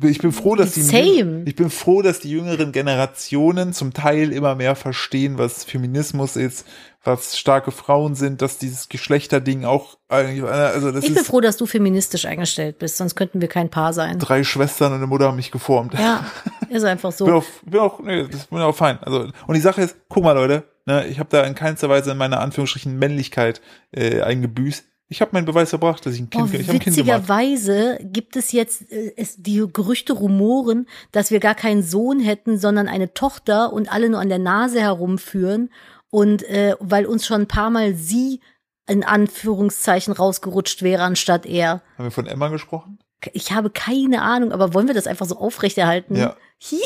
[0.03, 1.43] ich bin froh, dass die Same.
[1.47, 6.67] ich bin froh, dass die jüngeren Generationen zum Teil immer mehr verstehen, was Feminismus ist,
[7.03, 11.57] was starke Frauen sind, dass dieses Geschlechterding auch eigentlich, also das Ich bin froh, dass
[11.57, 14.19] du feministisch eingestellt bist, sonst könnten wir kein Paar sein.
[14.19, 15.95] drei Schwestern und eine Mutter haben mich geformt.
[15.95, 16.27] Ja,
[16.69, 17.33] ist einfach bin so.
[17.33, 18.99] auch, bin auch, nee, das bin auch fein.
[19.03, 22.11] Also, und die Sache ist, guck mal, Leute, ne, ich habe da in keinster Weise
[22.11, 24.85] in meiner Anführungsstrichen Männlichkeit äh, eingebüßt.
[25.13, 27.23] Ich habe meinen Beweis erbracht, dass ich ein Oh, Kind, ich habe ein Kind gemacht.
[27.29, 32.59] witzigerweise gibt es jetzt äh, es, die Gerüchte rumoren, dass wir gar keinen Sohn hätten,
[32.59, 35.71] sondern eine Tochter und alle nur an der Nase herumführen.
[36.11, 38.41] Und äh, weil uns schon ein paar Mal sie
[38.89, 41.83] in Anführungszeichen rausgerutscht wäre, anstatt er.
[41.99, 42.99] Haben wir von Emma gesprochen?
[43.33, 46.17] Ich habe keine Ahnung, aber wollen wir das einfach so aufrechterhalten?
[46.17, 46.37] Ja.
[46.59, 46.81] Hihihi.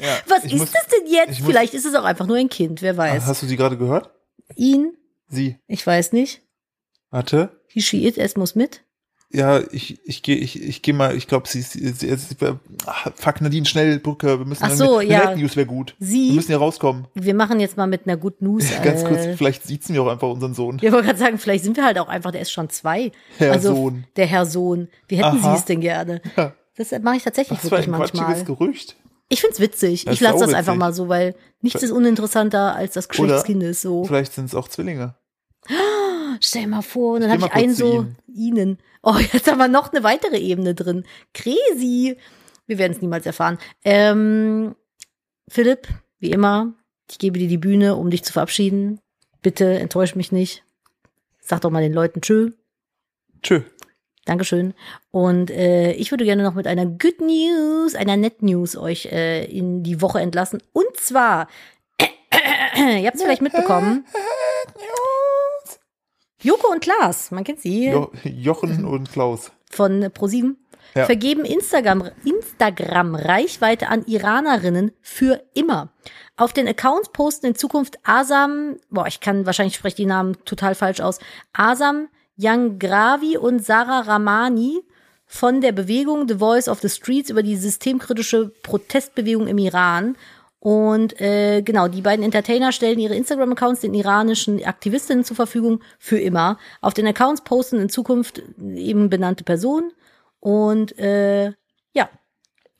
[0.00, 1.30] Ja, Was ich ist muss- das denn jetzt?
[1.32, 3.26] ich muss- Vielleicht ist es auch einfach nur ein Kind, wer weiß.
[3.26, 4.10] Hast du sie gerade gehört?
[4.56, 4.96] Ihn?
[5.28, 5.58] Sie.
[5.66, 6.41] Ich weiß nicht.
[7.12, 7.50] Warte.
[7.68, 8.80] He, she, it, es muss mit.
[9.34, 12.36] Ja, ich, ich gehe, ich, ich gehe mal, ich glaube, sie ist, sie ist, sie-
[12.84, 15.30] ah, fuck, Nadine, schnell, Brücke, wir müssen Ach so, irgendwie- ja.
[15.30, 15.94] Net News wäre gut.
[16.00, 17.06] Sie- Wir müssen hier rauskommen.
[17.14, 18.66] Wir machen jetzt mal mit einer Good News.
[18.84, 20.78] Ganz äh, kurz, vielleicht sieht's mir auch einfach unseren Sohn.
[20.82, 23.10] Ich wollte gerade sagen, vielleicht sind wir halt auch einfach, der ist schon zwei.
[23.38, 24.04] Herr also Sohn.
[24.16, 24.88] der Herr Sohn.
[25.08, 25.52] Wie hätten Aha.
[25.54, 26.20] Sie es denn gerne?
[26.36, 26.54] Ja.
[26.76, 28.24] Das mache ich tatsächlich Das war wirklich ein manchmal.
[28.26, 28.96] quatschiges Gerücht.
[29.28, 30.04] Ich find's witzig.
[30.06, 30.56] Das ich ist lasse das sauwitzig.
[30.58, 33.82] einfach mal so, weil nichts ist uninteressanter als das Geschlecht des Oder Kindes.
[33.82, 34.04] So.
[34.04, 35.14] Vielleicht sind es auch Zwillinge.
[36.40, 38.78] Stell mal vor, und dann habe ich einen so ihnen.
[39.02, 41.04] Oh, jetzt haben wir noch eine weitere Ebene drin.
[41.34, 42.16] Crazy.
[42.66, 43.58] Wir werden es niemals erfahren.
[43.84, 44.74] Ähm,
[45.48, 46.74] Philipp, wie immer,
[47.10, 49.00] ich gebe dir die Bühne, um dich zu verabschieden.
[49.42, 50.64] Bitte enttäusch mich nicht.
[51.40, 52.52] Sag doch mal den Leuten Tschö.
[53.42, 53.62] Tschö.
[54.24, 54.74] Dankeschön.
[55.10, 59.44] Und äh, ich würde gerne noch mit einer Good News, einer Net News euch äh,
[59.44, 60.62] in die Woche entlassen.
[60.72, 61.48] Und zwar,
[62.00, 64.06] ihr habt es vielleicht mitbekommen,
[66.42, 69.52] Joko und Klaas, man kennt sie, Jo Jochen und Klaus.
[69.70, 70.56] von ProSieben,
[70.94, 71.06] Ja.
[71.06, 75.92] vergeben Instagram, Instagram Reichweite an Iranerinnen für immer.
[76.36, 80.74] Auf den Accounts posten in Zukunft Asam, boah, ich kann wahrscheinlich spreche die Namen total
[80.74, 81.18] falsch aus,
[81.52, 84.80] Asam Yangravi und Sarah Ramani
[85.26, 90.16] von der Bewegung The Voice of the Streets über die systemkritische Protestbewegung im Iran.
[90.64, 96.20] Und äh, genau, die beiden Entertainer stellen ihre Instagram-Accounts den iranischen Aktivistinnen zur Verfügung für
[96.20, 96.56] immer.
[96.80, 99.90] Auf den Accounts posten in Zukunft eben benannte Personen
[100.38, 101.46] und äh,
[101.94, 102.08] ja,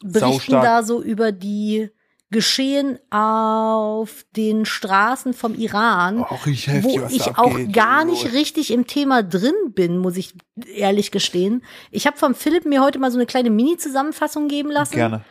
[0.01, 0.63] berichten Saustark.
[0.63, 1.91] da so über die
[2.31, 8.71] Geschehen auf den Straßen vom Iran Auch richtig heftig, wo ich auch gar nicht richtig
[8.71, 10.35] im Thema drin bin, muss ich
[10.73, 11.65] ehrlich gestehen.
[11.91, 14.95] Ich habe von Philipp mir heute mal so eine kleine Mini-Zusammenfassung geben lassen.
[14.95, 15.25] Gerne.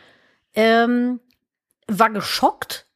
[0.54, 1.18] Ähm,
[1.98, 2.88] war geschockt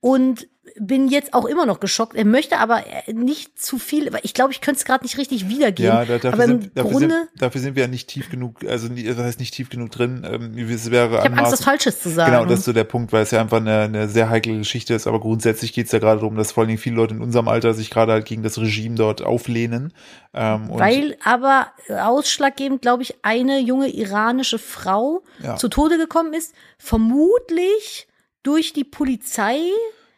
[0.00, 2.14] und bin jetzt auch immer noch geschockt.
[2.14, 5.18] Er möchte aber äh, nicht zu viel, weil ich glaube, ich könnte es gerade nicht
[5.18, 5.92] richtig wiedergeben.
[5.92, 8.30] Ja, da, dafür, aber im sind, dafür, Grunde, sind, dafür sind wir ja nicht tief
[8.30, 10.26] genug, also das heißt nicht tief genug drin.
[10.30, 12.32] Ähm, es wäre ich habe Angst, was anmaßend- Falsches zu sagen.
[12.32, 14.94] Genau, das ist so der Punkt, weil es ja einfach eine, eine sehr heikle Geschichte
[14.94, 17.22] ist, aber grundsätzlich geht es ja gerade darum, dass vor allen Dingen viele Leute in
[17.22, 19.92] unserem Alter sich gerade halt gegen das Regime dort auflehnen.
[20.34, 25.56] Ähm, Weil aber ausschlaggebend, glaube ich, eine junge iranische Frau Ja.
[25.56, 28.06] zu Tode gekommen ist, vermutlich
[28.42, 29.58] durch die Polizei,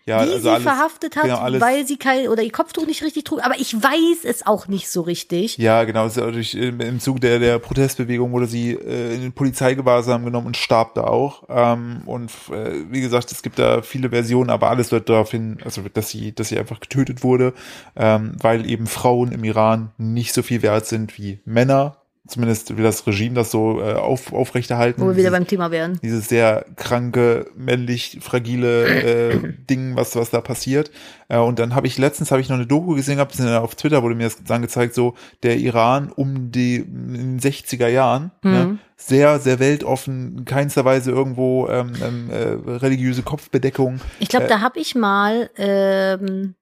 [0.07, 3.03] ja, die also sie alles- verhaftet hat, genau, weil sie kein oder ihr Kopftuch nicht
[3.03, 3.45] richtig trug.
[3.45, 5.59] Aber ich weiß es auch nicht so richtig.
[5.59, 6.09] Ja, genau.
[6.09, 10.57] durch, im im Zug der, der Protestbewegung wurde sie äh, in den Polizeigewahrsam genommen und
[10.57, 11.45] starb da auch.
[11.49, 15.59] Ähm, und äh, wie gesagt, es gibt da viele Versionen, aber alles deutet darauf hin,
[15.65, 17.53] also dass sie, dass sie einfach getötet wurde,
[17.97, 21.97] ähm, weil eben Frauen im Iran nicht so viel wert sind wie Männer.
[22.31, 25.01] Zumindest will das Regime das so äh, auf, aufrechterhalten.
[25.03, 25.99] Wo wir wieder Dieses- beim Thema wären.
[26.03, 28.87] dieses sehr kranke, männlich fragile
[29.33, 30.91] äh, Ding, was was da passiert.
[31.29, 34.03] Äh, und dann habe ich letztens habe ich noch eine Doku gesehen, hab, auf Twitter
[34.03, 38.79] wurde mir das dann gezeigt, so der Iran um die in den 60er Jahren, ne,
[38.97, 44.01] sehr sehr weltoffen, in keinster Weise irgendwo ähm, ähm, äh, religiöse Kopfbedeckung.
[44.21, 46.55] Ich glaube, Äh, da habe ich mal ähm,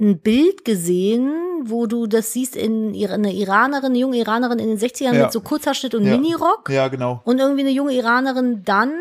[0.00, 1.32] ein Bild gesehen,
[1.66, 5.22] wo du das siehst in eine Iranerin, eine junge Iranerin in den 60ern Ja.
[5.24, 6.16] mit so Kurzhaarschnitt und Ja.
[6.16, 7.20] Minirock Ja, genau.
[7.24, 8.92] und irgendwie eine junge Iranerin dann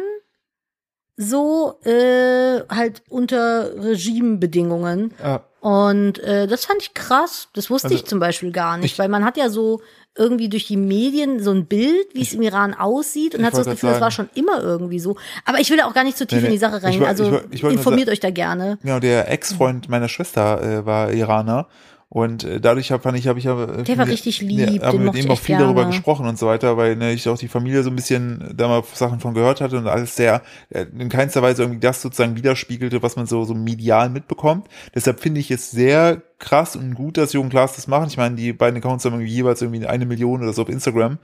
[1.15, 5.13] so äh, halt unter Regimebedingungen.
[5.23, 5.41] Ja.
[5.61, 7.49] Und äh, das fand ich krass.
[7.53, 9.81] Das wusste Also, ich zum Beispiel gar nicht, ich- weil man hat ja so
[10.15, 13.59] irgendwie durch die Medien so ein Bild, wie es im Iran aussieht und hat so
[13.63, 15.15] das Gefühl, das sagen- war schon immer irgendwie so.
[15.45, 16.57] Aber ich will da auch gar nicht zu tief Nee, in die.
[16.57, 16.93] Sache rein.
[16.93, 18.77] Ich also informiert euch da gerne.
[18.81, 21.67] Genau, der Ex-Freund meiner Schwester äh, war Iraner.
[22.09, 23.83] Und äh, dadurch hab, fand ich, habe ich aber.
[23.83, 25.93] Der war richtig lieb, aber den mit ihm auch viel darüber gerne.
[25.93, 28.81] gesprochen und so weiter, weil ne, ich auch die Familie so ein bisschen da mal
[28.93, 33.03] Sachen von gehört hatte und alles sehr äh, in keinster Weise irgendwie das sozusagen widerspiegelte,
[33.03, 34.69] was man so, so medial mitbekommt.
[34.95, 38.07] Deshalb finde ich es sehr krass und gut, dass Jürgen Klaas das machen.
[38.07, 41.17] Ich meine, die beiden Accounts haben irgendwie jeweils irgendwie eine Million oder so auf Instagram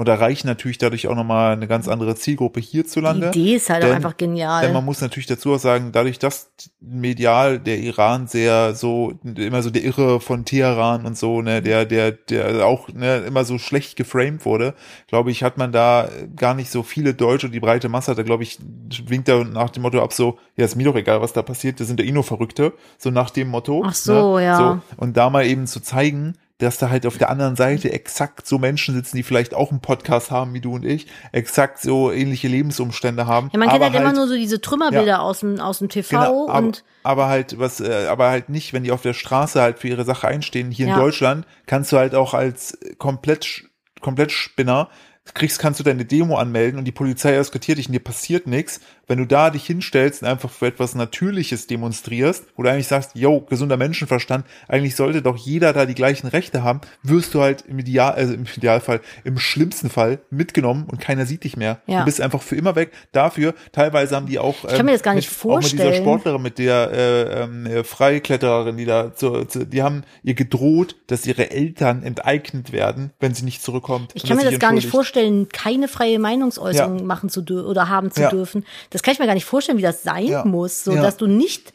[0.00, 3.28] und erreichen natürlich dadurch auch nochmal eine ganz andere Zielgruppe Die hierzulande.
[3.28, 4.62] Idee ist halt auch Denn- einfach genial.
[4.64, 9.62] Denn man muss natürlich dazu auch sagen, dadurch, dass medial der Iran sehr so, immer
[9.62, 13.58] so der Irre von Teheran und so, ne, der, der, der auch ne, immer so
[13.58, 14.72] schlecht geframed wurde,
[15.06, 18.42] glaube ich, hat man da gar nicht so viele Deutsche, die breite Masse da, glaube
[18.42, 18.58] ich,
[19.04, 21.78] winkt da nach dem Motto ab so, ja, ist mir doch egal, was da passiert,
[21.78, 23.82] das sind ja eh nur Verrückte, so nach dem Motto.
[23.84, 24.56] Ach so, ne, ja.
[24.56, 24.96] So.
[24.96, 28.58] Und da mal eben zu zeigen, dass da halt auf der anderen Seite exakt so
[28.58, 32.48] Menschen sitzen, die vielleicht auch einen Podcast haben wie du und ich, exakt so ähnliche
[32.48, 33.50] Lebensumstände haben.
[33.52, 36.08] ja, man kennt aber halt immer nur so diese Trümmerbilder aus, dem, aus dem TV
[36.10, 39.60] Genau, aber, und aber halt was, äh, aber halt nicht, wenn die auf der Straße
[39.60, 40.70] halt für ihre Sache einstehen.
[40.70, 40.94] Hier Ja.
[40.94, 43.64] in Deutschland kannst du halt auch als komplett
[44.00, 44.88] komplett Spinner
[45.34, 48.80] kriegst, kannst du deine Demo anmelden und die Polizei eskortiert dich und dir passiert nichts.
[49.10, 53.16] Wenn du da dich hinstellst und einfach für etwas Natürliches demonstrierst, wo du eigentlich sagst,
[53.16, 57.64] yo, gesunder Menschenverstand, eigentlich sollte doch jeder da die gleichen Rechte haben, wirst du halt
[57.66, 61.80] im Ideal, also im Idealfall, im schlimmsten Fall mitgenommen und keiner sieht dich mehr.
[61.88, 61.98] Ja.
[61.98, 62.92] Du bist einfach für immer weg.
[63.10, 66.02] Dafür, teilweise haben die auch, kann mir das gar nicht mit, auch mit dieser vorstellen.
[66.04, 70.94] Sportlerin, mit der äh, ähm, äh, Freiklettererin, die da, zu, zu, die haben ihr gedroht,
[71.08, 74.12] dass ihre Eltern enteignet werden, wenn sie nicht zurückkommt.
[74.14, 77.04] ich kann mir das gar nicht vorstellen, keine freie Meinungsäußerung Ja.
[77.04, 78.30] machen zu dürfen oder haben zu Ja.
[78.30, 78.64] dürfen.
[78.90, 80.44] Das kann ich mir gar nicht vorstellen, wie das sein Ja.
[80.44, 81.02] muss, so Ja.
[81.02, 81.72] dass du nicht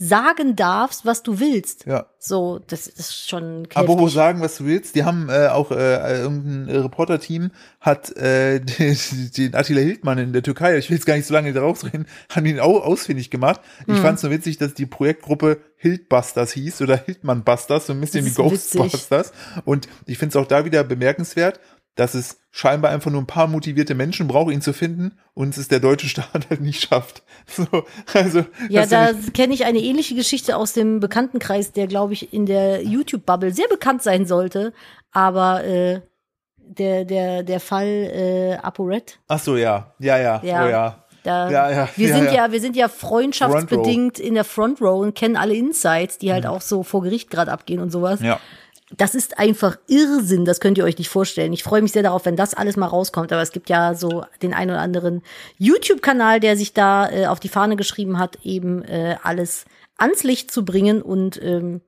[0.00, 1.84] sagen darfst, was du willst.
[1.84, 2.06] Ja.
[2.20, 4.14] So, das ist schon Aber wo heftig.
[4.14, 7.50] sagen, was du willst, die haben äh, auch äh, irgendein Reporter-Team
[7.80, 8.96] hat äh, den,
[9.36, 12.06] den Attila Hildmann in der Türkei, ich will jetzt gar nicht so lange darauf reden,
[12.30, 13.60] haben ihn auch ausfindig gemacht.
[13.88, 14.02] Ich Hm.
[14.02, 18.24] fand es nur witzig, dass die Projektgruppe Hildbusters hieß oder Hildmann Busters, so ein bisschen
[18.24, 18.36] wie Das.
[18.36, 19.32] Ghostbusters.
[19.64, 21.58] Und ich finde es auch da wieder bemerkenswert,
[21.98, 25.66] dass es scheinbar einfach nur ein paar motivierte Menschen braucht, ihn zu finden und es
[25.66, 27.22] der deutsche Staat halt nicht schafft.
[27.46, 27.66] So,
[28.14, 32.46] also, Ja, da kenne ich eine ähnliche Geschichte aus dem Bekanntenkreis, der, glaube ich, in
[32.46, 34.72] der YouTube-Bubble sehr bekannt sein sollte.
[35.10, 36.00] Aber äh,
[36.56, 40.64] der, der, der Fall äh, ApoRed, Ach so, ja, ja, ja, Ja.
[40.64, 41.04] oh ja.
[41.24, 42.52] da, Ja, ja, wir ja, sind ja.
[42.52, 46.60] wir sind ja freundschaftsbedingt in der Front Row und kennen alle Insights, die halt auch
[46.60, 48.20] so vor Gericht gerade abgehen und sowas.
[48.20, 48.26] Mhm.
[48.26, 48.40] Ja.
[48.96, 51.52] Das ist einfach Irrsinn, das könnt ihr euch nicht vorstellen.
[51.52, 53.32] Ich freue mich sehr darauf, wenn das alles mal rauskommt.
[53.32, 55.22] Aber es gibt ja so den einen oder anderen
[55.58, 59.66] YouTube-Kanal, der sich da äh, auf die Fahne geschrieben hat, eben äh, alles
[59.98, 61.02] ans Licht zu bringen.
[61.02, 61.82] Und ähm,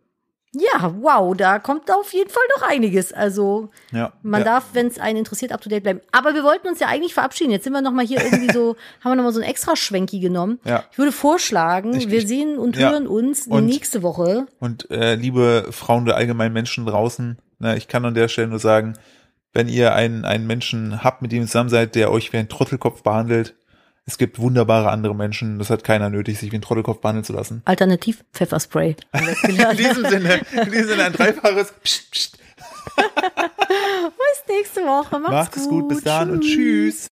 [0.53, 3.13] ja, wow, da kommt auf jeden Fall noch einiges.
[3.13, 4.13] Also Ja.
[4.23, 4.45] man ja.
[4.47, 6.01] darf, wenn es einen interessiert, up to date bleiben.
[6.13, 7.53] Aber wir wollten uns ja eigentlich verabschieden.
[7.53, 9.77] Jetzt sind wir noch mal hier irgendwie so, haben wir noch mal so ein extra
[9.77, 10.59] Schwenki genommen.
[10.65, 10.85] Ja.
[10.91, 12.91] Ich würde vorschlagen, Ich- wir sehen und ja.
[12.91, 14.47] hören uns Und- nächste Woche.
[14.59, 18.59] Und äh, liebe Frauen oder allgemein Menschen draußen, ne, ich kann an der Stelle nur
[18.59, 18.95] sagen,
[19.53, 22.49] wenn ihr einen, einen Menschen habt, mit dem ihr zusammen seid, der euch wie ein
[22.49, 23.55] Trottelkopf behandelt,
[24.07, 27.33] es gibt wunderbare andere Menschen, das hat keiner nötig, sich wie ein Trottelkopf behandeln zu
[27.33, 27.63] lassen.
[27.65, 28.97] Alternativ Pfefferspray.
[29.45, 32.39] In diesem Sinne, in diesem Sinne ein dreifaches Psst, Psst.
[32.97, 35.19] Bis nächste Woche.
[35.19, 37.09] Macht's, Macht es gut, bis dann und tschüss.